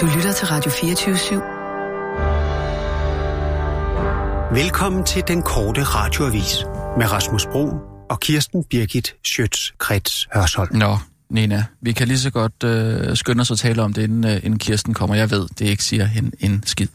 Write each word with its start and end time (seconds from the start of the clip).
Du 0.00 0.06
lytter 0.16 0.32
til 0.32 0.46
Radio 0.46 0.70
24 0.70 1.14
/7. 1.14 1.34
Velkommen 4.54 5.04
til 5.04 5.22
den 5.28 5.42
korte 5.42 5.82
radioavis 5.82 6.64
med 6.98 7.12
Rasmus 7.12 7.46
Bro 7.46 7.68
og 8.10 8.20
Kirsten 8.20 8.64
Birgit 8.64 9.14
Schøtz-Krets 9.26 10.26
Hørsholm. 10.34 10.76
Nå, 10.76 10.98
Nina, 11.30 11.64
vi 11.80 11.92
kan 11.92 12.08
lige 12.08 12.18
så 12.18 12.30
godt 12.30 12.64
øh, 12.64 13.16
skynde 13.16 13.40
os 13.40 13.50
at 13.50 13.58
tale 13.58 13.82
om 13.82 13.92
det, 13.92 14.02
inden, 14.02 14.24
øh, 14.24 14.36
inden 14.36 14.58
Kirsten 14.58 14.94
kommer. 14.94 15.16
Jeg 15.16 15.30
ved, 15.30 15.48
det 15.58 15.60
ikke 15.66 15.84
siger 15.84 16.04
hende 16.04 16.30
en 16.40 16.62
skid. 16.66 16.88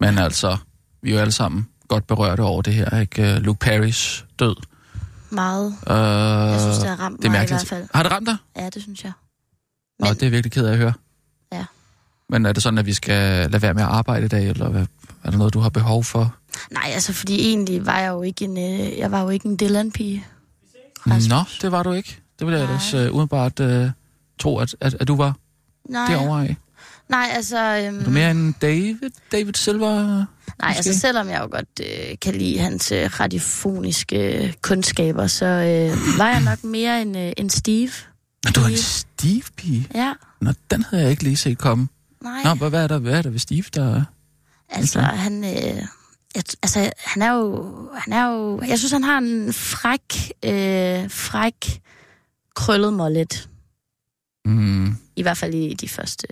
Men 0.00 0.18
altså, 0.18 0.56
vi 1.02 1.10
er 1.10 1.14
jo 1.14 1.20
alle 1.20 1.32
sammen 1.32 1.68
godt 1.88 2.06
berørte 2.06 2.40
over 2.40 2.62
det 2.62 2.74
her, 2.74 3.00
ikke? 3.00 3.38
Luke 3.38 3.58
Perrys 3.58 4.26
død. 4.38 4.56
Meget. 5.30 5.66
Øh, 5.90 5.94
Jeg 6.52 6.60
synes, 6.60 6.78
det 6.78 6.88
har 6.88 7.00
ramt 7.00 7.18
det 7.18 7.24
er 7.24 7.28
mig 7.30 7.36
i 7.36 7.38
mærkeligt. 7.40 7.68
hvert 7.68 7.78
fald. 7.78 7.88
Har 7.94 8.02
det 8.02 8.12
ramt 8.12 8.26
dig? 8.26 8.36
Ja, 8.56 8.70
det 8.70 8.82
synes 8.82 9.04
jeg. 9.04 9.12
Men... 10.00 10.08
Og 10.08 10.14
det 10.14 10.26
er 10.26 10.30
virkelig 10.30 10.52
ked 10.52 10.66
af 10.66 10.72
at 10.72 10.78
høre. 10.78 10.92
Men 12.28 12.46
er 12.46 12.52
det 12.52 12.62
sådan, 12.62 12.78
at 12.78 12.86
vi 12.86 12.92
skal 12.94 13.50
lade 13.50 13.62
være 13.62 13.74
med 13.74 13.82
at 13.82 13.88
arbejde 13.88 14.24
i 14.24 14.28
dag, 14.28 14.48
eller 14.48 14.86
er 15.24 15.30
der 15.30 15.36
noget, 15.38 15.54
du 15.54 15.60
har 15.60 15.68
behov 15.68 16.04
for? 16.04 16.34
Nej, 16.70 16.90
altså, 16.94 17.12
fordi 17.12 17.40
egentlig 17.48 17.86
var 17.86 17.98
jeg 17.98 18.08
jo 18.10 18.22
ikke 18.22 18.44
en, 18.44 18.58
øh, 18.58 18.98
jeg 18.98 19.10
var 19.10 19.22
jo 19.22 19.28
ikke 19.28 19.46
en 19.48 19.56
Dylan-pige. 19.56 20.24
Rasmus. 21.06 21.28
Nå, 21.28 21.38
det 21.62 21.72
var 21.72 21.82
du 21.82 21.92
ikke. 21.92 22.18
Det 22.38 22.46
ville 22.46 22.58
jeg 22.60 22.66
Nej. 22.66 22.74
ellers 22.94 23.10
uh, 23.10 23.16
udenbart 23.16 23.60
uh, 23.60 23.90
tro, 24.38 24.58
at, 24.58 24.76
at, 24.80 24.96
at 25.00 25.08
du 25.08 25.16
var 25.16 25.36
Nej, 25.88 26.06
derovre 26.06 26.42
af. 26.48 26.56
nej 27.08 27.26
altså... 27.32 27.58
Øhm, 27.86 27.98
Er 28.00 28.04
du 28.04 28.10
mere 28.10 28.30
en 28.30 28.54
David, 28.62 29.10
David 29.32 29.52
Silver? 29.54 30.02
nej, 30.06 30.24
måske? 30.60 30.76
altså 30.76 30.98
selvom 31.00 31.28
jeg 31.28 31.40
jo 31.40 31.48
godt 31.50 31.80
øh, 31.80 32.18
kan 32.22 32.34
lide 32.34 32.58
hans 32.58 32.92
øh, 32.92 33.20
radiofoniske 33.20 34.44
øh, 34.46 34.52
kundskaber, 34.62 35.26
så 35.26 35.46
øh, 35.46 36.18
var 36.18 36.28
jeg 36.28 36.40
nok 36.40 36.64
mere 36.64 37.02
en, 37.02 37.16
øh, 37.16 37.32
en 37.36 37.50
Steve. 37.50 37.90
Er 38.46 38.50
du 38.50 38.60
en 38.60 38.76
Steve. 38.76 39.02
Steve-pige? 39.18 39.88
Ja, 39.94 40.12
Nå, 40.40 40.52
den 40.70 40.84
havde 40.90 41.02
jeg 41.02 41.10
ikke 41.10 41.22
lige 41.22 41.36
set 41.36 41.58
komme. 41.58 41.88
Nej. 42.22 42.42
Nå, 42.44 42.68
hvad, 42.68 42.82
er 42.82 42.86
der, 42.86 42.98
hvad 42.98 43.12
er 43.18 43.22
der 43.22 43.30
ved 43.30 43.38
Steve, 43.38 43.64
der... 43.74 44.04
Altså, 44.68 45.00
han, 45.00 45.44
øh, 45.44 45.50
jeg, 46.34 46.42
altså, 46.62 46.90
han 46.98 47.22
er 47.22 47.32
jo, 47.32 47.72
han 47.98 48.12
er 48.12 48.26
jo, 48.26 48.60
jeg 48.68 48.78
synes, 48.78 48.92
han 48.92 49.04
har 49.04 49.18
en 49.18 49.52
fræk, 49.52 50.32
øh, 50.44 51.10
fræk, 51.10 51.80
krøllet 52.56 52.92
mollet. 52.92 53.48
Mm, 54.44 54.96
I 55.16 55.22
hvert 55.22 55.36
fald 55.36 55.54
i 55.54 55.74
de 55.74 55.88
første, 55.88 56.26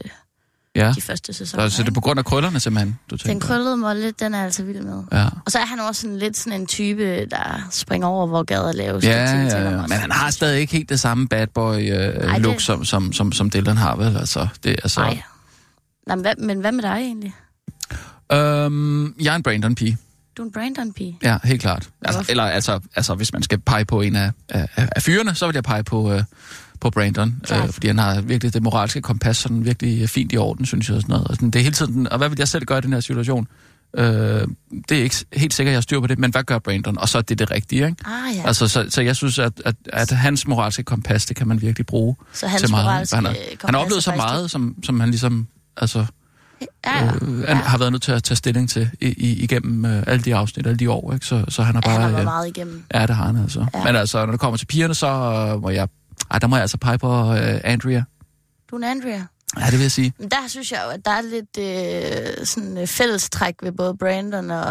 ja, 0.76 0.92
de 0.96 1.00
første 1.00 1.32
sæsoner. 1.32 1.68
så, 1.68 1.76
så 1.76 1.82
det 1.82 1.88
er 1.88 1.92
på 1.94 2.00
grund 2.00 2.18
af 2.18 2.24
krøllerne 2.24 2.60
simpelthen, 2.60 2.98
du 3.10 3.16
Den 3.16 3.24
tænker? 3.24 3.46
krøllede 3.46 3.76
mollet, 3.76 4.20
den 4.20 4.34
er 4.34 4.38
jeg 4.38 4.44
altså 4.44 4.62
vild 4.62 4.80
med. 4.82 5.02
Ja. 5.12 5.24
Og 5.46 5.52
så 5.52 5.58
er 5.58 5.64
han 5.66 5.80
også 5.80 6.00
sådan 6.00 6.18
lidt 6.18 6.36
sådan 6.36 6.60
en 6.60 6.66
type, 6.66 7.26
der 7.26 7.68
springer 7.70 8.08
over, 8.08 8.26
hvor 8.26 8.42
gader 8.42 8.72
laves. 8.72 9.04
Ja, 9.04 9.26
tænker 9.26 9.56
ja, 9.58 9.70
ja. 9.70 9.80
Men 9.86 9.92
han 9.98 10.10
har 10.10 10.30
stadig 10.30 10.60
ikke 10.60 10.72
helt 10.72 10.88
det 10.88 11.00
samme 11.00 11.28
bad 11.28 11.46
boy 11.46 11.74
Ej, 11.74 12.38
look, 12.38 12.54
det- 12.54 12.62
som, 12.62 12.84
som, 12.84 13.12
som, 13.12 13.32
som 13.32 13.50
Dylan 13.50 13.76
har, 13.76 13.96
vel? 13.96 14.16
Altså, 14.16 14.48
det, 14.64 14.70
er 14.72 14.76
altså, 14.82 15.00
Nej. 15.00 15.22
Nå, 16.06 16.14
men, 16.14 16.20
hvad, 16.20 16.34
men 16.38 16.60
hvad 16.60 16.72
med 16.72 16.82
dig 16.82 16.90
egentlig? 16.90 17.34
øhm, 18.32 19.14
jeg 19.22 19.32
er 19.32 19.36
en 19.36 19.42
Brandon-pige. 19.42 19.98
Du 20.36 20.42
er 20.42 20.46
en 20.46 20.52
Brandon-pige. 20.52 21.18
Ja, 21.22 21.38
helt 21.44 21.60
klart. 21.60 21.88
Altså, 22.02 22.18
Hvorfor? 22.18 22.30
eller 22.30 22.44
altså, 22.44 22.80
altså, 22.96 23.14
hvis 23.14 23.32
man 23.32 23.42
skal 23.42 23.58
pege 23.58 23.84
på 23.84 24.00
en 24.00 24.16
af, 24.16 24.32
af, 24.48 24.68
af 24.76 25.02
fyrene, 25.02 25.34
så 25.34 25.46
vil 25.46 25.54
jeg 25.54 25.64
pege 25.64 25.84
på, 25.84 26.12
øh, 26.12 26.22
på 26.80 26.90
Brandon. 26.90 27.40
Klart. 27.44 27.64
Øh, 27.64 27.72
fordi 27.72 27.86
han 27.86 27.98
har 27.98 28.20
virkelig 28.20 28.54
det 28.54 28.62
moralske 28.62 29.00
kompas 29.00 29.36
sådan 29.36 29.64
virkelig 29.64 30.08
fint 30.10 30.32
i 30.32 30.36
orden, 30.36 30.66
synes 30.66 30.88
jeg. 30.88 30.96
Og, 30.96 31.02
sådan 31.02 31.12
noget. 31.12 31.28
Og 31.28 31.34
sådan, 31.34 31.50
det 31.50 31.58
er 31.58 31.62
hele 31.62 31.74
tiden, 31.74 32.08
og 32.08 32.18
hvad 32.18 32.28
vil 32.28 32.38
jeg 32.38 32.48
selv 32.48 32.64
gøre 32.64 32.78
i 32.78 32.80
den 32.80 32.92
her 32.92 33.00
situation? 33.00 33.48
Øh, 33.96 34.04
det 34.88 34.98
er 34.98 35.02
ikke 35.02 35.16
helt 35.32 35.54
sikkert, 35.54 35.70
at 35.70 35.72
jeg 35.72 35.76
har 35.76 35.80
styr 35.80 36.00
på 36.00 36.06
det, 36.06 36.18
men 36.18 36.30
hvad 36.30 36.42
gør 36.42 36.58
Brandon? 36.58 36.98
Og 36.98 37.08
så 37.08 37.18
er 37.18 37.22
det 37.22 37.38
det 37.38 37.50
rigtige, 37.50 37.86
ikke? 37.86 37.96
Ah 38.04 38.36
ja, 38.36 38.42
Altså, 38.46 38.68
så, 38.68 38.86
så 38.88 39.02
jeg 39.02 39.16
synes, 39.16 39.38
at, 39.38 39.52
at, 39.64 39.74
at 39.92 40.10
hans 40.10 40.46
moralske 40.46 40.82
kompas, 40.82 41.26
det 41.26 41.36
kan 41.36 41.48
man 41.48 41.62
virkelig 41.62 41.86
bruge 41.86 42.16
så 42.32 42.46
hans 42.46 42.62
til 42.62 42.70
meget. 42.70 42.84
moralske 42.84 43.16
Han 43.16 43.24
har, 43.24 43.36
han 43.64 43.74
har 43.74 43.80
oplevet 43.82 44.02
så 44.02 44.12
meget, 44.16 44.50
som, 44.50 44.76
som 44.84 45.00
han 45.00 45.10
ligesom 45.10 45.46
altså, 45.76 46.06
Ja, 46.86 47.04
ja. 47.04 47.12
øh, 47.22 47.48
han 47.48 47.56
har 47.56 47.78
været 47.78 47.92
nødt 47.92 48.02
til 48.02 48.12
at 48.12 48.22
tage 48.22 48.36
stilling 48.36 48.70
til 48.70 48.90
i, 49.00 49.06
i, 49.06 49.42
igennem 49.42 49.84
øh, 49.84 50.02
alle 50.06 50.22
de 50.22 50.34
afsnit, 50.34 50.66
alle 50.66 50.76
de 50.78 50.90
år. 50.90 51.12
Ikke? 51.12 51.26
Så, 51.26 51.44
så 51.48 51.62
han 51.62 51.74
har 51.74 51.82
ja, 51.86 51.88
bare... 51.88 52.00
han 52.02 52.12
har 52.12 52.18
øh, 52.18 52.24
meget 52.24 52.48
igennem. 52.48 52.84
Ja, 52.94 53.06
det 53.06 53.16
har 53.16 53.26
han 53.26 53.36
altså. 53.36 53.66
Ja. 53.74 53.78
Ja. 53.78 53.84
Men 53.84 53.96
altså, 53.96 54.24
når 54.26 54.30
det 54.32 54.40
kommer 54.40 54.56
til 54.56 54.66
pigerne, 54.66 54.94
så 54.94 55.06
øh, 55.06 55.62
må 55.62 55.70
jeg... 55.70 55.88
Ej, 56.30 56.38
der 56.38 56.46
må 56.46 56.56
jeg 56.56 56.62
altså 56.62 56.76
pege 56.78 56.98
på 56.98 57.32
øh, 57.34 57.60
Andrea. 57.64 58.02
Du 58.70 58.76
er 58.76 58.78
en 58.78 58.84
Andrea. 58.84 59.22
Ja, 59.60 59.64
det 59.64 59.72
vil 59.72 59.80
jeg 59.80 59.92
sige. 59.92 60.12
Men 60.18 60.28
der 60.28 60.36
synes 60.48 60.72
jeg 60.72 60.80
jo, 60.86 60.90
at 60.90 61.04
der 61.04 61.10
er 61.10 61.20
lidt 61.22 61.58
øh, 62.40 62.46
sådan 62.46 62.78
øh, 62.78 62.86
fællestræk 62.86 63.54
ved 63.62 63.72
både 63.72 63.96
Brandon 63.96 64.50
og 64.50 64.66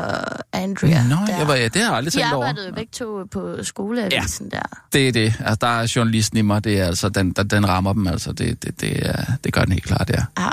Andrea. 0.54 1.04
Nå, 1.04 1.16
der. 1.28 1.38
jeg 1.38 1.48
var, 1.48 1.56
ja, 1.56 1.64
det 1.64 1.76
har 1.76 1.82
jeg 1.90 1.98
aldrig 1.98 2.14
De 2.14 2.20
tænkt 2.20 2.34
over. 2.34 2.46
arbejdede 2.46 2.68
jo 2.68 2.74
begge 2.74 2.92
to 2.92 3.26
på 3.32 3.64
skoleavisen 3.64 4.50
ja. 4.54 4.58
der. 4.58 4.80
Det 4.94 5.08
er 5.08 5.12
det. 5.12 5.34
Altså, 5.40 5.58
der 5.62 5.68
er 5.68 5.94
journalisten 5.96 6.38
i 6.38 6.42
mig, 6.42 6.64
det 6.64 6.80
er 6.80 6.86
altså, 6.86 7.10
den, 7.10 7.32
den, 7.32 7.48
den 7.48 7.68
rammer 7.70 7.94
dem, 7.94 8.08
altså. 8.08 8.32
Det, 8.32 8.64
det, 8.64 8.82
det, 8.82 9.16
det 9.44 9.54
gør 9.54 9.62
den 9.64 9.72
helt 9.72 9.86
klart, 9.86 10.10
ja. 10.10 10.24
Ja. 10.44 10.50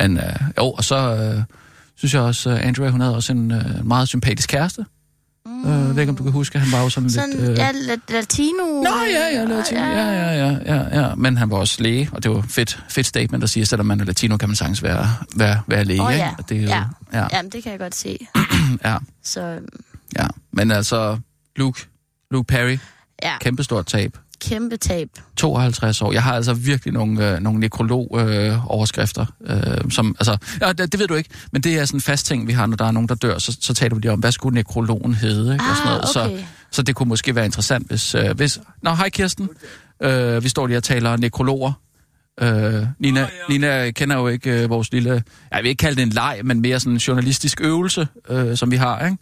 Men 0.00 0.16
øh, 0.16 0.22
jo, 0.58 0.64
og 0.70 0.84
så 0.84 0.96
øh, 0.96 1.42
synes 1.96 2.14
jeg 2.14 2.22
også, 2.22 2.50
at 2.50 2.58
Andrea, 2.58 2.88
hun 2.90 3.00
havde 3.00 3.14
også 3.14 3.32
en 3.32 3.50
øh, 3.52 3.86
meget 3.86 4.08
sympatisk 4.08 4.48
kæreste. 4.48 4.84
Mm. 5.46 5.64
Øh, 5.64 5.70
jeg 5.70 5.88
ved 5.94 5.98
ikke, 6.02 6.10
om 6.10 6.16
du 6.16 6.22
kan 6.22 6.32
huske, 6.32 6.58
han 6.58 6.72
var 6.72 6.82
jo 6.82 6.88
sådan, 6.90 7.10
Sådan, 7.10 7.30
lidt... 7.30 7.50
Øh, 7.50 7.56
ja, 7.56 7.70
la- 7.72 8.12
latino. 8.12 8.64
Nå, 8.64 8.90
ja, 9.10 9.38
ja, 9.38 9.44
latino. 9.44 9.80
Ja, 9.80 10.10
ja, 10.10 10.46
ja, 10.46 10.56
ja, 10.74 11.00
ja. 11.00 11.14
Men 11.14 11.36
han 11.36 11.50
var 11.50 11.56
også 11.56 11.82
læge, 11.82 12.10
og 12.12 12.22
det 12.22 12.30
var 12.30 12.40
fedt, 12.48 12.84
fedt 12.88 13.06
statement 13.06 13.44
at 13.44 13.50
sige, 13.50 13.62
at 13.62 13.68
selvom 13.68 13.86
man 13.86 14.00
er 14.00 14.04
latino, 14.04 14.36
kan 14.36 14.48
man 14.48 14.56
sagtens 14.56 14.82
være, 14.82 15.14
være, 15.36 15.60
være 15.66 15.84
læge. 15.84 16.12
Ikke? 16.12 16.24
ja. 16.24 16.34
Og 16.38 16.48
Det 16.48 16.62
Ja. 16.62 16.82
ja. 17.12 17.26
Jamen, 17.32 17.52
det 17.52 17.62
kan 17.62 17.72
jeg 17.72 17.78
godt 17.80 17.94
se. 17.94 18.18
ja. 18.84 18.96
Så 19.24 19.40
øhm, 19.40 19.66
Ja, 20.18 20.26
men 20.52 20.70
altså, 20.70 21.18
Luke, 21.56 21.86
Luke 22.30 22.46
Perry, 22.46 22.78
ja, 23.22 23.38
kæmpestort 23.38 23.86
tab. 23.86 24.18
Kæmpe 24.40 24.76
tab. 24.76 25.08
52 25.36 26.02
år. 26.02 26.12
Jeg 26.12 26.22
har 26.22 26.34
altså 26.34 26.54
virkelig 26.54 26.94
nogle, 26.94 27.30
øh, 27.34 27.40
nogle 27.40 27.60
nekrolog-overskrifter, 27.60 29.26
øh, 29.46 29.90
som, 29.90 30.16
altså, 30.20 30.36
ja, 30.60 30.72
det, 30.72 30.92
det 30.92 31.00
ved 31.00 31.06
du 31.08 31.14
ikke, 31.14 31.30
men 31.52 31.62
det 31.62 31.78
er 31.78 31.84
sådan 31.84 31.96
en 31.96 32.00
fast 32.00 32.26
ting, 32.26 32.46
vi 32.46 32.52
har, 32.52 32.66
når 32.66 32.76
der 32.76 32.84
er 32.84 32.90
nogen, 32.90 33.08
der 33.08 33.14
dør, 33.14 33.38
så, 33.38 33.56
så 33.60 33.74
taler 33.74 33.94
vi 33.94 34.00
lige 34.00 34.12
om, 34.12 34.18
hvad 34.20 34.32
skulle 34.32 34.54
nekrologen 34.54 35.14
hedde, 35.14 35.52
ikke? 35.52 35.64
og 35.70 35.76
sådan 35.76 35.92
Ah, 35.92 36.00
noget. 36.14 36.34
okay. 36.36 36.38
Så, 36.42 36.46
så 36.70 36.82
det 36.82 36.94
kunne 36.94 37.08
måske 37.08 37.34
være 37.34 37.44
interessant, 37.44 37.86
hvis... 37.88 38.14
Øh, 38.14 38.36
hvis 38.36 38.60
Nå, 38.82 38.90
hej 38.94 39.08
Kirsten. 39.10 39.48
Øh, 40.02 40.44
vi 40.44 40.48
står 40.48 40.66
lige 40.66 40.76
og 40.76 40.82
taler 40.84 41.16
nekrologer. 41.16 41.72
Øh, 42.40 42.86
Nina, 42.98 43.26
Nina 43.48 43.90
kender 43.90 44.16
jo 44.16 44.28
ikke 44.28 44.62
øh, 44.62 44.70
vores 44.70 44.92
lille... 44.92 45.22
Jeg 45.52 45.62
vil 45.62 45.68
ikke 45.68 45.80
kalde 45.80 45.96
det 45.96 46.02
en 46.02 46.08
leg, 46.08 46.40
men 46.44 46.60
mere 46.60 46.80
sådan 46.80 46.92
en 46.92 46.98
journalistisk 46.98 47.60
øvelse, 47.60 48.08
øh, 48.28 48.56
som 48.56 48.70
vi 48.70 48.76
har, 48.76 49.04
ikke? 49.04 49.16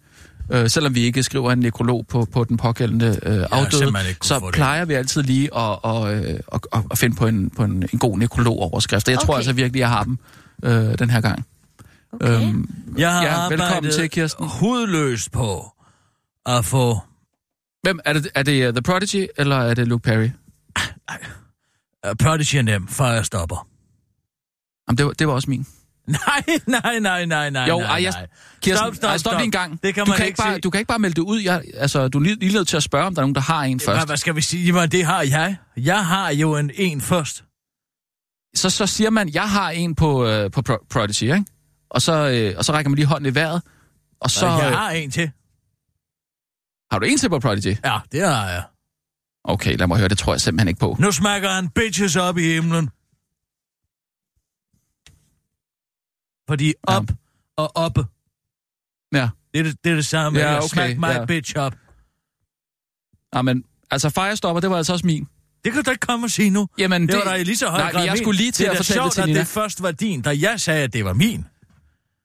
Øh, 0.52 0.70
selvom 0.70 0.94
vi 0.94 1.00
ikke 1.00 1.22
skriver 1.22 1.52
en 1.52 1.58
nekrolog 1.58 2.06
på, 2.06 2.24
på 2.32 2.44
den 2.44 2.56
pågældende 2.56 3.18
øh, 3.22 3.44
afdøde, 3.50 4.14
så 4.22 4.38
få 4.40 4.46
det. 4.46 4.54
plejer 4.54 4.84
vi 4.84 4.94
altid 4.94 5.22
lige 5.22 5.44
at, 5.44 5.78
og, 5.82 6.14
øh, 6.14 6.40
at, 6.52 6.66
at, 6.72 6.82
at 6.90 6.98
finde 6.98 7.16
på 7.16 7.26
en, 7.26 7.50
på 7.50 7.64
en, 7.64 7.88
en 7.92 7.98
god 7.98 8.18
nekrolog-overskrift. 8.18 9.08
Og 9.08 9.12
Jeg 9.12 9.18
okay. 9.18 9.26
tror 9.26 9.36
altså 9.36 9.52
virkelig, 9.52 9.80
jeg 9.80 9.88
har 9.88 10.02
dem 10.04 10.18
øh, 10.64 10.98
den 10.98 11.10
her 11.10 11.20
gang. 11.20 11.46
Okay. 12.12 12.42
Øhm, 12.48 12.70
Jeg 12.98 13.12
har 13.12 13.24
Ja, 13.24 13.48
velkommen 13.48 13.92
til, 13.92 14.10
Kirsten. 14.10 14.46
hudløst 14.48 15.32
på 15.32 15.72
at 16.46 16.64
få... 16.64 16.98
hvem, 17.82 18.00
er 18.04 18.12
det, 18.12 18.28
er 18.34 18.42
det 18.42 18.68
uh, 18.68 18.74
The 18.74 18.82
Prodigy, 18.82 19.26
eller 19.36 19.56
er 19.56 19.74
det 19.74 19.88
Luke 19.88 20.02
Perry? 20.02 20.30
Uh, 22.06 22.14
Prodigy 22.18 22.54
and 22.56 22.66
them, 22.68 22.88
Firestopper. 22.88 23.66
Jamen, 24.88 24.98
det, 24.98 25.06
var, 25.06 25.12
det 25.12 25.26
var 25.26 25.32
også 25.32 25.50
min. 25.50 25.66
Nej, 26.26 26.44
nej, 26.66 26.98
nej, 26.98 27.24
nej, 27.24 27.50
nej, 27.50 27.68
Jo, 27.68 27.78
nej, 27.78 27.86
ej, 27.88 28.02
jeg- 28.02 28.12
nej. 28.12 28.26
Kirsten, 28.62 28.86
Stop, 28.86 28.94
stop, 28.94 29.08
ej, 29.10 29.18
stop 29.18 29.32
stop. 29.32 29.42
en 29.42 29.50
gang. 29.50 29.82
Det 29.82 29.94
kan 29.94 30.04
du, 30.04 30.08
man 30.10 30.16
kan 30.16 30.26
ikke 30.26 30.36
bare, 30.36 30.52
sige. 30.52 30.60
du 30.60 30.70
kan 30.70 30.78
ikke 30.78 30.88
bare 30.88 30.98
melde 30.98 31.14
det 31.14 31.22
ud. 31.22 31.40
Jeg, 31.40 31.62
altså, 31.74 32.08
du 32.08 32.18
er 32.18 32.22
lige, 32.22 32.64
til 32.64 32.76
at 32.76 32.82
spørge, 32.82 33.04
om 33.06 33.14
der 33.14 33.22
er 33.22 33.24
nogen, 33.24 33.34
der 33.34 33.40
har 33.40 33.62
en 33.64 33.80
først. 33.80 33.98
Hvad, 33.98 34.06
hvad 34.06 34.16
skal 34.16 34.36
vi 34.36 34.40
sige? 34.40 34.66
Jamen, 34.66 34.90
det 34.90 35.04
har 35.04 35.22
jeg. 35.22 35.56
Jeg 35.76 36.06
har 36.06 36.30
jo 36.30 36.56
en, 36.56 36.70
en 36.74 37.00
først. 37.00 37.44
Så, 38.56 38.70
så 38.70 38.86
siger 38.86 39.10
man, 39.10 39.28
jeg 39.34 39.50
har 39.50 39.70
en 39.70 39.94
på, 39.94 40.26
øh, 40.26 40.50
på 40.50 40.62
Pro- 40.68 40.86
Prodigy, 40.90 41.22
ikke? 41.22 41.44
Og 41.90 42.02
så, 42.02 42.12
øh, 42.28 42.54
og 42.58 42.64
så 42.64 42.72
rækker 42.72 42.88
man 42.88 42.96
lige 42.96 43.06
hånden 43.06 43.32
i 43.32 43.34
vejret. 43.34 43.62
Og 44.20 44.30
så 44.30 44.46
jeg 44.46 44.70
øh, 44.70 44.76
har 44.78 44.90
en 44.90 45.10
til. 45.10 45.30
har 46.92 46.98
du 46.98 47.06
en 47.06 47.18
til 47.18 47.28
på 47.28 47.38
Prodigy? 47.38 47.76
Ja, 47.84 47.98
det 48.12 48.28
har 48.28 48.48
jeg. 48.50 48.62
Okay, 49.44 49.76
lad 49.76 49.86
mig 49.86 49.98
høre, 49.98 50.08
det 50.08 50.18
tror 50.18 50.32
jeg 50.34 50.40
simpelthen 50.40 50.68
ikke 50.68 50.80
på. 50.80 50.96
Nu 51.00 51.12
smækker 51.12 51.50
han 51.50 51.68
bitches 51.68 52.16
op 52.16 52.38
i 52.38 52.42
himlen. 52.52 52.90
Fordi 56.48 56.66
Ja. 56.66 56.96
op 56.96 57.04
og 57.56 57.76
oppe, 57.76 58.06
Ja, 59.12 59.28
det 59.54 59.58
er 59.60 59.62
det, 59.64 59.84
det, 59.84 59.90
er 59.92 59.94
det 59.96 60.06
samme. 60.06 60.38
Ja, 60.38 60.56
okay, 60.56 60.68
Smack 60.68 60.98
my 60.98 61.04
ja. 61.06 61.24
bitch 61.24 61.56
op. 61.56 61.74
ja 63.34 63.42
men 63.42 63.64
altså 63.90 64.10
Firestopper, 64.10 64.60
det 64.60 64.70
var 64.70 64.76
altså 64.76 64.92
også 64.92 65.06
min. 65.06 65.28
Det 65.64 65.72
kan 65.72 65.84
du 65.84 65.90
ikke 65.90 66.06
komme 66.06 66.26
og 66.26 66.30
sige 66.30 66.50
nu. 66.50 66.68
Jamen, 66.78 67.02
Det, 67.02 67.08
det 67.10 67.18
var 67.18 67.24
da 67.24 67.34
i 67.34 67.44
lige 67.44 67.56
så 67.56 67.68
høj 67.68 67.78
nej, 67.80 67.92
grad 67.92 68.04
jeg 68.04 68.12
min. 68.12 68.22
skulle 68.22 68.36
lige 68.36 68.52
til 68.52 68.64
det 68.66 68.70
at 68.70 68.76
fortælle 68.76 69.02
det 69.04 69.12
sjovt, 69.12 69.12
til 69.14 69.20
at 69.20 69.26
Nina. 69.28 69.38
det 69.40 69.46
først 69.48 69.82
var 69.82 69.90
din, 69.90 70.22
da 70.22 70.30
jeg 70.40 70.60
sagde, 70.60 70.84
at 70.84 70.92
det 70.92 71.04
var 71.04 71.12
min. 71.12 71.44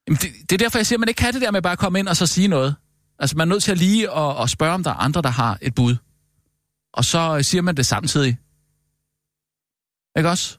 Jamen, 0.07 0.17
det, 0.21 0.29
det 0.41 0.51
er 0.51 0.57
derfor, 0.57 0.77
jeg 0.77 0.85
siger, 0.87 0.97
at 0.97 0.99
man 0.99 1.09
ikke 1.09 1.19
kan 1.19 1.33
det 1.33 1.41
der 1.41 1.51
med 1.51 1.61
bare 1.61 1.73
at 1.73 1.79
komme 1.79 1.99
ind 1.99 2.07
og 2.07 2.17
så 2.17 2.25
sige 2.27 2.47
noget. 2.47 2.75
Altså, 3.19 3.37
man 3.37 3.47
er 3.47 3.53
nødt 3.53 3.63
til 3.63 3.71
at 3.71 3.77
lige 3.77 4.11
at, 4.17 4.43
at 4.43 4.49
spørge, 4.49 4.73
om 4.73 4.83
der 4.83 4.89
er 4.91 4.95
andre, 4.95 5.21
der 5.21 5.29
har 5.29 5.57
et 5.61 5.75
bud. 5.75 5.95
Og 6.93 7.05
så 7.05 7.39
siger 7.43 7.61
man 7.61 7.77
det 7.77 7.85
samtidig. 7.85 8.37
Ikke 10.17 10.29
også? 10.29 10.57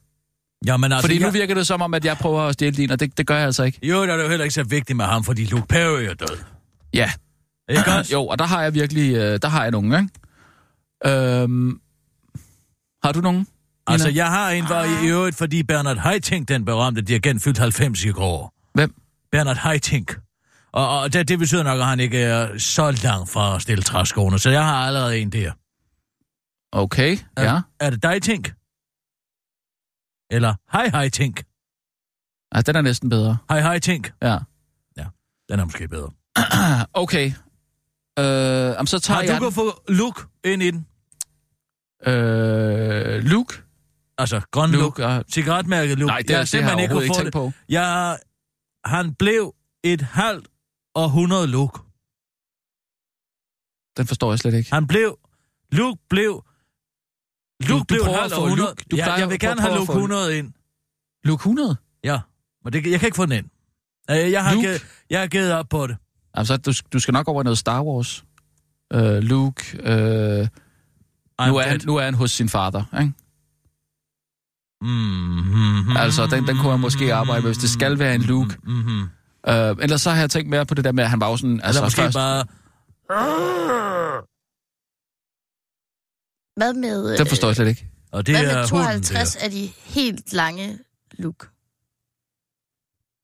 Jamen, 0.67 0.93
altså, 0.93 1.03
Fordi 1.03 1.19
nu 1.19 1.25
jeg... 1.25 1.35
virker 1.35 1.55
det 1.55 1.67
som 1.67 1.83
om, 1.83 1.95
at 1.95 2.05
jeg 2.05 2.17
prøver 2.17 2.43
at 2.43 2.55
stjæle 2.55 2.77
din, 2.77 2.91
og 2.91 3.01
det, 3.01 3.19
det 3.19 3.27
gør 3.27 3.37
jeg 3.37 3.47
altså 3.47 3.63
ikke. 3.63 3.79
Jo, 3.83 4.03
det 4.03 4.11
er 4.11 4.23
jo 4.23 4.29
heller 4.29 4.45
ikke 4.45 4.55
så 4.55 4.63
vigtigt 4.63 4.97
med 4.97 5.05
ham, 5.05 5.25
fordi 5.25 5.45
Luke 5.45 5.67
Perry 5.69 6.03
er 6.03 6.15
død. 6.15 6.39
Ja. 6.95 7.11
Ikke 7.71 7.91
også? 7.99 8.13
Jo, 8.13 8.27
og 8.27 8.39
der 8.39 8.45
har 8.45 8.63
jeg 8.63 8.75
virkelig, 8.75 9.15
øh, 9.15 9.39
der 9.43 9.49
har 9.49 9.63
jeg 9.63 9.71
nogen, 9.71 9.93
ikke? 9.93 10.09
Øhm, 11.43 11.81
har 13.05 13.13
du 13.13 13.21
nogen? 13.21 13.47
Altså, 13.87 14.09
jeg 14.09 14.29
har 14.29 14.51
en, 14.51 14.67
hvor 14.67 15.05
i 15.05 15.09
øvrigt, 15.09 15.37
fordi 15.37 15.63
Bernard 15.63 15.97
Haitink, 15.97 16.49
den 16.49 16.65
berømte 16.65 17.03
dirigent, 17.03 17.43
fyldt 17.43 17.59
90 17.59 18.05
i 18.05 18.09
går. 18.09 18.55
Hvem? 18.75 18.95
Bernard 19.33 19.57
Haitink. 19.57 20.19
Og, 20.73 21.01
og 21.01 21.13
det, 21.13 21.29
det 21.29 21.39
betyder 21.39 21.63
nok, 21.63 21.79
at 21.81 21.87
han 21.87 22.01
ikke 22.01 22.19
er 22.19 22.59
så 22.59 22.91
langt 22.91 23.31
fra 23.31 23.57
at 23.57 23.63
stille 23.63 23.83
træskoene, 23.83 24.39
så 24.39 24.51
jeg 24.51 24.65
har 24.65 24.87
allerede 24.87 25.19
en 25.19 25.31
der. 25.31 25.53
Okay, 26.73 27.19
Er, 27.37 27.45
ja. 27.45 27.61
er 27.81 27.91
det 27.91 28.03
dig, 28.03 28.23
Tink? 28.23 28.53
Eller 30.33 30.55
hej, 30.73 30.89
hej, 30.89 31.09
Tink. 31.09 31.45
ja. 32.55 32.61
Den 32.61 32.77
er 32.77 32.81
næsten 32.81 33.09
bedre. 33.11 33.39
Hej, 33.51 33.61
hej, 33.61 33.79
Tink. 33.79 34.13
Ja. 34.23 34.39
Den 35.49 35.61
er 35.61 35.65
måske 35.65 35.89
bedre. 35.89 36.11
Okay. 37.03 37.27
Øh, 38.19 38.25
jamen, 38.25 38.87
så 38.87 38.99
tager 38.99 39.17
Har 39.17 39.25
jeg 39.25 39.41
du 39.41 39.45
kan 39.45 39.53
få 39.53 39.83
look 39.89 40.29
ind 40.45 40.63
i 40.63 40.71
den? 40.71 40.87
den. 42.05 42.13
Øh, 42.15 43.23
Luke? 43.25 43.63
Altså, 44.19 44.41
grøn 44.51 44.71
look. 44.71 44.83
Luke, 44.83 45.03
ja. 45.09 45.23
Cigaretmærket 45.33 45.99
look. 45.99 46.07
Nej, 46.09 46.19
det, 46.19 46.31
Jeg 46.31 46.47
det 46.53 46.63
har 46.63 46.71
jeg 46.71 46.79
overhovedet 46.79 47.05
ikke 47.05 47.15
tænkt 47.15 47.25
det. 47.27 47.33
på. 47.33 47.53
Jeg, 47.69 48.19
han 48.85 49.15
blev 49.15 49.55
et 49.85 50.01
halvt 50.03 50.49
og 50.95 51.05
100 51.07 51.47
look. 51.47 51.81
Den 53.97 54.07
forstår 54.07 54.33
jeg 54.33 54.39
slet 54.39 54.55
ikke. 54.55 54.73
Han 54.73 54.87
blev... 54.87 55.19
Luke 55.73 56.01
blev... 56.11 56.45
Luke 57.69 57.79
du 57.81 57.85
blev 57.85 58.01
et 58.01 58.05
prøver 58.07 58.19
at 58.19 58.33
få 58.33 58.45
100. 58.45 58.69
Luke- 58.71 58.85
du 58.91 58.97
ja, 58.97 59.13
jeg 59.13 59.31
vil 59.31 59.39
gerne 59.39 59.61
have 59.61 59.75
Luke 59.75 59.87
få- 59.87 59.93
100 59.93 60.39
ind. 60.39 60.53
Luke 61.25 61.41
100? 61.41 61.77
Ja, 62.05 62.19
men 62.65 62.73
det, 62.73 62.87
jeg 62.91 63.01
kan 63.01 63.07
ikke 63.07 63.17
få 63.17 63.27
den 63.27 63.33
ind. 63.33 63.47
Øh, 64.11 64.33
Jeg 64.33 64.45
har, 64.45 64.55
givet, 64.55 64.87
jeg 65.11 65.21
har 65.21 65.27
givet 65.27 65.53
op 65.53 65.67
på 65.71 65.87
det. 65.87 65.97
Altså, 66.35 66.57
du, 66.57 66.73
du 66.93 66.99
skal 66.99 67.13
nok 67.13 67.29
over 67.29 67.43
noget 67.43 67.59
Star 67.59 67.83
Wars. 67.83 68.25
Øh, 68.93 69.19
Luke... 69.19 69.63
I'm 71.43 71.47
nu, 71.49 71.57
er 71.57 71.63
han, 71.63 71.81
nu 71.85 71.97
er 71.97 72.03
han 72.05 72.15
hos 72.15 72.31
sin 72.31 72.49
fader, 72.49 72.85
ikke? 73.01 73.13
Mm-hmm. 74.81 75.97
Altså, 75.97 76.27
den, 76.27 76.47
den 76.47 76.57
kunne 76.59 76.71
jeg 76.71 76.81
måske 76.81 77.15
arbejde 77.15 77.43
med, 77.43 77.49
hvis 77.49 77.59
det 77.59 77.71
skal 77.71 77.99
være 77.99 78.15
en 78.15 78.23
Luke. 78.23 78.57
Mm-hmm. 78.65 79.03
Øh, 79.49 79.77
ellers 79.81 80.03
så 80.03 80.11
har 80.11 80.21
jeg 80.21 80.31
tænkt 80.31 80.51
mere 80.51 80.67
på 80.67 80.75
det 80.75 80.85
der 80.85 80.93
med, 80.93 81.05
at 81.05 81.11
han 81.11 81.21
var 81.21 81.31
jo 81.31 81.37
sådan... 81.37 81.61
Altså, 81.65 81.67
Altså, 81.67 81.83
måske 81.83 82.03
først, 82.03 82.15
bare... 82.15 82.45
Hvad 86.57 86.75
med, 86.75 87.19
Den 87.19 87.27
forstår 87.27 87.49
jeg 87.49 87.57
slet 87.57 87.69
ikke. 87.69 87.87
Og 88.13 88.27
det 88.27 88.35
hvad 88.37 88.45
er 88.45 88.47
med 88.57 88.69
hunden 88.69 89.03
52 89.03 89.33
der. 89.37 89.45
af 89.45 89.51
de 89.51 89.71
helt 89.85 90.33
lange 90.33 90.79
look? 91.19 91.49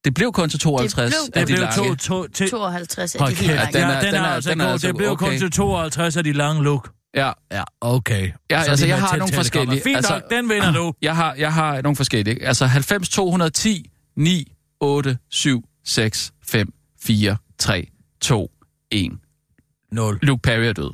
Det 0.05 0.15
blev 0.15 0.33
kun 0.33 0.51
til 0.51 0.61
52 0.61 1.11
blev- 1.11 1.19
af 1.35 1.47
Det 1.47 1.49
de 1.49 1.53
blev 1.53 1.63
lange. 1.63 1.97
to, 1.97 2.23
to, 2.25 2.27
til... 2.29 2.51
52 2.51 3.15
af 3.15 3.29
de 3.29 3.35
helt 3.35 3.55
lange. 3.55 3.73
den 3.73 3.81
ja, 3.81 3.87
er- 3.89 4.01
den, 4.01 4.07
den 4.07 4.15
er, 4.15 4.21
er- 4.21 4.27
altså 4.35 4.51
den 4.51 4.61
er 4.61 4.67
altså 4.69 4.87
Det 4.89 4.97
blev 4.97 5.17
kun 5.17 5.29
okay. 5.29 5.39
til 5.39 5.51
52 5.51 6.17
af 6.17 6.25
de 6.25 6.33
lange 6.33 6.63
look. 6.65 6.91
Ja, 7.15 7.33
Ja, 7.53 7.65
okay. 7.81 8.31
Ja, 8.51 8.65
Så 8.65 8.71
altså, 8.71 8.87
jeg 8.87 9.01
har 9.01 9.17
nogle 9.17 9.35
forskellige. 9.35 9.81
Fint 9.83 9.97
Altså- 9.97 10.13
nok, 10.13 10.31
den 10.31 10.49
vinder 10.49 10.73
du. 10.73 10.95
jeg 11.03 11.17
har, 11.17 11.35
jeg 11.35 11.53
har 11.55 11.83
nogle 11.83 11.97
forskellige. 11.97 12.45
Altså 12.45 12.67
90, 12.67 13.09
210, 13.09 13.91
9, 14.17 14.53
8, 14.81 15.19
7, 15.31 15.65
6, 15.85 16.33
5, 16.47 16.73
4, 17.03 17.37
3, 17.59 17.89
2, 18.21 18.51
1. 18.91 19.13
0. 19.93 20.19
Luke 20.23 20.43
Perry 20.43 20.63
er 20.65 20.73
død. 20.73 20.91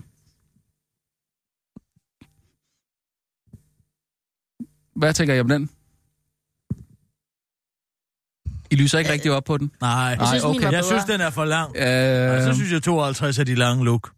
Hvad 4.97 5.15
tænker 5.15 5.35
I 5.35 5.41
om 5.41 5.49
den? 5.49 5.71
I 8.71 8.77
lyser 8.77 8.99
ikke 8.99 9.13
rigtig 9.13 9.33
op 9.33 9.45
på 9.45 9.57
den? 9.59 9.71
Nej, 9.81 9.91
Jeg 9.91 10.27
synes, 10.29 10.43
Nej, 10.43 10.53
min 10.53 10.61
okay. 10.65 10.73
jeg 10.73 10.85
synes, 10.85 11.05
den 11.05 11.21
er 11.21 11.31
for 11.31 11.45
lang. 11.45 11.77
Øh, 11.77 12.43
Så 12.43 12.53
synes 12.55 12.73
jeg 12.73 12.83
52 12.83 13.39
af 13.39 13.47
de 13.47 13.55
lange 13.55 13.85
look. 13.85 14.11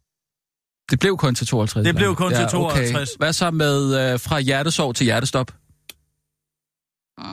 det 0.91 1.01
blev 1.01 1.17
kun 1.17 1.35
til 1.35 1.47
52. 1.47 1.85
Det 1.87 1.97
blev 1.97 2.15
kun 2.17 2.33
til 2.35 2.47
52. 2.47 2.91
Okay. 2.93 3.17
Hvad 3.19 3.33
så 3.33 3.51
med 3.51 4.13
øh, 4.13 4.21
fra 4.21 4.41
hjertesår 4.41 4.93
til 4.93 5.05
hjertestop? 5.05 5.53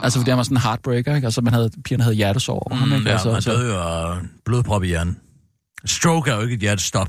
Altså, 0.02 0.18
fordi 0.18 0.30
han 0.30 0.36
var 0.36 0.42
sådan 0.44 0.56
en 0.56 0.60
heartbreaker, 0.62 1.14
ikke? 1.14 1.24
Altså, 1.26 1.40
man 1.40 1.52
havde, 1.52 1.70
pigerne 1.84 2.02
havde 2.02 2.16
hjertesår 2.16 2.54
over 2.68 2.74
ham, 2.74 2.92
ikke? 2.92 3.06
Ja, 3.06 3.12
altså, 3.12 3.32
man 3.32 3.42
så- 3.42 3.50
døde 3.52 3.74
jo 3.74 4.16
blodprop 4.44 4.82
i 4.82 4.86
hjernen. 4.86 5.20
Stroke 5.84 6.30
er 6.30 6.34
jo 6.34 6.40
ikke 6.42 6.54
et 6.54 6.60
hjertestop. 6.60 7.08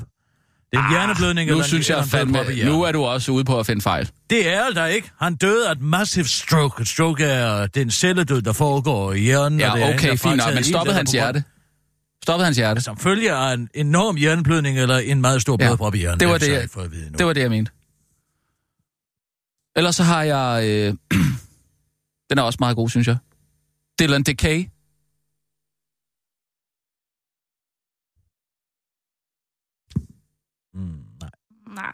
Det 0.72 0.80
er 0.80 0.84
en 0.84 0.90
hjerneblødning 0.92 1.52
Nu 1.52 1.64
synes 1.64 1.90
jeg 1.90 2.06
fandme, 2.06 2.38
nu 2.66 2.82
er 2.84 2.92
du 2.92 3.04
også 3.04 3.32
ude 3.32 3.46
på 3.46 3.60
at 3.60 3.66
finde 3.66 3.82
fejl. 3.82 4.12
Det 4.30 4.48
er 4.54 4.70
der 4.70 4.86
ikke. 4.86 5.12
Han 5.20 5.36
døde 5.36 5.68
af 5.68 5.72
et 5.72 5.82
massive 5.82 6.26
stroke. 6.28 6.82
Et 6.82 6.88
stroke 6.88 7.24
er 7.24 7.68
den 7.68 7.92
celledød, 7.92 8.42
der 8.42 8.54
foregår 8.54 9.14
i 9.14 9.20
hjernen. 9.20 9.62
og 9.62 9.78
det 9.78 9.84
er 9.84 9.88
Ja, 9.88 9.94
okay, 9.94 10.18
fint 10.18 10.38
nok, 10.38 10.54
men 10.54 10.64
stoppede 10.64 10.96
hans 10.96 11.12
hjerte? 11.12 11.44
Stoppede 12.24 12.46
hans 12.46 12.58
hjerte? 12.58 12.82
Som 12.82 12.98
følge 12.98 13.32
af 13.34 13.54
en 13.54 13.70
enorm 13.74 14.16
hjerneblødning 14.16 14.80
eller 14.80 14.98
en 14.98 15.22
meget 15.22 15.42
stor 15.42 15.58
Ja, 15.60 15.68
blodprop 15.68 15.96
i 15.96 15.98
hjernen. 15.98 16.20
det 16.20 16.28
var 16.28 16.38
det, 16.38 16.52
jeg. 16.52 16.70
Det 17.18 17.26
var 17.26 17.34
det, 17.34 17.42
jeg 17.42 17.50
mente. 17.50 17.72
Ellers 19.76 19.96
så 19.96 20.04
har 20.04 20.24
jeg... 20.24 20.64
Øh, 20.70 20.94
den 22.30 22.38
er 22.38 22.42
også 22.42 22.58
meget 22.60 22.76
god, 22.76 22.90
synes 22.90 23.08
jeg. 23.08 23.18
Dylan 24.00 24.24
Decay. 24.24 24.66
Mm, 30.74 31.00
nej. 31.76 31.92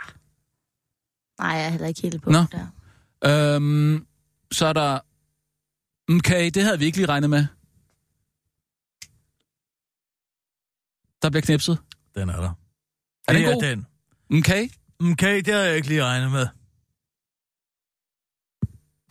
Nej. 1.40 1.50
Jeg 1.50 1.66
er 1.66 1.70
heller 1.70 1.88
ikke 1.88 2.02
helt 2.02 2.22
på 2.22 2.30
Nå. 2.32 2.40
der. 2.52 3.56
Øhm, 3.56 4.08
så 4.52 4.66
er 4.66 4.74
der... 4.74 5.00
Okay, 6.16 6.52
det 6.54 6.64
havde 6.64 6.80
vi 6.80 6.86
ikke 6.86 6.98
lige 6.98 7.08
regnet 7.08 7.30
med. 7.30 7.46
Der 11.22 11.30
bliver 11.30 11.42
knipset. 11.42 11.78
Den 12.16 12.30
er 12.30 12.36
der. 12.42 12.52
Er 13.28 13.34
det 13.34 13.46
den 13.48 13.54
god? 13.54 13.64
er 13.64 13.76
den. 13.76 13.86
Okay. 14.40 14.70
Okay, 15.12 15.36
det 15.46 15.54
har 15.54 15.62
jeg 15.62 15.76
ikke 15.76 15.88
lige 15.88 16.04
regnet 16.06 16.32
med. 16.32 16.48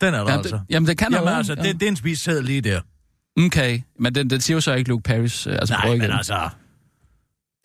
Den 0.01 0.13
er 0.13 0.23
der 0.23 0.31
Jamen, 0.31 0.39
altså. 0.39 0.55
det, 0.57 0.65
jamen, 0.69 0.87
det 0.87 0.97
kan 0.97 1.13
Jamen 1.13 1.27
altså, 1.27 1.55
det, 1.55 1.73
det 1.79 1.83
er 1.83 1.87
en 1.87 1.95
spisesæd 1.95 2.41
lige 2.41 2.61
der. 2.61 2.81
Okay, 3.45 3.81
men 3.99 4.15
den, 4.15 4.29
den 4.29 4.41
siger 4.41 4.55
jo 4.55 4.61
så 4.61 4.73
ikke 4.73 4.89
Luke 4.89 5.03
Paris. 5.03 5.47
øh, 5.47 5.53
Altså, 5.53 5.73
Nej, 5.75 5.87
men 5.87 5.97
igen. 6.01 6.11
altså... 6.11 6.49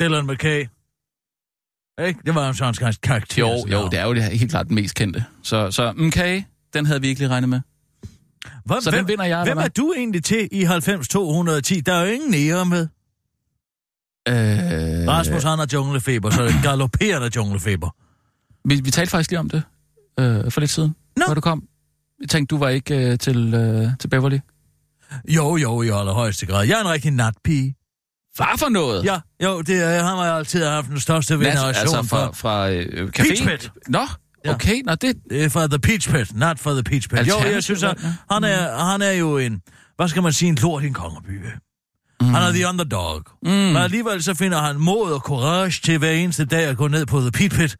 Dylan 0.00 0.26
McKay. 0.26 0.66
Ikke? 2.04 2.20
Det 2.26 2.34
var 2.34 2.46
jo 2.46 2.52
sådan 2.52 2.74
en 2.88 2.94
karakter. 3.02 3.40
Jo, 3.42 3.66
jo, 3.66 3.88
det 3.88 3.98
er 3.98 4.04
jo 4.04 4.14
det 4.14 4.22
helt 4.22 4.50
klart 4.50 4.66
den 4.66 4.74
mest 4.74 4.94
kendte. 4.94 5.24
Så, 5.42 5.70
så 5.70 5.94
okay, 6.06 6.42
den 6.74 6.86
havde 6.86 7.00
vi 7.00 7.08
ikke 7.08 7.20
lige 7.20 7.28
regnet 7.28 7.48
med. 7.48 7.60
Hvor, 8.64 8.80
Så 8.80 8.90
den 8.90 9.08
vinder 9.08 9.24
jeg, 9.24 9.44
Hvem 9.44 9.58
er 9.58 9.68
du 9.68 9.92
egentlig 9.96 10.24
til 10.24 10.48
i 10.52 10.64
90-210? 10.64 10.68
Der 10.70 11.92
er 11.94 12.00
jo 12.04 12.12
ingen 12.12 12.30
nære 12.30 12.66
med. 12.66 12.88
Øh, 14.28 15.08
Rasmus, 15.08 15.42
han 15.42 15.58
har 15.58 15.68
junglefeber, 15.72 16.30
så 16.30 16.44
det 16.44 16.54
er 16.54 16.62
galopperende 16.62 17.30
junglefeber. 17.36 17.90
vi, 18.68 18.80
vi 18.80 18.90
talte 18.90 19.10
faktisk 19.10 19.30
lige 19.30 19.40
om 19.40 19.50
det 19.50 19.62
øh, 20.20 20.50
for 20.50 20.60
lidt 20.60 20.70
siden, 20.70 20.94
Nå. 21.16 21.24
hvor 21.26 21.34
du 21.34 21.40
kom. 21.40 21.68
Jeg 22.20 22.28
tænkte, 22.28 22.54
du 22.54 22.58
var 22.58 22.68
ikke 22.68 22.96
øh, 22.96 23.18
til, 23.18 23.54
øh, 23.54 23.88
til 24.00 24.08
Beverly. 24.08 24.38
Jo, 25.28 25.56
jo, 25.56 25.82
i 25.82 25.86
allerhøjeste 25.86 26.46
grad. 26.46 26.66
Jeg 26.66 26.76
er 26.78 26.80
en 26.80 26.90
rigtig 26.90 27.10
natpige. 27.10 27.74
Hvad 28.36 28.58
for 28.58 28.68
noget? 28.68 29.04
Ja, 29.04 29.20
jo, 29.44 29.60
det 29.60 29.82
er, 29.82 29.90
han 29.90 30.04
har 30.16 30.24
jeg 30.24 30.36
altid 30.36 30.64
haft 30.64 30.88
den 30.88 31.00
største 31.00 31.38
veneration 31.38 31.96
altså 31.96 32.02
fra, 32.02 32.30
fra 32.32 32.70
øh, 32.70 33.12
Peach 33.12 33.42
caféen? 33.42 33.48
Pit. 33.50 33.70
Nå, 33.88 34.06
Ja. 34.44 34.54
okay. 34.54 34.82
Nå, 34.84 34.94
det, 34.94 35.16
Det 35.30 35.44
er 35.44 35.48
fra 35.48 35.66
The 35.66 35.78
Peach 35.78 36.10
Pit, 36.10 36.36
not 36.36 36.58
for 36.58 36.72
The 36.72 36.82
Peach 36.82 37.08
Pit. 37.08 37.28
Jo, 37.28 37.34
jeg 37.52 37.62
synes, 37.62 37.82
at 37.82 37.98
han 38.30 38.44
er, 38.44 38.84
han 38.84 39.02
er 39.02 39.10
jo 39.12 39.38
en, 39.38 39.60
hvad 39.96 40.08
skal 40.08 40.22
man 40.22 40.32
sige, 40.32 40.48
en 40.48 40.54
lort 40.62 40.82
i 40.82 40.86
en 40.86 40.94
kongeby. 40.94 41.40
Mm. 42.20 42.26
Han 42.26 42.42
er 42.42 42.52
the 42.52 42.68
underdog. 42.68 43.22
Mm. 43.42 43.50
Men 43.50 43.76
alligevel 43.76 44.22
så 44.22 44.34
finder 44.34 44.58
han 44.60 44.76
mod 44.76 45.12
og 45.12 45.20
courage 45.20 45.80
til 45.84 45.98
hver 45.98 46.10
eneste 46.10 46.44
dag 46.44 46.64
at 46.64 46.76
gå 46.76 46.88
ned 46.88 47.06
på 47.06 47.20
The 47.20 47.30
Peach 47.30 47.56
Pit, 47.58 47.76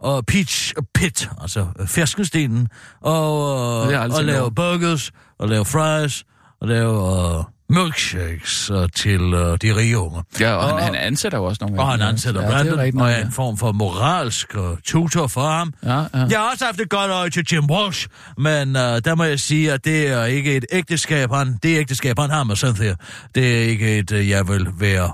og 0.00 0.26
Peach 0.26 0.74
Pit, 0.94 1.28
altså 1.40 1.66
øh, 1.80 1.86
ferskenstenen, 1.86 2.68
og, 3.00 3.92
er 3.92 3.98
og, 3.98 4.24
lave 4.24 4.38
noget. 4.38 4.54
burgers, 4.54 5.10
og 5.38 5.48
lave 5.48 5.64
fries, 5.64 6.24
og 6.60 6.68
lave 6.68 6.90
uh, 7.38 7.44
milkshakes 7.70 8.70
uh, 8.70 8.86
til 8.96 9.20
uh, 9.22 9.40
de 9.62 9.76
rige 9.76 9.98
unger. 9.98 10.22
ja, 10.40 10.52
og, 10.54 10.72
Og- 10.72 10.78
han, 10.82 10.94
han 10.94 10.94
ansætter 10.94 11.38
jo 11.38 11.44
også 11.44 11.58
nogle 11.64 11.80
Og 11.82 11.90
han 11.90 12.00
ansætter 12.02 12.40
ja, 12.40 12.46
er 12.46 12.50
Brandon, 12.50 12.78
rigtigt, 12.78 13.02
og 13.02 13.10
er 13.10 13.24
en 13.24 13.32
form 13.32 13.56
for 13.56 13.72
moralsk 13.72 14.54
uh, 14.58 14.78
tutor 14.84 15.26
for 15.26 15.48
ham. 15.48 15.72
ja. 15.84 15.90
Ja. 16.00 16.06
Jeg 16.14 16.38
har 16.38 16.50
også 16.52 16.64
haft 16.64 16.80
et 16.80 16.88
godt 16.90 17.10
øje 17.10 17.30
til 17.30 17.44
Jim 17.52 17.70
Walsh, 17.70 18.06
men 18.38 18.68
uh, 18.68 18.82
der 18.82 19.14
må 19.14 19.24
jeg 19.24 19.40
sige, 19.40 19.72
at 19.72 19.84
det 19.84 20.08
er 20.08 20.24
ikke 20.24 20.56
et 20.56 20.64
ægteskab, 20.72 21.30
han, 21.32 21.58
det 21.62 21.78
ægteskab, 21.78 22.18
han 22.18 22.30
har 22.30 22.44
med 22.44 22.56
Cynthia. 22.56 22.94
Det 23.34 23.58
er 23.58 23.62
ikke 23.68 23.98
et, 23.98 24.10
uh, 24.12 24.28
jeg 24.28 24.48
vil 24.48 24.68
være, 24.78 25.12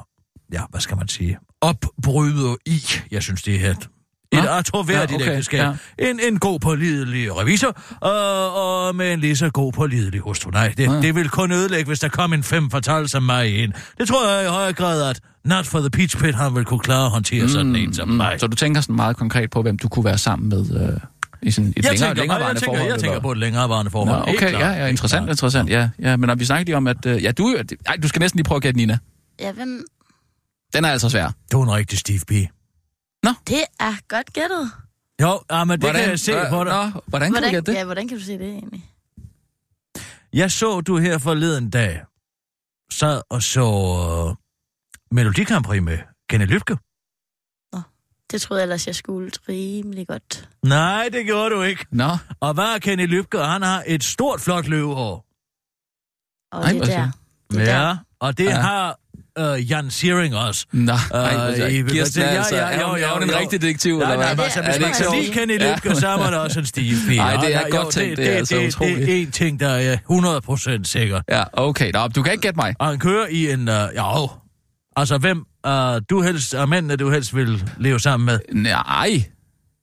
ja, 0.53 0.61
hvad 0.71 0.81
skal 0.81 0.97
man 0.97 1.09
sige, 1.09 1.39
opbryder 1.61 2.55
i. 2.67 2.83
Jeg 3.11 3.23
synes, 3.23 3.43
det 3.43 3.67
er 3.67 3.71
et, 3.71 3.89
et 4.39 4.45
Nå, 4.45 4.51
atroværdigt 4.51 5.21
ja, 5.21 5.25
okay, 5.25 5.33
ægteskab. 5.33 5.61
Ja. 5.61 5.73
En, 6.11 6.21
en 6.21 6.39
god 6.39 6.61
pålidelig 6.61 7.37
revisor, 7.37 7.81
og, 8.01 8.87
og 8.87 8.97
med 8.97 9.13
en 9.13 9.21
lige 9.21 9.37
så 9.37 9.51
god 9.51 9.73
pålidelig 9.73 10.21
hustru. 10.21 10.51
Nej, 10.51 10.75
det, 10.77 10.85
Ja. 10.85 11.01
det 11.01 11.15
vil 11.15 11.29
kun 11.29 11.53
ødelægge, 11.53 11.87
hvis 11.87 11.99
der 12.01 12.09
kom 12.09 12.33
en 12.33 12.43
fem 12.43 12.71
fortal 12.71 13.09
som 13.09 13.23
mig 13.23 13.63
ind. 13.63 13.73
Det 13.99 14.09
tror 14.09 14.31
jeg 14.31 14.45
i 14.47 14.49
højere 14.49 14.73
grad, 14.73 15.11
at 15.11 15.21
Not 15.45 15.67
for 15.67 15.81
the 15.81 15.91
Peach 15.91 16.17
Pit, 16.19 16.35
han 16.35 16.55
vil 16.55 16.65
kunne 16.65 16.81
klare 16.81 17.05
at 17.05 17.11
håndtere 17.11 17.49
sådan 17.49 17.77
en 17.77 17.95
som 17.95 18.09
mig. 18.09 18.33
Mm, 18.33 18.39
Så 18.39 18.47
du 18.47 18.57
tænker 18.57 18.81
sådan 18.81 18.97
meget 18.97 19.17
konkret 19.17 19.51
på, 19.51 19.63
hvem 19.63 19.79
du 19.79 19.89
kunne 19.89 20.05
være 20.05 20.19
sammen 20.19 20.49
med 20.49 20.59
øh, 20.59 21.01
i 21.43 21.51
sådan 21.51 21.71
et 21.71 21.77
Jeg 21.77 21.85
længere, 21.85 21.93
tænker, 21.93 22.07
jeg, 22.07 22.17
længerevarende 22.17 22.61
tænker, 22.61 22.67
forhold? 22.77 22.91
jeg 22.93 23.01
tænker 23.01 23.11
eller? 23.13 23.23
på 23.23 23.33
et 23.33 23.39
længerevarende 23.39 23.91
forhold. 23.91 24.27
Nå, 24.27 24.33
okay, 24.33 24.53
ja, 24.53 24.71
ja, 24.71 24.87
interessant, 24.87 25.31
interessant, 25.31 25.71
ja. 25.71 25.89
ja. 26.03 26.17
Men 26.17 26.27
når 26.27 26.35
vi 26.35 26.45
snakker 26.45 26.65
lige 26.65 26.77
om, 26.77 26.87
at... 26.87 27.07
Øh, 27.07 27.23
ja, 27.25 27.33
du, 27.33 27.57
ej, 27.87 27.97
du 28.03 28.09
skal 28.09 28.21
næsten 28.21 28.39
lige 28.39 28.45
prøve 28.45 28.57
at 28.57 28.63
gætte, 28.63 28.77
Nina. 28.79 28.99
Ja, 29.41 29.53
hvem? 29.53 29.85
Den 30.75 30.85
er 30.85 30.89
altså 30.89 31.09
svær. 31.09 31.31
Du 31.53 31.61
er 31.61 31.65
en 31.65 31.73
rigtig 31.73 31.99
Steve 31.99 32.47
P. 33.23 33.49
Det 33.49 33.65
er 33.81 33.95
godt 34.09 34.33
gættet. 34.33 34.71
Jo, 35.23 35.41
ja, 35.51 35.65
men 35.65 35.81
det 35.81 35.95
kan 35.95 36.11
jeg 36.11 36.19
se 36.19 36.33
øh, 36.33 36.51
på 36.51 36.65
dig. 36.65 36.93
Nå, 36.95 37.01
hvordan 37.07 37.33
kan 37.33 37.33
du 37.33 37.39
Hvordan, 37.39 37.51
gætte 37.51 37.73
det? 37.73 37.79
ja, 37.79 37.85
hvordan 37.85 38.09
kan 38.09 38.19
du 38.19 38.25
se 38.25 38.33
det 38.33 38.49
egentlig? 38.49 38.91
Jeg 40.33 40.51
så, 40.51 40.81
du 40.81 40.99
her 40.99 41.19
forleden 41.19 41.71
dag 41.71 42.03
sad 42.91 43.23
og 43.31 43.43
så 43.43 43.65
uh, 43.65 44.35
Melodi 45.17 45.45
Grand 45.45 45.65
Prix 45.65 45.83
med 45.83 45.99
Kenneth 46.29 46.53
Lyfke. 46.53 46.77
Det 48.31 48.43
troede 48.43 48.61
jeg 48.61 48.65
ellers, 48.65 48.87
jeg 48.87 48.95
skulle 48.95 49.31
rimelig 49.49 50.07
godt. 50.09 50.49
Nej, 50.63 51.09
det 51.13 51.27
gjorde 51.27 51.55
du 51.55 51.63
ikke. 51.63 51.87
Nå, 51.91 52.09
Og 52.41 52.55
hvad 52.55 52.65
er 52.65 52.79
Kenneth 52.79 53.11
Lyfke? 53.11 53.39
Han 53.39 53.63
har 53.63 53.85
et 53.87 54.05
stort, 54.05 54.41
flot 54.41 54.67
løvehår. 54.67 55.27
Og 56.53 56.63
Ej, 56.65 56.73
det 56.73 56.83
er 56.83 56.87
der. 56.87 57.11
Det 57.51 57.61
er 57.69 57.79
ja, 57.79 57.81
der. 57.81 57.97
og 58.21 58.39
det 58.39 58.45
ja. 58.45 58.61
har 58.61 58.99
uh, 59.41 59.71
Jan 59.71 59.91
Searing 59.91 60.37
også. 60.37 60.67
nej, 60.73 60.97
Øh, 61.15 61.21
nej, 61.21 61.67
i- 61.67 61.83
Kirsten 61.83 62.23
er 62.23 62.33
ja, 62.33 62.39
altså, 62.39 62.57
ja, 62.57 62.63
er 62.63 62.81
jo, 62.81 62.87
er 62.95 63.13
hun 63.13 63.23
en 63.23 63.37
rigtig 63.39 63.63
detektiv, 63.63 63.99
Nej, 63.99 64.13
eller 64.13 64.25
nej, 64.25 64.35
hvad? 64.35 64.45
altså, 64.45 64.61
Er 64.61 64.65
hvis 64.65 64.75
det 64.75 64.83
man 64.83 64.93
kan 64.93 65.21
lide 65.21 65.33
Kenneth 65.33 65.65
Lyfke, 65.73 66.01
så 66.01 66.09
er 66.09 66.17
man 66.19 66.35
også 66.35 66.59
en 66.61 66.67
stiv 66.67 66.97
pige. 67.09 67.21
Ej, 67.21 67.37
det 67.47 67.55
er 67.55 67.61
Og- 67.65 67.71
godt 67.71 67.91
tænkt, 67.95 68.17
det 68.17 68.27
er 68.27 68.31
det, 68.31 68.37
altså 68.39 68.57
det, 68.57 68.69
utroligt. 68.69 68.99
det 68.99 69.17
er 69.19 69.23
en 69.23 69.31
ting, 69.31 69.61
der 69.61 69.69
er 69.69 69.97
100% 70.81 70.85
sikker. 70.85 71.21
Ja, 71.31 71.43
okay. 71.53 71.91
Nå, 71.95 72.09
du 72.09 72.23
kan 72.23 72.33
ikke 72.33 72.43
gætte 72.43 72.57
mig. 72.57 72.75
Og 72.79 72.87
han 72.87 72.99
kører 72.99 73.27
i 73.27 73.51
en... 73.53 73.61
Uh, 73.61 73.75
ja, 73.95 74.27
altså 74.97 75.19
hvem 75.19 75.45
uh, 75.69 75.73
du 76.11 76.23
helst, 76.23 76.55
er 76.55 76.67
mændene, 76.67 76.97
du 76.97 77.11
helst 77.11 77.37
vil 77.37 77.65
leve 77.79 78.01
sammen 78.01 78.27
med. 78.27 78.39
Nej. 78.53 79.25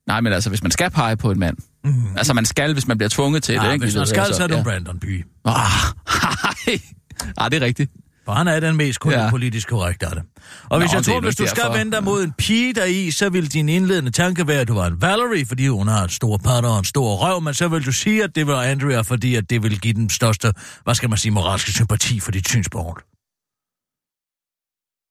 Nej, 0.06 0.20
men 0.20 0.32
altså, 0.32 0.50
hvis 0.50 0.62
man 0.62 0.70
skal 0.70 0.90
pege 0.90 1.16
på 1.16 1.30
en 1.30 1.38
mand. 1.38 1.56
Mm. 1.84 1.92
Altså, 2.16 2.34
man 2.34 2.44
skal, 2.44 2.72
hvis 2.72 2.86
man 2.86 2.98
bliver 2.98 3.08
tvunget 3.08 3.42
til 3.42 3.54
det, 3.54 3.64
Ja, 3.64 3.72
ikke? 3.72 3.84
hvis 3.84 3.94
man 3.94 4.00
Altså, 4.00 4.14
skal, 4.14 4.34
så 4.34 4.42
er 4.42 4.46
det 4.46 4.54
ja. 4.54 4.58
ja. 4.58 4.64
Brandon 4.64 4.98
By. 4.98 5.24
Ah, 5.44 5.54
ah, 7.44 7.50
det 7.50 7.62
er 7.62 7.66
rigtigt. 7.66 7.90
For 8.24 8.32
han 8.32 8.48
er 8.48 8.60
den 8.60 8.76
mest 8.76 8.98
ja. 9.04 9.24
Ja. 9.24 9.30
politisk 9.30 9.68
korrekte 9.68 10.06
af 10.06 10.12
det. 10.14 10.24
Og 10.64 10.78
Nå, 10.78 10.78
hvis 10.78 10.92
jeg 10.92 11.04
tror, 11.04 11.20
hvis 11.20 11.36
du 11.36 11.46
skal 11.46 11.62
derfor. 11.62 11.78
vende 11.78 11.92
dig 11.92 12.04
mod 12.04 12.24
en 12.24 12.32
pige 12.32 12.74
der 12.74 12.84
i, 12.84 13.10
så 13.10 13.28
vil 13.28 13.52
din 13.52 13.68
indledende 13.68 14.10
tanke 14.10 14.46
være, 14.48 14.60
at 14.60 14.68
du 14.68 14.74
var 14.74 14.86
en 14.86 15.00
Valerie, 15.02 15.46
fordi 15.46 15.66
hun 15.66 15.88
har 15.88 16.04
et 16.04 16.12
stort 16.12 16.40
patter 16.42 16.70
og 16.70 16.78
en 16.78 16.84
stor 16.84 17.16
røv, 17.16 17.40
men 17.40 17.54
så 17.54 17.68
vil 17.68 17.86
du 17.86 17.92
sige, 17.92 18.24
at 18.24 18.34
det 18.34 18.46
var 18.46 18.62
Andrea, 18.62 19.00
fordi 19.00 19.34
at 19.34 19.50
det 19.50 19.62
vil 19.62 19.80
give 19.80 19.94
den 19.94 20.10
største, 20.10 20.52
hvad 20.84 20.94
skal 20.94 21.08
man 21.08 21.18
sige, 21.18 21.32
moralske 21.32 21.72
sympati 21.72 22.20
for 22.20 22.30
dit 22.30 22.48
synspunkt. 22.48 23.02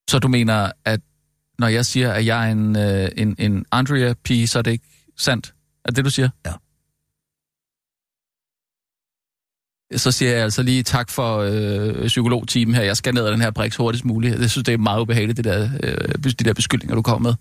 Så 0.09 0.19
du 0.19 0.27
mener, 0.27 0.71
at 0.85 0.99
når 1.59 1.67
jeg 1.67 1.85
siger, 1.85 2.11
at 2.13 2.25
jeg 2.25 2.47
er 2.47 2.51
en, 2.51 2.77
øh, 2.77 3.09
en, 3.17 3.35
en 3.39 3.65
Andrea-pige, 3.71 4.47
så 4.47 4.59
er 4.59 4.63
det 4.63 4.71
ikke 4.71 4.87
sandt? 5.17 5.53
Er 5.85 5.89
det 5.89 5.95
det, 5.95 6.05
du 6.05 6.09
siger? 6.09 6.29
Ja. 6.45 6.51
Så 9.95 10.11
siger 10.11 10.31
jeg 10.31 10.43
altså 10.43 10.63
lige 10.63 10.83
tak 10.83 11.09
for 11.09 11.37
øh, 11.37 12.07
psykologteamen 12.07 12.75
her. 12.75 12.81
Jeg 12.83 12.97
skal 12.97 13.13
ned 13.13 13.25
ad 13.25 13.31
den 13.31 13.41
her 13.41 13.51
briks 13.51 13.75
hurtigst 13.75 14.05
muligt. 14.05 14.39
Jeg 14.39 14.49
synes, 14.49 14.65
det 14.65 14.73
er 14.73 14.77
meget 14.77 15.01
ubehageligt, 15.01 15.37
det 15.37 15.45
der, 15.45 15.69
øh, 15.83 16.23
de 16.23 16.31
der 16.31 16.53
beskyldninger, 16.53 16.95
du 16.95 17.01
kommer 17.01 17.29
med. 17.29 17.35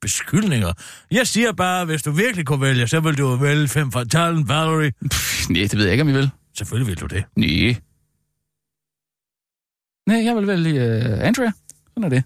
Beskyldninger. 0.00 0.72
Jeg 1.10 1.26
siger 1.26 1.52
bare, 1.52 1.84
hvis 1.84 2.02
du 2.02 2.10
virkelig 2.10 2.46
kunne 2.46 2.60
vælge, 2.60 2.88
så 2.88 3.00
vil 3.00 3.18
du 3.18 3.36
vælge 3.36 3.68
fem 3.68 3.92
fra 3.92 4.04
talen, 4.04 4.48
Valerie. 4.48 4.92
Pff, 5.10 5.48
nej, 5.50 5.62
det 5.62 5.76
ved 5.78 5.84
jeg 5.84 5.92
ikke, 5.92 6.02
om 6.02 6.08
I 6.08 6.12
vil. 6.12 6.30
Selvfølgelig 6.58 6.86
vil 6.90 7.00
du 7.00 7.06
det. 7.06 7.24
Nej. 7.36 7.76
Nej, 10.06 10.24
jeg 10.24 10.36
vil 10.36 10.46
vælge 10.46 10.84
øh, 10.84 11.26
Andrea. 11.26 11.50
Sådan 11.88 12.04
er 12.04 12.08
det. 12.08 12.24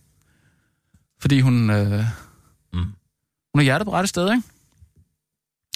Fordi 1.21 1.41
hun, 1.41 1.71
øh, 1.71 2.05
Mm. 2.73 2.79
hun 3.55 3.61
er 3.61 3.63
hjertet 3.63 3.87
på 3.87 3.93
rette 3.93 4.09
sted, 4.09 4.31
ikke? 4.33 4.43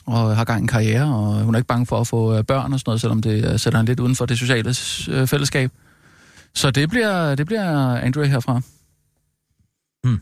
Og 0.07 0.37
har 0.37 0.45
gang 0.45 0.61
i 0.61 0.63
en 0.63 0.69
karriere, 0.69 1.15
og 1.15 1.45
hun 1.45 1.55
er 1.55 1.59
ikke 1.59 1.67
bange 1.69 1.87
for 1.87 2.01
at 2.01 2.07
få 2.07 2.39
øh, 2.39 2.45
børn 2.45 2.73
og 2.73 2.81
sådan 2.81 2.89
noget, 2.89 3.01
selvom 3.01 3.23
det 3.23 3.53
øh, 3.53 3.59
sætter 3.59 3.79
hende 3.79 3.91
lidt 3.91 4.01
uden 4.01 4.17
for 4.17 4.27
det 4.27 4.39
sociale 4.39 4.75
øh, 5.09 5.27
fællesskab. 5.27 5.71
Så 6.55 6.71
det 6.71 6.89
bliver, 6.89 7.35
det 7.35 7.47
bliver 7.47 7.97
Andrea 7.97 8.27
herfra. 8.27 8.61
Mm. 10.05 10.21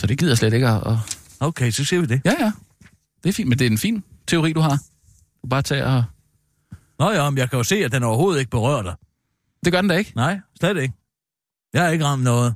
Så 0.00 0.06
det 0.06 0.18
gider 0.18 0.30
jeg 0.30 0.38
slet 0.38 0.52
ikke 0.52 0.68
at... 0.68 0.86
at... 0.86 1.18
Okay, 1.40 1.70
så 1.70 1.84
siger 1.84 2.00
vi 2.00 2.06
det. 2.06 2.20
Ja, 2.24 2.34
ja. 2.40 2.52
Det 3.22 3.28
er 3.28 3.32
fint, 3.32 3.48
men 3.48 3.58
det 3.58 3.66
er 3.66 3.70
en 3.70 3.78
fin 3.78 4.04
teori, 4.26 4.52
du 4.52 4.60
har. 4.60 4.78
Du 5.42 5.48
bare 5.48 5.62
tager 5.62 5.86
og... 5.86 6.04
Nå 6.98 7.10
ja, 7.10 7.30
men 7.30 7.38
jeg 7.38 7.50
kan 7.50 7.56
jo 7.56 7.62
se, 7.62 7.76
at 7.76 7.92
den 7.92 8.02
overhovedet 8.02 8.40
ikke 8.40 8.50
berører 8.50 8.82
dig. 8.82 8.94
Det 9.64 9.72
gør 9.72 9.80
den 9.80 9.90
da 9.90 9.96
ikke. 9.96 10.12
Nej, 10.16 10.40
slet 10.60 10.76
ikke. 10.76 10.94
Jeg 11.72 11.82
har 11.82 11.88
ikke 11.88 12.04
ramt 12.04 12.22
noget. 12.22 12.54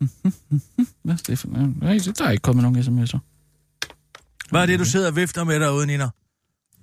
Hvad 1.04 1.14
er 1.14 1.22
det 1.26 1.38
for... 1.38 1.48
Nej, 1.48 1.98
der 2.18 2.24
er 2.24 2.30
ikke 2.30 2.42
kommet 2.42 2.62
nogen 2.62 2.78
sms'er. 2.78 3.18
Hvad 4.50 4.62
er 4.62 4.66
det, 4.66 4.78
du 4.78 4.84
sidder 4.84 5.08
og 5.08 5.16
vifter 5.16 5.44
med 5.44 5.60
derude, 5.60 5.86
Nina? 5.86 6.08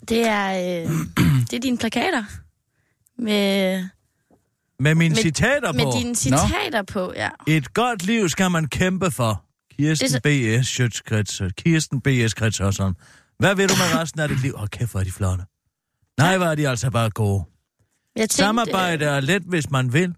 Det 0.10 0.28
er, 0.28 0.52
øh, 0.84 0.92
det 1.50 1.54
er 1.54 1.60
dine 1.60 1.78
plakater. 1.78 2.24
Med, 3.22 3.84
Med 4.80 4.96
mine 4.96 5.14
Med- 5.16 5.22
citater 5.22 5.72
med 5.74 5.84
på. 5.84 5.92
dine 6.02 6.16
citater 6.16 6.84
på, 6.88 7.14
ja. 7.16 7.30
Et 7.48 7.74
godt 7.74 8.06
liv 8.06 8.30
skal 8.30 8.52
man 8.52 8.68
kæmpe 8.68 9.12
for. 9.12 9.44
Kirsten 9.78 10.22
B.S. 10.22 10.68
Schøtzgrads. 10.68 11.42
Kirsten 11.58 12.02
B.S. 12.02 12.34
Krets 12.34 12.58
Hørsholm. 12.58 12.96
Hvad 13.40 13.56
vil 13.56 13.70
du 13.70 13.74
med 13.74 14.00
resten 14.02 14.20
af 14.22 14.30
dit 14.30 14.42
liv? 14.42 14.54
Åh, 14.58 14.68
kæft, 14.68 14.92
hvor 14.92 15.00
er 15.00 15.04
de 15.04 15.12
flotte. 15.12 15.44
Nej, 16.18 16.38
hvor 16.38 16.46
er 16.46 16.56
de 16.56 16.70
altså 16.70 16.90
bare 16.92 17.10
gode. 17.10 17.44
Jeg 18.16 18.22
tænkte, 18.22 18.36
Samarbejde 18.36 19.06
er 19.06 19.20
let, 19.20 19.42
hvis 19.44 19.70
man 19.70 19.94
vil. 19.94 20.16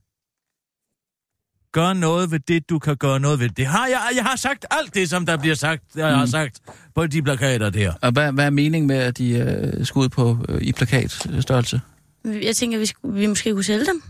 Gør 1.73 1.93
noget 1.93 2.31
ved 2.31 2.39
det, 2.39 2.69
du 2.69 2.79
kan 2.79 2.97
gøre 2.97 3.19
noget 3.19 3.39
ved. 3.39 3.49
Det 3.49 3.65
har 3.65 3.87
jeg. 3.87 4.01
Jeg 4.15 4.23
har 4.23 4.35
sagt 4.35 4.65
alt 4.71 4.93
det, 4.95 5.09
som 5.09 5.25
der 5.25 5.37
bliver 5.37 5.55
sagt, 5.55 5.83
jeg 5.95 6.11
Mm. 6.11 6.17
har 6.19 6.25
sagt 6.25 6.59
på 6.95 7.07
de 7.07 7.21
plakater 7.21 7.69
der. 7.69 7.93
Og 8.01 8.11
hvad, 8.11 8.31
hvad 8.31 8.45
er 8.45 8.49
meningen 8.49 8.87
med, 8.87 8.95
at 8.95 9.17
de 9.17 9.29
øh, 9.31 9.85
skal 9.85 9.99
ud 9.99 10.09
på 10.09 10.37
øh, 10.49 10.61
i 10.61 10.71
plakatstørrelse? 10.71 11.81
Jeg 12.25 12.55
tænker, 12.55 12.79
vi, 12.79 12.85
skulle, 12.85 13.19
vi 13.19 13.27
måske 13.27 13.51
kunne 13.53 13.63
sælge 13.63 13.85
dem. 13.85 14.03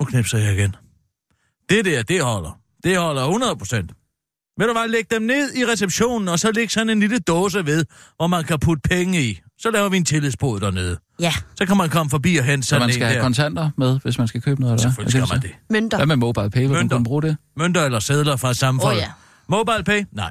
Nu 0.00 0.04
knipser 0.04 0.38
jeg 0.38 0.54
igen. 0.58 0.76
Det 1.68 1.84
der, 1.84 2.02
det 2.02 2.22
holder. 2.22 2.60
Det 2.84 2.98
holder 2.98 3.22
100 3.22 3.56
procent. 3.56 3.90
Vil 4.58 4.68
du 4.68 4.74
bare 4.74 4.88
lægge 4.88 5.14
dem 5.14 5.22
ned 5.22 5.54
i 5.54 5.66
receptionen, 5.66 6.28
og 6.28 6.38
så 6.38 6.52
lægge 6.52 6.72
sådan 6.72 6.90
en 6.90 7.00
lille 7.00 7.18
dåse 7.18 7.66
ved, 7.66 7.84
hvor 8.16 8.26
man 8.26 8.44
kan 8.44 8.58
putte 8.58 8.80
penge 8.88 9.22
i. 9.22 9.40
Så 9.58 9.70
laver 9.70 9.88
vi 9.88 9.96
en 9.96 10.04
tillidsbod 10.04 10.60
dernede. 10.60 10.98
Ja, 11.20 11.32
Så 11.54 11.66
kan 11.66 11.76
man 11.76 11.90
komme 11.90 12.10
forbi 12.10 12.36
og 12.36 12.44
hente 12.44 12.66
Så 12.66 12.68
sådan 12.68 12.80
man 12.80 12.88
en 12.88 12.94
skal 12.94 13.06
have 13.06 13.16
der. 13.16 13.22
kontanter 13.22 13.70
med, 13.76 14.00
hvis 14.00 14.18
man 14.18 14.28
skal 14.28 14.42
købe 14.42 14.60
noget? 14.60 14.72
Eller? 14.74 14.82
Selvfølgelig 14.82 15.26
skal 15.26 15.34
man 15.36 15.42
det. 15.42 15.50
mønter. 15.70 15.96
Hvad 15.98 16.06
med 16.06 16.16
mobile 16.16 16.50
pay? 16.50 16.60
Vil 16.60 16.68
du 16.68 16.74
Mønter. 16.74 16.96
kunne 16.96 17.04
bruge 17.04 17.22
det? 17.22 17.36
Mønter 17.56 17.84
eller 17.84 17.98
sædler 18.00 18.36
fra 18.36 18.54
samme 18.54 18.80
folk. 18.80 18.96
ja. 18.96 19.12
Mobile 19.48 19.84
pay? 19.84 20.04
Nej. 20.12 20.30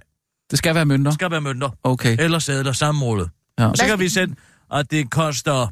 Det 0.51 0.57
skal 0.57 0.75
være 0.75 0.85
mønter. 0.85 1.11
Det 1.11 1.19
skal 1.19 1.31
være 1.31 1.41
mønter. 1.41 1.69
Okay. 1.83 2.15
Eller 2.19 2.39
sædler 2.39 2.71
sammenrullet. 2.71 3.29
Ja. 3.59 3.65
Og 3.67 3.77
så 3.77 3.83
kan 3.83 3.89
skal- 3.89 3.99
vi 3.99 4.09
sætte, 4.09 4.35
at 4.71 4.91
det 4.91 5.11
koster 5.11 5.67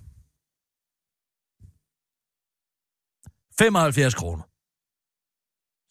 75 3.60 4.14
kroner. 4.16 4.44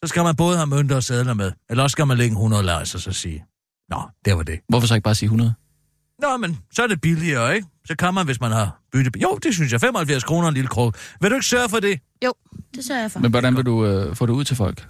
Så 0.05 0.09
skal 0.09 0.23
man 0.23 0.35
både 0.35 0.57
have 0.57 0.67
mønter 0.67 0.95
og 0.95 1.03
sædler 1.03 1.33
med. 1.33 1.51
Eller 1.69 1.83
også 1.83 1.91
skal 1.95 2.07
man 2.07 2.17
lægge 2.17 2.31
en 2.31 2.37
100 2.37 2.63
lejs 2.63 2.95
og 2.95 3.01
så 3.01 3.11
sige, 3.11 3.45
Nå, 3.89 4.01
det 4.25 4.37
var 4.37 4.43
det. 4.43 4.59
Hvorfor 4.69 4.87
så 4.87 4.93
ikke 4.95 5.03
bare 5.03 5.15
sige 5.15 5.27
100? 5.27 5.53
Nå, 6.21 6.37
men 6.37 6.59
så 6.71 6.83
er 6.83 6.87
det 6.87 7.01
billigere, 7.01 7.55
ikke? 7.55 7.67
Så 7.85 7.95
kan 7.99 8.13
man, 8.13 8.25
hvis 8.25 8.41
man 8.41 8.51
har 8.51 8.81
bytte... 8.93 9.11
Jo, 9.21 9.39
det 9.43 9.53
synes 9.53 9.71
jeg. 9.71 9.81
75 9.81 10.23
kroner 10.23 10.47
en 10.47 10.53
lille 10.53 10.67
krog. 10.67 10.93
Vil 11.21 11.29
du 11.29 11.35
ikke 11.35 11.45
sørge 11.45 11.69
for 11.69 11.79
det? 11.79 11.99
Jo, 12.25 12.33
det 12.75 12.85
sørger 12.85 13.01
jeg 13.01 13.11
for. 13.11 13.19
Men 13.19 13.31
hvordan 13.31 13.55
vil 13.55 13.65
du 13.65 13.85
øh, 13.85 14.15
få 14.15 14.25
det 14.25 14.33
ud 14.33 14.43
til 14.43 14.55
folk? 14.55 14.87